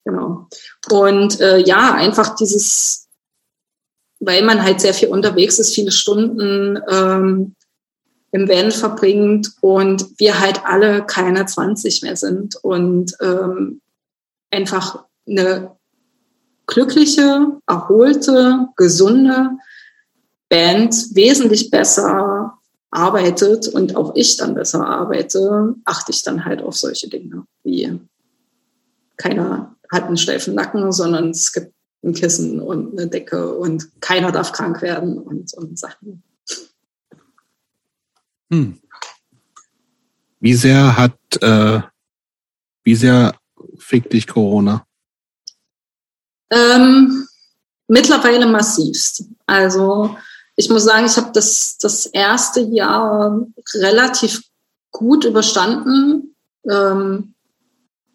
[0.05, 0.49] Genau.
[0.91, 3.09] Und äh, ja, einfach dieses,
[4.19, 7.55] weil man halt sehr viel unterwegs ist, viele Stunden ähm,
[8.33, 13.81] im Van verbringt und wir halt alle keine 20 mehr sind und ähm,
[14.51, 15.77] einfach eine
[16.67, 19.51] glückliche, erholte, gesunde
[20.49, 22.59] Band wesentlich besser
[22.93, 27.99] arbeitet und auch ich dann besser arbeite, achte ich dann halt auf solche Dinge wie
[29.17, 34.33] keiner hat einen steifen Nacken, sondern es gibt ein Kissen und eine Decke und keiner
[34.33, 36.23] darf krank werden und, und Sachen.
[38.51, 38.79] Hm.
[40.41, 41.81] Wie sehr hat, äh,
[42.83, 43.35] wie sehr
[43.79, 44.85] fickt dich Corona?
[46.51, 47.29] Ähm,
[47.87, 49.25] mittlerweile massivst.
[49.47, 50.17] Also
[50.63, 53.45] ich muss sagen, ich habe das, das erste Jahr
[53.75, 54.43] relativ
[54.93, 56.37] gut überstanden,
[56.71, 57.35] ähm,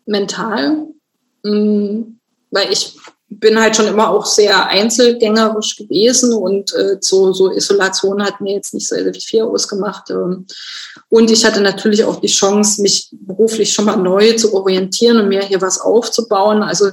[0.06, 0.88] mental,
[1.44, 2.20] mh, hm,
[2.52, 2.96] weil ich
[3.30, 8.54] bin halt schon immer auch sehr einzelgängerisch gewesen und äh, so, so Isolation hat mir
[8.54, 10.10] jetzt nicht sehr viel ausgemacht.
[10.10, 10.46] Ähm,
[11.10, 15.28] und ich hatte natürlich auch die Chance, mich beruflich schon mal neu zu orientieren und
[15.28, 16.64] mir hier was aufzubauen.
[16.64, 16.92] Also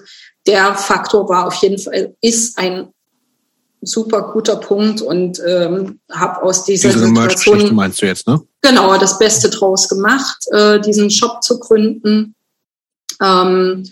[0.49, 2.89] der Faktor war auf jeden Fall, ist ein
[3.85, 8.41] super guter Punkt und ähm, habe aus dieser Diese Situation meinst du jetzt, ne?
[8.63, 12.35] Genau, das Beste draus gemacht, äh, diesen Shop zu gründen.
[13.23, 13.85] Ähm,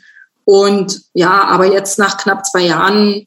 [0.45, 3.27] und ja, aber jetzt nach knapp zwei Jahren,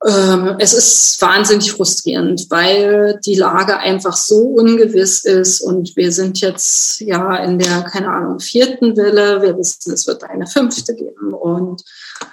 [0.00, 7.00] es ist wahnsinnig frustrierend, weil die Lage einfach so ungewiss ist und wir sind jetzt
[7.00, 9.42] ja in der, keine Ahnung, vierten Welle.
[9.42, 11.82] Wir wissen, es wird eine fünfte geben und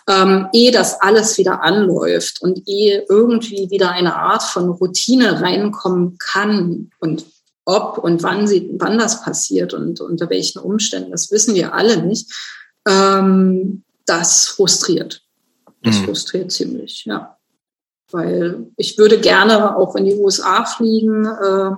[0.07, 6.19] ähm, ehe das alles wieder anläuft und ehe irgendwie wieder eine Art von Routine reinkommen
[6.19, 7.25] kann und
[7.65, 11.97] ob und wann sie, wann das passiert und unter welchen Umständen, das wissen wir alle
[11.97, 12.31] nicht
[12.87, 15.23] ähm, das frustriert.
[15.81, 16.05] Das mhm.
[16.05, 17.34] frustriert ziemlich, ja.
[18.11, 21.71] Weil ich würde gerne auch in die USA fliegen, äh,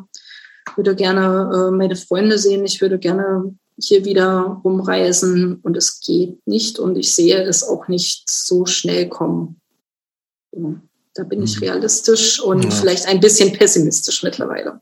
[0.76, 6.45] würde gerne äh, meine Freunde sehen, ich würde gerne hier wieder rumreisen und es geht
[6.48, 9.62] nicht und ich sehe es auch nicht so schnell kommen.
[10.52, 10.78] So,
[11.14, 11.68] da bin ich mhm.
[11.68, 12.72] realistisch und ja.
[12.72, 14.82] vielleicht ein bisschen pessimistisch mittlerweile.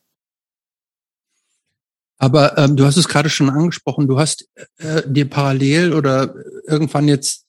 [2.18, 4.48] Aber ähm, du hast es gerade schon angesprochen, du hast
[4.78, 6.34] äh, dir parallel oder
[6.66, 7.45] irgendwann jetzt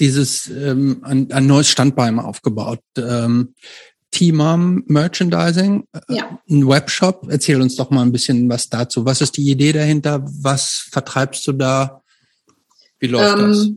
[0.00, 2.80] dieses ähm, ein, ein neues Standbein aufgebaut.
[2.96, 3.54] Ähm,
[4.10, 6.38] Teamam Merchandising, äh, ja.
[6.48, 7.26] ein Webshop.
[7.28, 9.04] Erzähl uns doch mal ein bisschen was dazu.
[9.04, 10.24] Was ist die Idee dahinter?
[10.40, 12.02] Was vertreibst du da?
[12.98, 13.68] Wie läuft ähm, das?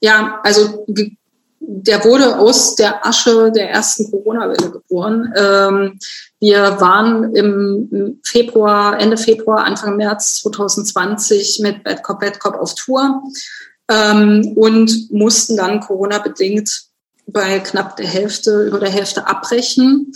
[0.00, 0.86] Ja, also
[1.60, 5.32] der wurde aus der Asche der ersten Corona-Welle geboren.
[5.36, 5.98] Ähm,
[6.40, 12.74] wir waren im Februar, Ende Februar, Anfang März 2020 mit Bad Cop, Bad Cop auf
[12.74, 13.22] Tour
[13.90, 16.88] ähm, und mussten dann Corona-bedingt
[17.26, 20.12] bei knapp der Hälfte, über der Hälfte abbrechen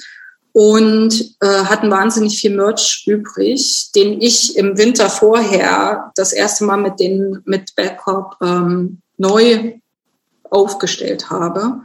[0.52, 6.76] und äh, hatten wahnsinnig viel Merch übrig, den ich im Winter vorher das erste Mal
[6.76, 9.78] mit den mit Backup ähm, neu
[10.50, 11.82] aufgestellt habe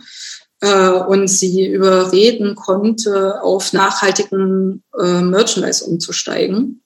[0.59, 6.81] äh, und sie überreden konnte, auf nachhaltigen äh, Merchandise umzusteigen.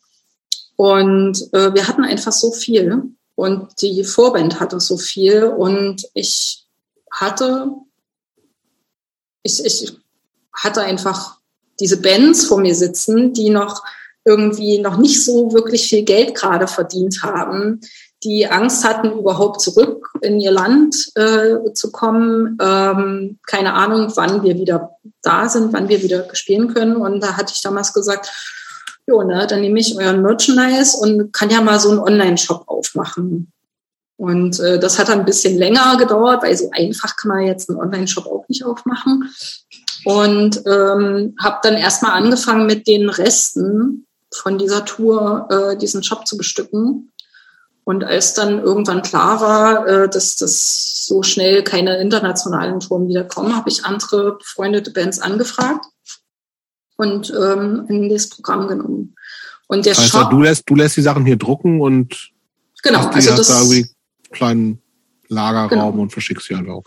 [0.75, 6.65] Und äh, wir hatten einfach so viel und die Vorband hatte so viel und ich
[7.11, 7.71] hatte,
[9.43, 9.93] ich, ich
[10.53, 11.37] hatte einfach
[11.79, 13.83] diese Bands vor mir sitzen, die noch
[14.23, 17.81] irgendwie noch nicht so wirklich viel Geld gerade verdient haben,
[18.23, 22.57] die Angst hatten, überhaupt zurück in ihr Land äh, zu kommen.
[22.61, 26.97] Ähm, keine Ahnung, wann wir wieder da sind, wann wir wieder spielen können.
[26.97, 28.31] Und da hatte ich damals gesagt,
[29.07, 33.51] jo, ne, dann nehme ich euren Merchandise und kann ja mal so einen Online-Shop aufmachen.
[34.17, 37.69] Und äh, das hat dann ein bisschen länger gedauert, weil so einfach kann man jetzt
[37.69, 39.33] einen Online-Shop auch nicht aufmachen.
[40.05, 46.25] Und ähm, habe dann erstmal angefangen mit den Resten von dieser Tour äh, diesen Shop
[46.27, 47.11] zu bestücken
[47.83, 53.23] und als dann irgendwann klar war, äh, dass das so schnell keine internationalen Touren wieder
[53.23, 55.85] kommen, habe ich andere befreundete Bands angefragt
[57.01, 59.15] und ähm, in das Programm genommen.
[59.67, 62.31] Und der also Shop, du lässt, du lässt die Sachen hier drucken und
[62.83, 63.87] genau, die, also das, da irgendwie
[64.31, 64.81] kleinen
[65.27, 65.89] Lagerraum genau.
[65.89, 66.81] und verschickst sie einfach.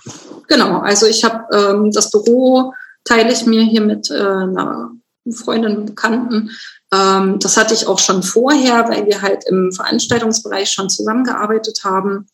[0.48, 2.72] Genau, also ich habe ähm, das Büro
[3.04, 4.90] teile ich mir hier mit äh, einer
[5.30, 6.50] Freundin und Bekannten
[6.94, 12.26] ähm, das hatte ich auch schon vorher, weil wir halt im Veranstaltungsbereich schon zusammengearbeitet haben.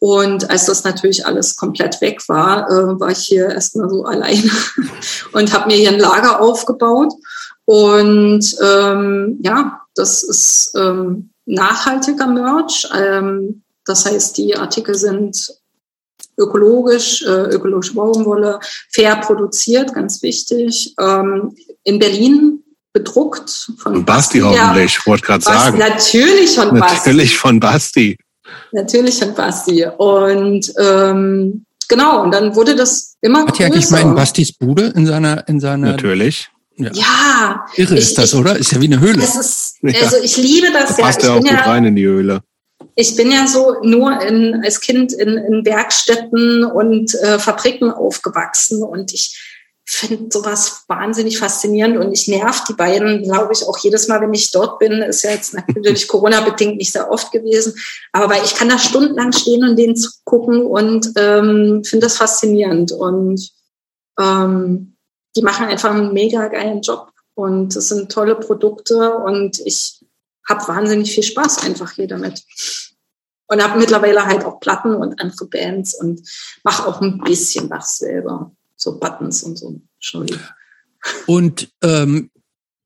[0.00, 4.50] Und als das natürlich alles komplett weg war, äh, war ich hier erstmal so alleine
[5.32, 7.12] und habe mir hier ein Lager aufgebaut.
[7.64, 12.88] Und ähm, ja, das ist ähm, nachhaltiger Merch.
[12.96, 15.54] Ähm, das heißt, die Artikel sind
[16.38, 18.58] ökologisch, äh, ökologische Baumwolle,
[18.90, 20.94] fair produziert, ganz wichtig.
[20.98, 21.54] Ähm,
[21.84, 22.62] in Berlin
[22.92, 25.78] bedruckt von Basti, Basti hoffentlich, ja, wollte gerade sagen.
[25.78, 26.96] Natürlich von Basti.
[26.96, 28.18] Natürlich von Basti.
[28.72, 29.86] Natürlich von Basti.
[29.98, 33.58] Und ähm, genau, und dann wurde das immer Hat.
[33.58, 36.50] Hat eigentlich in Bastis Bude in seiner in seiner Natürlich.
[36.76, 36.90] Ja.
[36.92, 37.66] ja.
[37.76, 38.56] Irre ist das, ich, oder?
[38.56, 39.18] Ist ja wie eine Höhle.
[39.18, 41.04] Das ist, also ich liebe das da passt ja.
[41.04, 42.40] Passt ja auch gut ja, rein in die Höhle.
[42.94, 48.82] Ich bin ja so nur in, als Kind in, in Werkstätten und äh, Fabriken aufgewachsen
[48.82, 49.38] und ich
[49.84, 54.32] finde sowas wahnsinnig faszinierend und ich nerv die beiden, glaube ich, auch jedes Mal, wenn
[54.32, 55.02] ich dort bin.
[55.02, 57.74] Ist ja jetzt natürlich Corona-bedingt nicht sehr oft gewesen,
[58.12, 62.92] aber weil ich kann da stundenlang stehen und denen gucken und ähm, finde das faszinierend
[62.92, 63.50] und
[64.20, 64.96] ähm,
[65.34, 70.00] die machen einfach einen mega geilen Job und es sind tolle Produkte und ich
[70.48, 72.42] habe wahnsinnig viel Spaß einfach hier damit.
[73.48, 76.26] Und habe mittlerweile halt auch Platten und andere Bands und
[76.62, 78.50] mache auch ein bisschen was selber.
[78.82, 79.80] So Buttons und so.
[81.26, 82.30] Und ähm,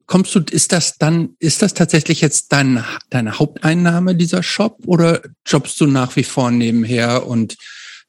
[0.06, 5.23] kommst du, ist das dann, ist das tatsächlich jetzt dein, deine Haupteinnahme, dieser Shop, oder
[5.47, 7.56] jobbst du nach wie vor nebenher und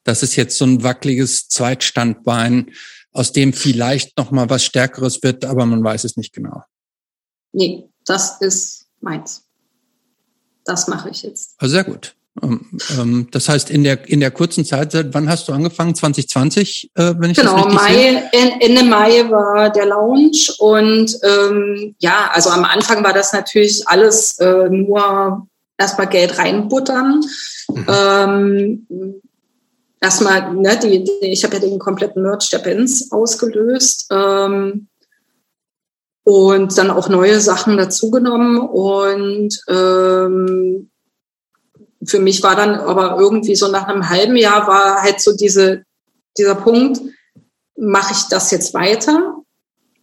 [0.03, 2.71] das ist jetzt so ein wackeliges Zweitstandbein,
[3.11, 6.63] aus dem vielleicht noch mal was Stärkeres wird, aber man weiß es nicht genau.
[7.53, 9.45] Nee, das ist meins.
[10.65, 11.55] Das mache ich jetzt.
[11.57, 12.15] Also sehr gut.
[12.41, 12.61] Ähm,
[12.97, 15.95] ähm, das heißt, in der, in der kurzen Zeit, seit wann hast du angefangen?
[15.95, 18.29] 2020, äh, wenn ich genau, das richtig Mai, sehe?
[18.31, 23.87] Genau, Ende Mai war der Launch und ähm, ja, also am Anfang war das natürlich
[23.87, 25.47] alles äh, nur
[25.77, 27.21] erstmal Geld reinbuttern.
[27.69, 27.85] Mhm.
[27.87, 29.21] Ähm,
[29.99, 34.87] erstmal, ne, die, die, ich habe ja den kompletten Merch der Bands ausgelöst ähm,
[36.23, 40.89] und dann auch neue Sachen dazugenommen und ähm,
[42.05, 45.83] für mich war dann aber irgendwie so nach einem halben Jahr war halt so diese,
[46.37, 47.01] dieser Punkt,
[47.77, 49.37] mache ich das jetzt weiter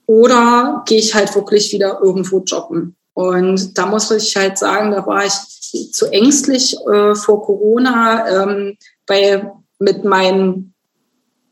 [0.07, 2.97] oder gehe ich halt wirklich wieder irgendwo jobben?
[3.15, 8.77] Und da muss ich halt sagen, da war ich zu ängstlich äh, vor Corona, ähm,
[9.07, 10.73] weil mit meinem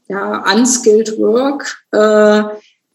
[0.09, 2.43] ja, unskilled Work äh,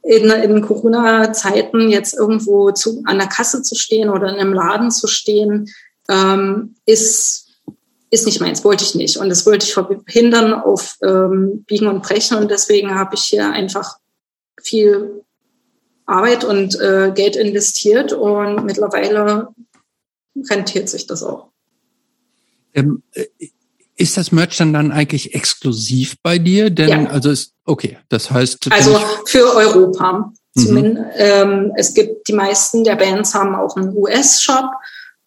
[0.03, 4.91] in, in Corona-Zeiten jetzt irgendwo zu, an der Kasse zu stehen oder in einem Laden
[4.91, 5.69] zu stehen,
[6.09, 7.47] ähm, ist,
[8.09, 9.17] ist nicht meins, wollte ich nicht.
[9.17, 12.37] Und das wollte ich verhindern auf ähm, Biegen und Brechen.
[12.37, 13.97] Und deswegen habe ich hier einfach
[14.61, 15.23] viel
[16.05, 19.49] Arbeit und äh, Geld investiert und mittlerweile
[20.49, 21.49] rentiert sich das auch.
[22.73, 23.25] Ähm, äh,
[23.97, 26.69] ist das Merch dann dann eigentlich exklusiv bei dir?
[26.69, 27.09] Denn ja.
[27.09, 30.31] also ist okay, das heißt also für Europa.
[30.53, 31.05] Mhm.
[31.15, 34.69] Ähm, es gibt die meisten der Bands haben auch einen US-Shop,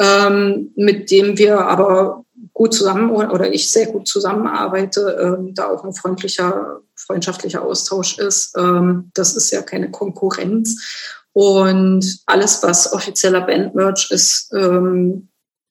[0.00, 2.24] ähm, mit dem wir aber
[2.54, 8.56] gut zusammen oder ich sehr gut zusammenarbeite, ähm, da auch ein freundlicher, freundschaftlicher Austausch ist.
[8.56, 11.18] Ähm, das ist ja keine Konkurrenz.
[11.32, 15.28] Und alles, was offizieller Bandmerch ist, ähm,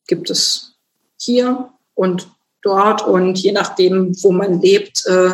[0.07, 0.75] gibt es
[1.17, 2.29] hier und
[2.61, 5.33] dort und je nachdem, wo man lebt, äh,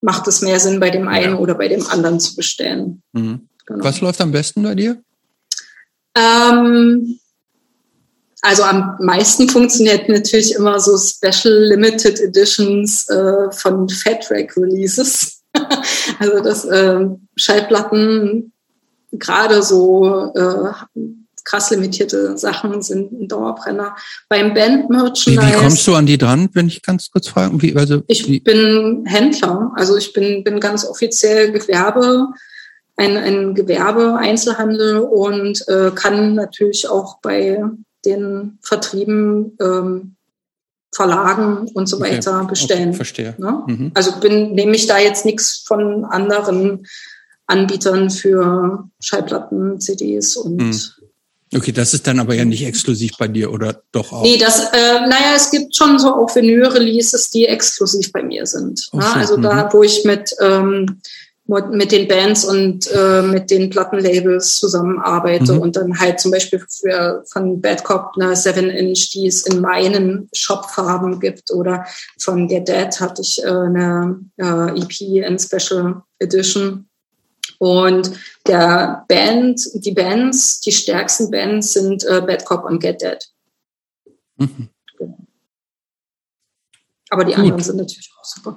[0.00, 1.38] macht es mehr Sinn, bei dem einen ja.
[1.38, 3.02] oder bei dem anderen zu bestellen.
[3.12, 3.48] Mhm.
[3.66, 3.84] Genau.
[3.84, 5.02] Was läuft am besten bei dir?
[6.16, 7.18] Ähm,
[8.44, 15.42] also am meisten funktioniert natürlich immer so Special Limited Editions äh, von Fat Rack Releases.
[16.18, 17.06] also das äh,
[17.36, 18.52] Schallplatten
[19.12, 20.72] gerade so äh,
[21.44, 23.96] krass limitierte Sachen sind ein Dauerbrenner.
[24.28, 25.40] Beim Band-Merchandise...
[25.40, 27.62] Wie, wie kommst du an die dran, wenn ich ganz kurz fragen?
[27.62, 28.40] Wie, also, ich wie?
[28.40, 32.28] bin Händler, also ich bin, bin ganz offiziell Gewerbe,
[32.96, 37.62] ein, ein Gewerbe, Einzelhandel und äh, kann natürlich auch bei
[38.04, 40.16] den Vertrieben ähm,
[40.94, 42.46] Verlagen und so weiter okay.
[42.50, 42.88] bestellen.
[42.88, 43.34] Okay, verstehe.
[43.38, 43.62] Ne?
[43.66, 43.90] Mhm.
[43.94, 46.86] Also bin, nehme ich da jetzt nichts von anderen
[47.46, 50.80] Anbietern für Schallplatten, CDs und mhm.
[51.54, 54.22] Okay, das ist dann aber ja nicht exklusiv bei dir oder doch auch?
[54.22, 58.88] Nee, das, äh, naja, es gibt schon so auch Vinyl-Releases, die exklusiv bei mir sind.
[58.92, 59.04] Ne?
[59.14, 59.68] Also da, mhm.
[59.72, 61.00] wo ich mit, ähm,
[61.46, 65.60] mit den Bands und äh, mit den Plattenlabels zusammenarbeite mhm.
[65.60, 70.28] und dann halt zum Beispiel für, von Bad Cop eine 7-Inch, die es in meinen
[70.32, 71.84] Shopfarben gibt oder
[72.18, 76.88] von Get Dead hatte ich äh, eine äh, EP in Special Edition
[77.58, 78.12] und
[78.46, 83.18] der Band, die Bands, die stärksten Bands sind äh, Bad Cop und Get Dead.
[84.36, 84.68] Mhm.
[87.10, 87.40] Aber die Gut.
[87.40, 88.56] anderen sind natürlich auch super.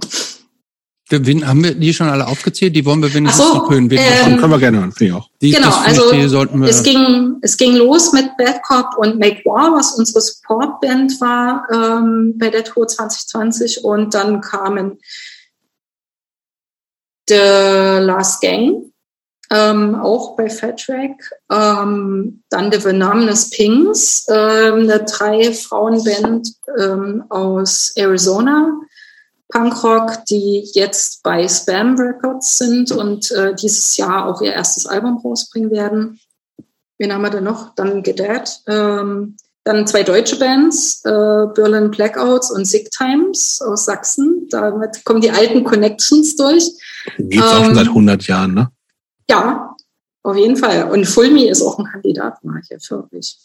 [1.09, 2.75] Wen, haben wir die schon alle aufgezählt?
[2.75, 3.89] Die wollen wir wenigstens so, noch hören.
[3.91, 5.29] Ähm, Können wir gerne hören, finde ich auch.
[5.41, 6.67] die, genau, also ich, die sollten wir.
[6.67, 11.65] Es ging, es ging los mit Bad Cop und Make War, was unsere Supportband war
[11.71, 13.85] ähm, bei der Tour 2020.
[13.85, 14.99] Und dann kamen
[17.29, 18.91] The Last Gang,
[19.49, 21.31] ähm, auch bei Fat Track.
[21.49, 28.73] Ähm, dann The Venomous Pinks, ähm, eine drei Frauenband ähm, aus Arizona.
[29.49, 35.17] Punkrock, die jetzt bei Spam Records sind und äh, dieses Jahr auch ihr erstes Album
[35.17, 36.19] rausbringen werden.
[36.97, 37.73] Wen haben wir denn noch?
[37.75, 38.43] Dann Get Dead.
[38.67, 41.09] Ähm, dann zwei deutsche Bands, äh,
[41.53, 44.47] Berlin Blackouts und Sick Times aus Sachsen.
[44.49, 46.71] Damit kommen die alten Connections durch.
[47.17, 48.71] Gibt's auch schon Ähm, seit 100 Jahren, ne?
[49.29, 49.75] Ja,
[50.23, 50.89] auf jeden Fall.
[50.89, 53.37] Und Fulmi ist auch ein Kandidat, mal hier für mich.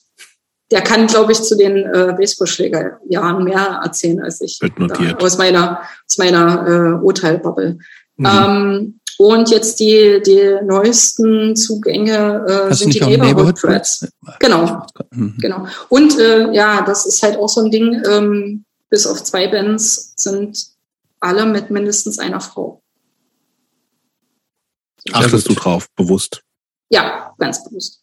[0.72, 4.58] Der kann, glaube ich, zu den äh, Baseballschlägerjahren mehr erzählen als ich.
[4.60, 5.20] Wird notiert.
[5.20, 7.78] Da, aus meiner, aus meiner äh, Urteilbubble.
[8.16, 8.26] Mhm.
[8.26, 14.08] Ähm, und jetzt die, die neuesten Zugänge äh, sind die Neighborhood Threads.
[14.40, 15.36] Genau, Mhm.
[15.38, 15.66] genau.
[15.90, 20.14] Und äh, ja, das ist halt auch so ein Ding, ähm, bis auf zwei Bands
[20.16, 20.58] sind
[21.20, 22.82] alle mit mindestens einer Frau.
[25.12, 26.42] Achtest du drauf, bewusst.
[26.88, 28.00] Ja, ganz bewusst.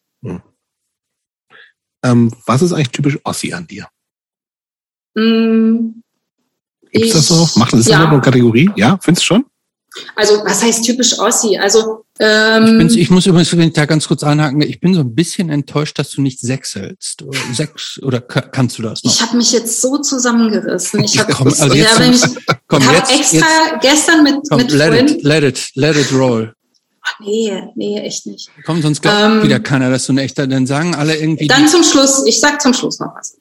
[2.02, 3.86] Ähm, was ist eigentlich typisch Ossi an dir?
[5.14, 6.02] Mm,
[6.92, 7.56] Gibt's das ich- noch?
[7.56, 8.02] Macht das ja.
[8.02, 8.08] ja.
[8.10, 8.70] eine Kategorie?
[8.76, 9.44] Ja, findest du schon?
[10.14, 11.58] Also, was heißt typisch Ossi?
[11.58, 14.60] Also, Ich, ähm, bin's, ich muss übrigens ich da ganz kurz einhaken.
[14.62, 17.22] Ich bin so ein bisschen enttäuscht, dass du nicht sechselst.
[17.22, 19.12] Oder Sechs, oder ka- kannst du das noch?
[19.12, 21.02] ich habe mich jetzt so zusammengerissen.
[21.02, 25.14] Ich habe also ich jetzt hab ich extra jetzt gestern mit, komm, mit let Freunden.
[25.16, 26.54] it, let it, let it roll.
[27.12, 28.50] Ach, nee, nee, echt nicht.
[28.64, 31.48] Komm, sonst glaubt Ähm, wieder keiner, dass du ein echter, dann sagen alle irgendwie.
[31.48, 33.36] Dann zum Schluss, ich sag zum Schluss noch was.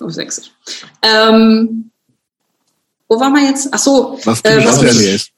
[0.00, 0.52] Auf Sächsisch.
[1.02, 1.90] Ähm,
[3.08, 3.68] wo waren wir jetzt?
[3.72, 5.30] Ach so, Was Äh, was ist?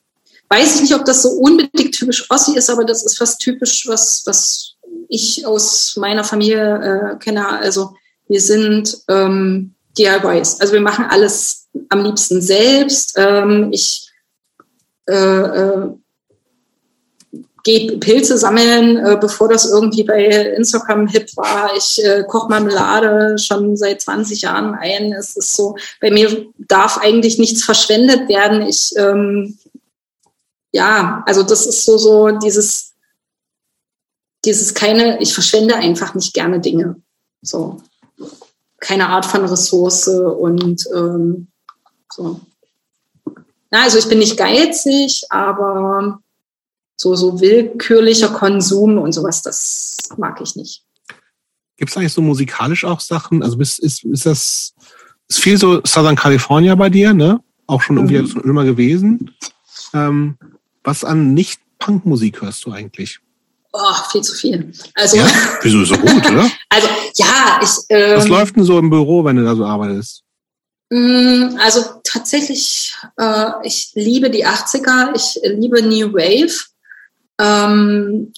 [0.49, 3.87] weiß ich nicht, ob das so unbedingt typisch Ossi ist, aber das ist fast typisch,
[3.89, 4.75] was, was
[5.09, 7.49] ich aus meiner Familie äh, kenne.
[7.49, 7.95] Also
[8.29, 10.61] wir sind ähm, DIYs.
[10.61, 13.15] Also wir machen alles am liebsten selbst.
[13.17, 14.11] Ähm, ich
[15.09, 15.91] äh, äh,
[17.65, 21.71] gehe Pilze sammeln, äh, bevor das irgendwie bei Instagram hip war.
[21.77, 25.13] Ich äh, koche Marmelade schon seit 20 Jahren ein.
[25.13, 28.63] Es ist so, bei mir darf eigentlich nichts verschwendet werden.
[28.63, 29.59] Ich ähm,
[30.73, 32.95] ja, also das ist so, so dieses,
[34.45, 37.01] dieses keine, ich verschwende einfach nicht gerne Dinge.
[37.43, 37.83] So.
[38.81, 41.49] Keine Art von Ressource und ähm,
[42.11, 42.41] so.
[43.71, 46.21] Na, also ich bin nicht geizig, aber
[47.03, 50.85] so, so willkürlicher Konsum und sowas, das mag ich nicht.
[51.77, 53.43] Gibt es eigentlich so musikalisch auch Sachen?
[53.43, 54.73] Also ist, ist, ist das
[55.29, 57.41] ist viel so Southern California bei dir, ne?
[57.67, 58.27] Auch schon irgendwie Mhm.
[58.29, 59.35] schon immer gewesen.
[59.95, 60.37] Ähm,
[60.85, 63.19] was an Nicht-Punk-Musik hörst du eigentlich?
[63.73, 64.73] Oh, viel zu viel.
[64.95, 65.27] Also, Ja?
[65.63, 66.49] Wieso ist so gut, oder?
[66.69, 67.71] also ja, ich.
[67.89, 70.23] Ähm, Was läuft denn so im Büro, wenn du da so arbeitest?
[70.91, 76.53] Mm, Also tatsächlich, äh, ich liebe die 80er, ich liebe New Wave.
[77.43, 78.33] Ähm,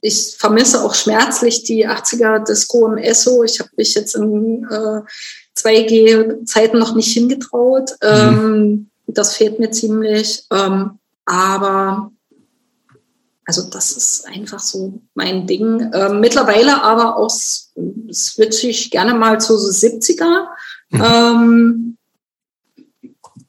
[0.00, 3.44] ich vermisse auch schmerzlich die 80er Disco im Esso.
[3.44, 5.00] Ich habe mich jetzt in äh,
[5.56, 7.92] 2G-Zeiten noch nicht hingetraut.
[8.02, 10.44] Ähm, das fehlt mir ziemlich.
[10.50, 12.10] Ähm, aber
[13.44, 15.90] also das ist einfach so mein Ding.
[15.92, 20.46] Ähm, mittlerweile aber auch switche ich gerne mal zu so 70er.
[20.92, 21.96] Ähm,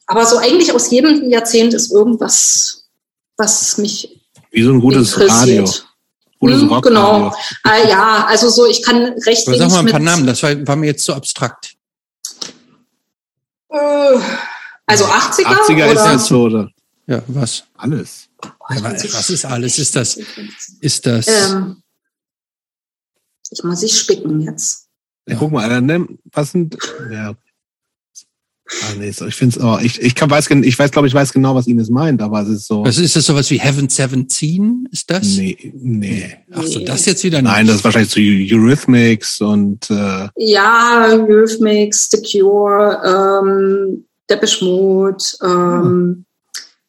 [0.05, 2.89] aber so eigentlich aus jedem Jahrzehnt ist irgendwas,
[3.37, 4.22] was mich
[4.53, 5.65] Wie so ein gutes Radio.
[6.39, 6.81] Gutes Hm, Rockradio.
[6.81, 7.35] genau.
[7.63, 10.27] Ah, ja, also so, ich kann recht Aber sag wenig mal ein paar mit, Namen,
[10.27, 11.73] das war, war mir jetzt zu abstrakt.
[13.69, 14.19] Äh,
[14.85, 16.11] also 80er, 80er ist oder?
[16.11, 16.69] jetzt so, oder?
[17.07, 17.63] Ja, was?
[17.77, 18.29] Alles.
[18.39, 19.79] Boah, Ja, was ist alles?
[19.79, 20.19] Ist das-
[20.81, 21.27] Ist das?
[21.27, 21.81] Ähm,
[23.49, 24.87] ich muss sich spicken jetzt.
[25.27, 25.37] Ja.
[25.37, 26.77] Guck mal, dann nimm, was sind,
[27.11, 27.33] ja.
[28.65, 31.13] Ah, nee, so, ich finde es, oh, ich, ich kann, weiß, ich weiß, glaube ich,
[31.13, 33.89] weiß genau, was Ines meint, aber es ist so, was ist das sowas wie Heaven
[33.89, 34.87] 17?
[34.91, 35.23] Ist das?
[35.35, 36.37] nee, nee.
[36.51, 37.51] Ach so, das jetzt wieder nicht.
[37.51, 38.19] Nein, das ist wahrscheinlich so
[38.55, 43.01] Eurythmics und, äh, Ja, Eurythmics, The Cure,
[43.43, 46.25] ähm, Depeche Mode, ähm,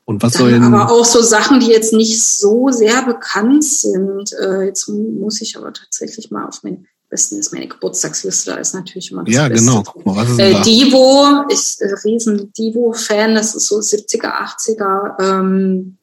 [0.06, 4.32] und was soll denn, aber auch so Sachen, die jetzt nicht so sehr bekannt sind.
[4.34, 8.74] Äh, jetzt muss ich aber tatsächlich mal auf mein Besten ist meine Geburtstagsliste, da ist
[8.74, 10.62] natürlich immer das ja, Beste genau, guck mal, was ist Äh, da?
[10.62, 15.20] Divo, ich äh, riesen Divo-Fan, das ist so 70er, 80er.
[15.22, 15.96] Ähm,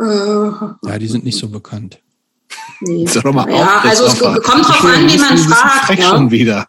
[0.00, 0.04] äh,
[0.88, 2.00] Ja, die sind nicht so bekannt.
[2.80, 3.04] nee.
[3.04, 5.84] Ist doch mal ja, auf, also es kommt drauf an, wie man fragt.
[5.86, 6.04] Frech Ne?
[6.06, 6.66] schon wieder.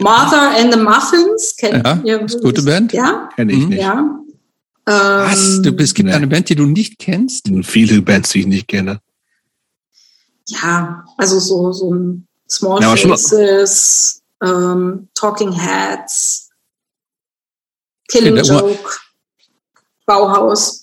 [0.00, 2.22] Martha and the Muffins, kennt Ja, ihr?
[2.22, 2.92] ist gute Band.
[2.92, 3.68] Ja, Kenne ich Mhm.
[3.68, 3.80] nicht.
[3.82, 4.18] ja.
[4.84, 5.58] Was?
[5.58, 6.14] Ähm, Du, es gibt nee.
[6.14, 7.48] eine Band, die du nicht kennst?
[7.62, 9.00] Viele Bands, die ich nicht kenne.
[10.48, 16.50] Ja, also so, so ein Small Ja, Faces, ähm, Talking Heads,
[18.08, 18.90] Killing da- Joke,
[20.04, 20.80] Bauhaus.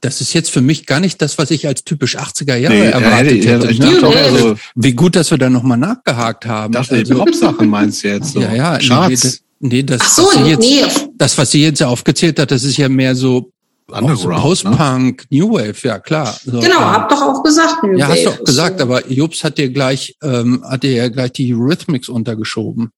[0.00, 2.86] Das ist jetzt für mich gar nicht das, was ich als typisch 80er Jahre Nee,
[2.90, 3.70] erwartet hätte ich- hätte.
[3.70, 3.86] ich ne?
[4.02, 4.38] auch Nee, eher nee.
[4.40, 6.72] so, Wie gut, dass wir da nochmal nachgehakt haben.
[6.72, 8.40] dachte ich, Also- Pop-Sachen meinst du jetzt so.
[8.40, 10.84] ja, ja, nee, Charts, das, nee, das, Ach so, was sie jetzt, nee,
[11.16, 13.52] das, was sie jetzt aufgezählt hat, das ist ja mehr so
[13.90, 14.40] Underground, ne?
[14.42, 16.38] Post-Punk, New Wave, ja klar.
[16.44, 17.82] So, genau, ähm, hab doch auch gesagt.
[17.82, 18.84] New Ja, hast du Wave auch gesagt, so.
[18.84, 22.90] aber Jobs hat dir gleich, ähm, hat dir ja gleich die Eurythmics untergeschoben.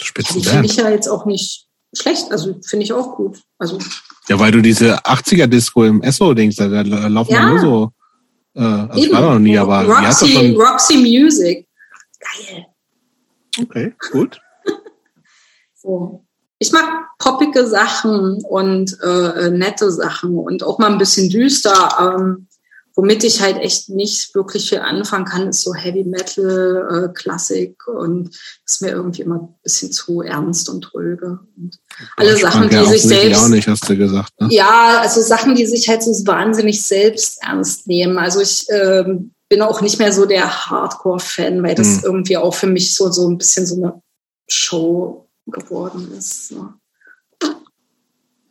[0.00, 3.40] Die finde ich ja jetzt auch nicht schlecht, also finde ich auch gut.
[3.58, 3.78] Also
[4.28, 7.40] Ja, weil du diese 80er-Disco im Esso-Dings, da, da laufen Ja.
[7.40, 7.48] ja.
[7.50, 7.92] nur so,
[8.54, 9.12] äh, also eben.
[9.12, 11.66] war noch nie, aber Roxy, schon, Roxy Music.
[12.20, 12.66] Geil.
[13.62, 14.40] okay, gut.
[15.80, 16.24] So.
[16.58, 16.84] Ich mag
[17.18, 22.16] poppige Sachen und äh, nette Sachen und auch mal ein bisschen düster.
[22.18, 22.48] Ähm,
[22.98, 27.86] womit ich halt echt nicht wirklich viel anfangen kann, ist so Heavy Metal, äh, Klassik
[27.86, 28.36] und
[28.66, 31.38] ist mir irgendwie immer ein bisschen zu ernst und tröge.
[31.56, 31.78] Und
[32.16, 34.48] alle Sachen, die sich selbst auch nicht, hast du gesagt, ne?
[34.50, 38.18] ja, also Sachen, die sich halt so wahnsinnig selbst ernst nehmen.
[38.18, 42.00] Also ich ähm, bin auch nicht mehr so der Hardcore-Fan, weil das Hm.
[42.02, 44.02] irgendwie auch für mich so, so ein bisschen so eine
[44.48, 46.48] Show geworden ist.
[46.48, 46.72] So.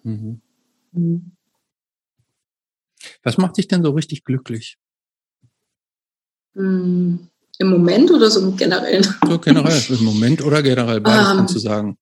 [0.04, 0.42] Mhm.
[0.94, 1.32] Hm.
[3.24, 4.78] Was macht dich denn so richtig glücklich?
[6.54, 7.30] Hm.
[7.60, 9.04] Im Moment oder so generell?
[9.28, 11.38] So generell, im Moment oder generell, beides Ähm.
[11.38, 11.98] kannst du sagen.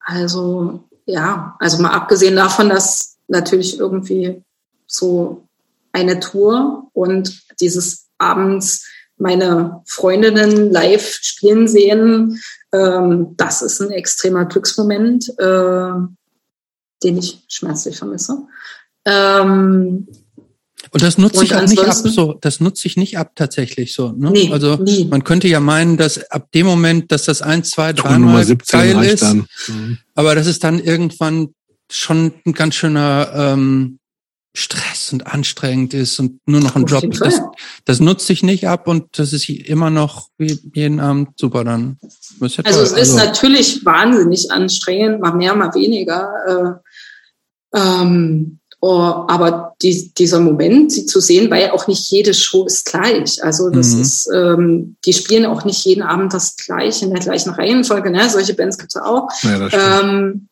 [0.00, 4.42] Also ja, also mal abgesehen davon, dass natürlich irgendwie
[4.86, 5.48] so
[5.92, 8.86] eine Tour und dieses abends
[9.16, 12.40] meine Freundinnen live spielen sehen,
[12.72, 15.92] ähm, das ist ein extremer Glücksmoment, äh,
[17.02, 18.46] den ich schmerzlich vermisse.
[19.04, 20.08] Ähm,
[20.92, 24.12] Und das nutze ich auch nicht ab, so, das nutze ich nicht ab tatsächlich so.
[24.12, 24.30] Ne?
[24.30, 25.06] nee, also nie.
[25.06, 29.04] man könnte ja meinen, dass ab dem Moment, dass das eins, zwei, dreimal 17 geil
[29.04, 29.46] ist, dann.
[29.68, 29.98] Mhm.
[30.14, 31.54] aber das ist dann irgendwann
[31.90, 33.98] schon ein ganz schöner ähm,
[34.54, 37.02] Stress und anstrengend ist und nur noch ein Job.
[37.02, 37.40] jeden Das,
[37.84, 41.98] das nutze ich nicht ab und das ist immer noch wie jeden Abend super dann.
[42.40, 42.98] Das ist ja Also toll.
[43.00, 46.82] es ist natürlich wahnsinnig anstrengend, mal mehr, mal weniger.
[47.74, 52.64] Äh, ähm, oh, aber die, dieser Moment, sie zu sehen, weil auch nicht jede Show
[52.66, 53.42] ist gleich.
[53.44, 54.00] Also das Mhm.
[54.00, 58.10] ist, ähm, die spielen auch nicht jeden Abend das gleiche in der gleichen Reihenfolge.
[58.10, 58.28] Ne?
[58.30, 59.28] Solche Bands gibt es auch.
[59.42, 60.00] Ja.
[60.00, 60.48] Ähm,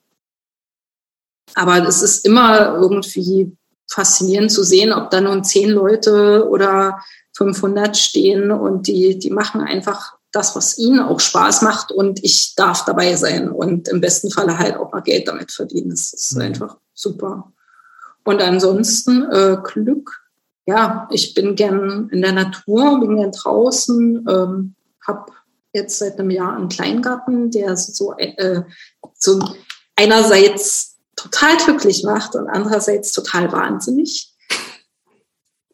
[1.55, 3.51] aber es ist immer irgendwie
[3.89, 7.01] faszinierend zu sehen, ob da nun zehn Leute oder
[7.37, 12.55] 500 stehen und die, die machen einfach das, was ihnen auch Spaß macht und ich
[12.57, 15.91] darf dabei sein und im besten Falle halt auch mal Geld damit verdienen.
[15.91, 16.43] Das ist Mhm.
[16.43, 17.53] einfach super.
[18.25, 20.23] Und ansonsten äh, Glück.
[20.67, 24.75] Ja, ich bin gern in der Natur, bin gern draußen, ähm,
[25.07, 25.33] habe
[25.73, 28.63] jetzt seit einem Jahr einen Kleingarten, der so, äh,
[29.15, 29.39] so
[29.95, 34.33] einerseits total glücklich macht und andererseits total wahnsinnig.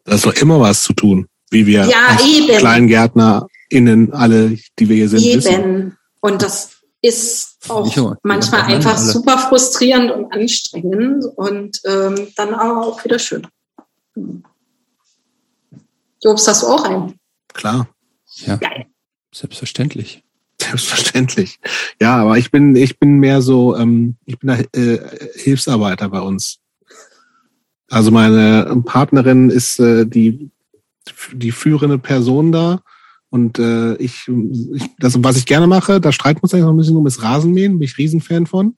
[0.05, 2.57] Da ist doch immer was zu tun, wie wir Ja, als eben.
[2.57, 5.53] KleingärtnerInnen alle, die wir hier sind, wissen.
[5.53, 5.97] Eben.
[6.21, 9.11] Und das ist auch manchmal einfach alle.
[9.11, 13.45] super frustrierend und anstrengend und ähm, dann aber auch wieder schön.
[16.23, 17.19] Jobst, hast du auch einen?
[17.53, 17.89] Klar,
[18.45, 18.85] ja, Geil.
[19.33, 20.22] selbstverständlich.
[20.69, 21.59] selbstverständlich.
[22.01, 24.99] Ja, aber ich bin, ich bin mehr so, ähm, ich bin da äh,
[25.35, 26.59] Hilfsarbeiter bei uns.
[27.89, 30.49] Also meine Partnerin ist äh, die,
[31.33, 32.81] die führende Person da.
[33.29, 36.73] Und äh, ich, ich, das, was ich gerne mache, da streiten wir uns eigentlich noch
[36.73, 38.75] ein bisschen um, ist Rasenmähen, bin ich Riesenfan von.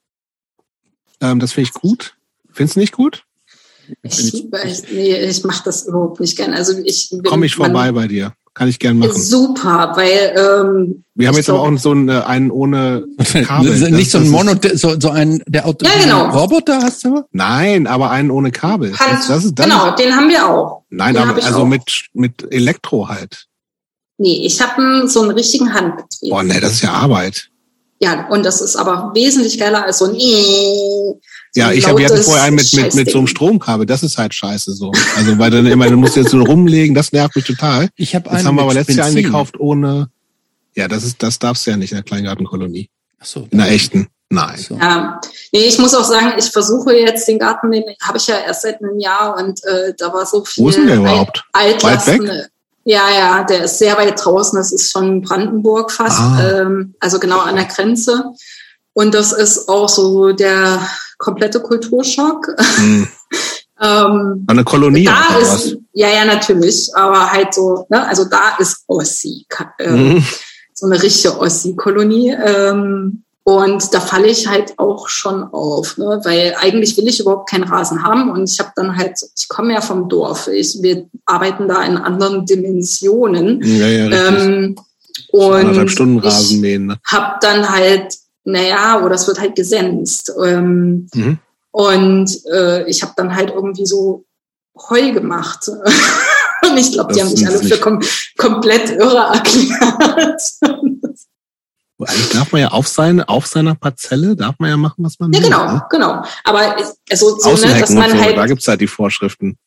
[1.21, 2.15] Ähm, das finde ich gut.
[2.51, 3.25] Findest du nicht gut?
[4.01, 6.53] Ich, ich, nee, ich mache das überhaupt nicht gern.
[6.53, 8.33] Also ich Komme ich man- vorbei bei dir.
[8.55, 9.21] Kann ich gern machen.
[9.21, 13.05] Super, weil ähm, Wir haben jetzt aber auch so einen, äh, einen ohne
[13.45, 13.77] Kabel.
[13.79, 16.29] Das- nicht so ein Mono, so, so ein, der Auto, Ja, genau.
[16.29, 17.25] Roboter hast du?
[17.33, 18.97] Nein, aber einen ohne Kabel.
[18.97, 20.83] Hand, Das, das ist, das genau, Ist, den haben wir auch.
[20.89, 21.65] nein, den aber also auch.
[21.65, 23.45] mit, mit Elektro halt.
[24.17, 26.29] Nee, ich habe so einen richtigen Handbetrieb.
[26.29, 27.49] Boah, nee, das ist ja Arbeit.
[27.99, 31.19] Ja, und das ist aber wesentlich geiler als so ein so
[31.55, 33.27] Ja, ich habe wir hatten lautes vorher einen mit, mit, mit so einem.
[33.27, 33.85] Stromkabel.
[33.85, 34.91] Das ist halt scheiße so.
[35.15, 37.89] Also, weil dann immer, du musst jetzt so rumlegen, das nervt mich total.
[37.95, 40.09] Ich habe Jetzt einen haben wir aber letztes Jahr einen gekauft ohne,
[40.75, 42.89] ja, das ist, das darfst du ja nicht in der Kleingartenkolonie.
[43.19, 43.47] Ach so.
[43.49, 44.07] In der echten.
[44.29, 44.57] Nein.
[44.57, 44.75] So.
[44.75, 45.21] Ja,
[45.53, 48.63] nee, ich muss auch sagen, ich versuche jetzt den Garten, den habe ich ja erst
[48.63, 51.43] seit einem Jahr und äh, da war so viel Wo ist denn der überhaupt?
[51.53, 52.31] Alt, Weit Altlasten.
[52.83, 54.57] Ja, ja, der ist sehr weit draußen.
[54.57, 56.61] Das ist schon Brandenburg fast, Ah.
[56.61, 58.25] ähm, also genau an der Grenze.
[58.93, 60.87] Und das ist auch so der
[61.25, 62.47] komplette Kulturschock.
[62.77, 63.07] Mhm.
[63.81, 65.05] ähm, Eine Kolonie.
[65.05, 65.77] Da ist, was?
[65.93, 69.45] ja, ja, natürlich, aber halt so, ne, also da ist Ossi,
[69.79, 70.23] äh, mhm.
[70.73, 72.29] so eine richtige Ossi-Kolonie.
[72.31, 76.19] Ähm, und da falle ich halt auch schon auf, ne?
[76.23, 79.73] weil eigentlich will ich überhaupt keinen Rasen haben und ich habe dann halt, ich komme
[79.73, 83.61] ja vom Dorf, ich, wir arbeiten da in anderen Dimensionen.
[83.63, 84.75] Ja, ja, ähm,
[85.31, 86.87] und Stunden Rasen mähen.
[86.87, 86.97] Ne?
[87.05, 90.31] Hab dann halt, naja, oder es wird halt gesenzt.
[90.43, 91.39] Ähm, mhm.
[91.71, 94.25] Und äh, ich habe dann halt irgendwie so
[94.89, 95.67] Heu gemacht.
[96.69, 98.01] und ich glaube, die haben mich alle für kom
[98.37, 100.41] komplett irre erklärt.
[101.97, 105.33] Eigentlich darf man ja auf, seine, auf seiner Parzelle, darf man ja machen, was man
[105.33, 105.41] will.
[105.41, 105.85] Ja, genau, ne?
[105.89, 106.23] genau.
[106.43, 106.75] Aber
[107.09, 108.37] also, so, ne, dass man so, halt.
[108.37, 109.57] Da gibt's halt die Vorschriften.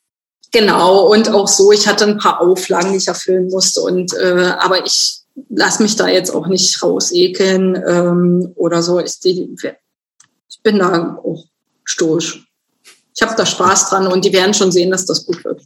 [0.52, 3.80] Genau, und auch so, ich hatte ein paar Auflagen, die ich erfüllen musste.
[3.80, 9.00] Und äh, aber ich lasse mich da jetzt auch nicht rausekeln ähm, oder so.
[9.00, 9.54] Ich, die,
[10.48, 11.44] ich bin da auch
[11.84, 12.46] stoisch.
[13.14, 15.62] Ich habe da Spaß dran und die werden schon sehen, dass das gut wird.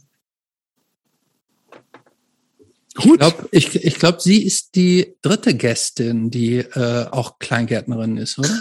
[2.95, 3.13] Gut.
[3.13, 8.39] Ich glaube, ich, ich glaub, sie ist die dritte Gästin, die äh, auch Kleingärtnerin ist,
[8.39, 8.49] oder?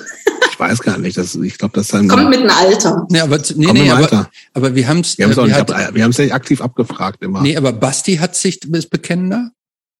[0.53, 1.17] Ich weiß gar nicht.
[1.17, 3.07] Das, ich glaube, das dann kommt mit einem Alter.
[3.09, 5.17] Nee, aber nee, nee, aber, aber wir haben es.
[5.17, 7.41] Wir haben es äh, hat, wir es nicht aktiv abgefragt immer.
[7.41, 9.51] Nee, aber Basti hat sich ist bekennender.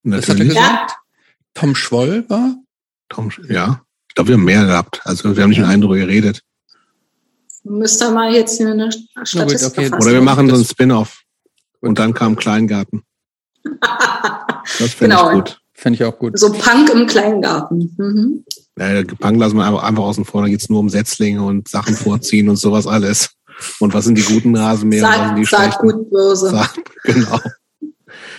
[0.03, 0.27] Natürlich.
[0.27, 1.02] Das hat er gesagt.
[1.55, 2.57] Tom Schwoll war?
[3.09, 3.83] Tom, ja.
[4.09, 5.01] Ich glaube, wir haben mehr gehabt.
[5.05, 5.65] Also wir haben nicht ja.
[5.65, 6.43] mit einem drüber geredet.
[7.65, 8.91] Müsste mal jetzt hier eine
[9.23, 9.95] Statistik okay.
[9.95, 11.23] Oder wir machen so einen Spin-off.
[11.81, 13.03] Und dann kam Kleingarten.
[14.79, 15.29] Das finde genau.
[15.31, 15.61] ich gut.
[15.75, 16.39] Finde ich auch gut.
[16.39, 17.95] So Punk im Kleingarten.
[17.99, 18.45] Mhm.
[18.79, 20.43] Ja, Punk lassen wir einfach, einfach außen vor.
[20.43, 23.31] Da geht's nur um Setzlinge und Sachen vorziehen und sowas alles.
[23.81, 25.03] Und was sind die guten Rasenmäher?
[25.03, 26.51] Sag, was sind die sag gut böse.
[26.51, 27.41] Sag, genau.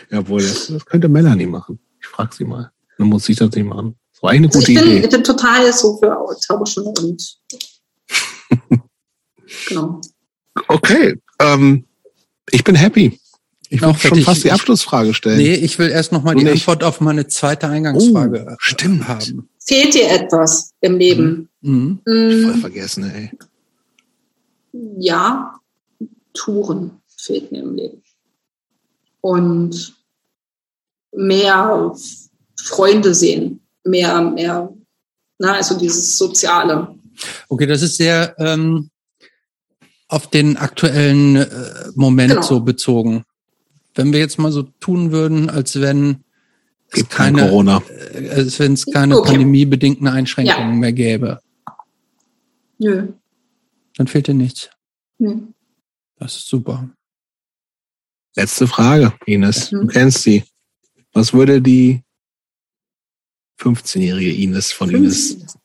[0.10, 1.80] Jawohl, das, das könnte Melanie machen.
[2.00, 2.72] Ich frage sie mal.
[2.98, 3.96] Dann muss ich das nicht machen.
[4.14, 5.00] Das war eine gute ich bin, Idee.
[5.00, 6.16] Ich bin total so für
[6.48, 7.38] Tauschen und
[9.68, 10.02] genau.
[10.68, 11.16] Okay.
[11.40, 11.86] Ähm,
[12.52, 13.20] ich bin happy.
[13.70, 15.38] Ich will schon fast die Abschlussfrage stellen.
[15.38, 19.08] Nee, ich will erst noch mal die Antwort auf meine zweite Eingangsfrage oh, stimmt.
[19.08, 19.50] haben.
[19.66, 21.50] Fehlt dir etwas im Leben?
[21.62, 22.00] Mhm.
[22.06, 22.44] Mhm.
[22.44, 23.32] Voll vergessen, ey.
[24.98, 25.60] Ja,
[26.34, 28.04] Touren fehlt mir im Leben.
[29.22, 29.96] Und
[31.12, 31.92] mehr
[32.64, 34.70] Freunde sehen, mehr, mehr,
[35.40, 36.96] na, also dieses Soziale.
[37.50, 38.90] Okay, das ist sehr ähm,
[40.08, 41.48] auf den aktuellen äh,
[41.96, 42.42] Moment genau.
[42.42, 43.26] so bezogen
[43.96, 46.24] wenn wir jetzt mal so tun würden, als wenn
[46.92, 47.84] es keine, kein Corona.
[48.14, 49.32] Äh, als wenn es keine okay.
[49.32, 50.80] pandemiebedingten Einschränkungen ja.
[50.80, 51.40] mehr gäbe.
[52.78, 53.14] Nö.
[53.96, 54.70] Dann fehlt dir nichts.
[55.20, 55.42] Nö.
[56.18, 56.90] Das ist super.
[58.36, 59.72] Letzte Frage, Ines.
[59.72, 59.82] Mhm.
[59.82, 60.44] Du kennst sie.
[61.12, 62.02] Was würde die
[63.60, 65.40] 15-jährige Ines von 15.
[65.40, 65.58] Ines,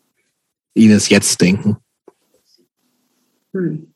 [0.74, 1.76] Ines jetzt denken?
[3.52, 3.92] Hm.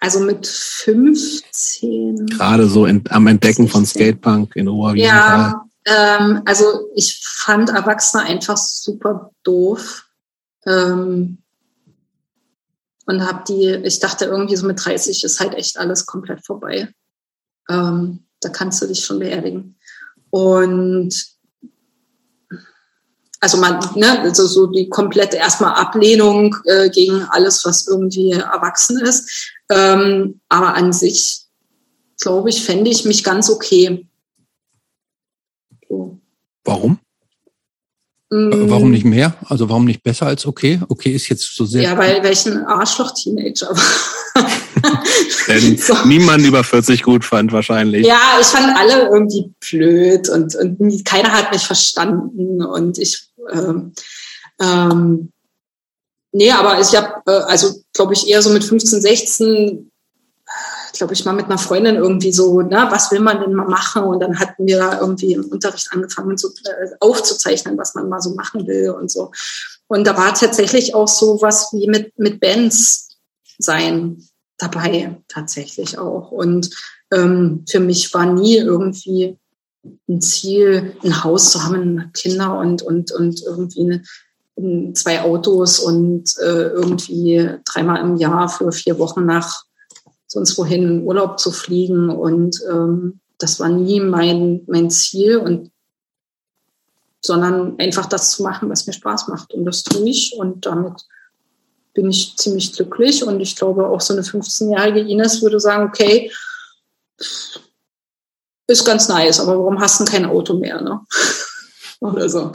[0.00, 2.26] Also mit 15.
[2.26, 3.68] Gerade so in, am Entdecken 16.
[3.68, 5.54] von Skatepunk in Oberwiesenthal.
[5.86, 10.06] Ja, ähm, also ich fand Erwachsene einfach super doof.
[10.66, 11.38] Ähm,
[13.06, 16.88] und hab die, ich dachte irgendwie so mit 30 ist halt echt alles komplett vorbei.
[17.68, 19.76] Ähm, da kannst du dich schon beerdigen.
[20.30, 21.12] Und
[23.40, 29.00] also man, ne, also so die komplette erstmal Ablehnung äh, gegen alles, was irgendwie erwachsen
[29.00, 29.52] ist.
[29.70, 31.46] Ähm, aber an sich,
[32.20, 34.06] glaube ich, fände ich mich ganz okay.
[35.88, 36.18] So.
[36.64, 36.98] Warum?
[38.28, 38.70] Mm.
[38.70, 39.34] Warum nicht mehr?
[39.48, 40.80] Also warum nicht besser als okay?
[40.88, 41.82] Okay ist jetzt so sehr.
[41.82, 44.46] Ja, weil welchen Arschloch-Teenager war.
[45.48, 45.94] Denn so.
[46.06, 48.06] niemand über 40 gut fand wahrscheinlich.
[48.06, 53.92] Ja, ich fand alle irgendwie blöd und, und keiner hat mich verstanden und ich ähm,
[54.60, 55.32] ähm,
[56.32, 59.90] Nee, aber ich habe, äh, also glaube ich, eher so mit 15, 16,
[60.92, 64.04] glaube ich, mal mit einer Freundin irgendwie so, na, was will man denn mal machen?
[64.04, 68.20] Und dann hatten wir da irgendwie im Unterricht angefangen, so äh, aufzuzeichnen, was man mal
[68.20, 69.32] so machen will und so.
[69.88, 73.08] Und da war tatsächlich auch so was wie mit, mit Bands
[73.58, 74.24] sein
[74.56, 76.30] dabei, tatsächlich auch.
[76.30, 76.70] Und
[77.12, 79.36] ähm, für mich war nie irgendwie
[80.08, 84.02] ein Ziel, ein Haus zu haben, Kinder und, und, und irgendwie
[84.56, 89.64] eine, zwei Autos und äh, irgendwie dreimal im Jahr für vier Wochen nach
[90.26, 92.10] sonst wohin in Urlaub zu fliegen.
[92.10, 95.70] Und ähm, das war nie mein, mein Ziel und
[97.22, 99.52] sondern einfach das zu machen, was mir Spaß macht.
[99.52, 101.02] Und das tue ich und damit
[101.92, 103.24] bin ich ziemlich glücklich.
[103.24, 106.32] Und ich glaube, auch so eine 15-jährige Ines würde sagen, okay,
[108.70, 110.80] ist ganz nice, aber warum hast du kein Auto mehr?
[110.80, 111.00] Ne?
[112.00, 112.52] Oder so.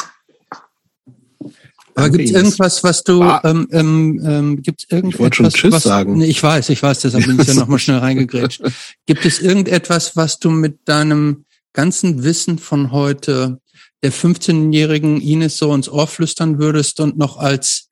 [1.98, 3.42] Aber gibt es irgendwas, was du, ah.
[3.45, 6.18] ähm, ähm, ähm, gibt es irgendetwas, ich wollte schon Tschüss was, sagen.
[6.18, 8.61] Nee, ich weiß, ich weiß, deshalb bin ich ja nochmal schnell reingegrätscht.
[9.06, 13.61] Gibt es irgendetwas, was du mit deinem ganzen Wissen von heute
[14.03, 17.90] der 15-jährigen Ines so ins Ohr flüstern würdest und noch als,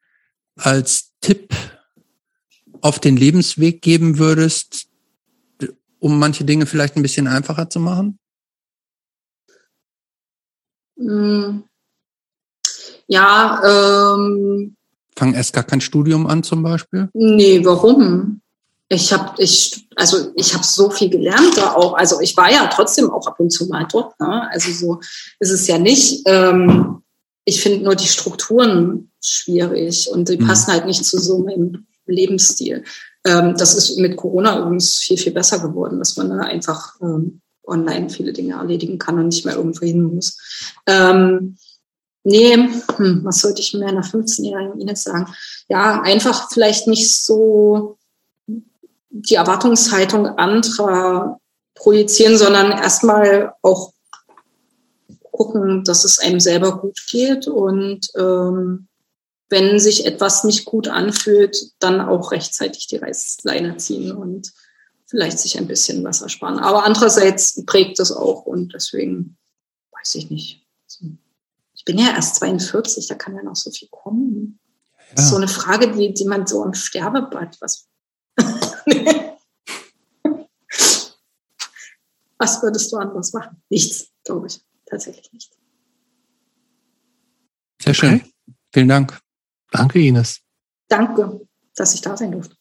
[0.56, 1.54] als Tipp
[2.82, 4.88] auf den Lebensweg geben würdest,
[6.04, 8.20] um manche Dinge vielleicht ein bisschen einfacher zu machen?
[10.98, 11.64] Hm.
[13.08, 14.76] Ja, ähm.
[15.16, 17.10] Fang erst gar kein Studium an zum Beispiel?
[17.14, 18.42] Nee, warum?
[18.90, 21.94] Ich habe ich also ich habe so viel gelernt da auch.
[21.94, 24.20] Also ich war ja trotzdem auch ab und zu mal dort.
[24.20, 24.50] Ne?
[24.52, 25.00] Also so
[25.40, 26.24] ist es ja nicht.
[26.26, 27.02] Ähm,
[27.46, 30.48] ich finde nur die Strukturen schwierig und die mhm.
[30.48, 32.84] passen halt nicht zu so meinem Lebensstil.
[33.26, 37.42] Ähm, das ist mit Corona übrigens viel, viel besser geworden, dass man da einfach ähm,
[37.66, 40.38] online viele Dinge erledigen kann und nicht mehr irgendwo hin muss.
[40.86, 41.58] Ähm,
[42.24, 42.56] nee,
[42.98, 45.34] hm, was sollte ich mir einer 15-jährigen Ines sagen?
[45.70, 47.98] Ja, einfach vielleicht nicht so
[49.10, 51.40] die Erwartungshaltung anderer
[51.76, 53.94] projizieren, sondern erstmal auch
[55.32, 58.88] gucken, dass es einem selber gut geht und ähm,
[59.50, 64.52] wenn sich etwas nicht gut anfühlt, dann auch rechtzeitig die Reißleine ziehen und
[65.06, 66.60] vielleicht sich ein bisschen was ersparen.
[66.60, 69.38] Aber andererseits prägt es auch und deswegen
[69.92, 70.64] weiß ich nicht.
[71.76, 74.60] Ich bin ja erst 42, da kann ja noch so viel kommen.
[74.98, 75.04] Ja.
[75.16, 77.90] Das ist so eine Frage, die, die man so am Sterbebett, was,
[82.38, 83.62] was würdest du anders machen?
[83.70, 84.62] Nichts, glaube ich.
[84.86, 85.52] Tatsächlich nicht.
[87.82, 88.22] Sehr schön.
[88.72, 89.23] Vielen Dank.
[89.74, 90.42] Danke, Ines.
[90.88, 91.42] Danke,
[91.76, 92.56] dass ich da sein durfte.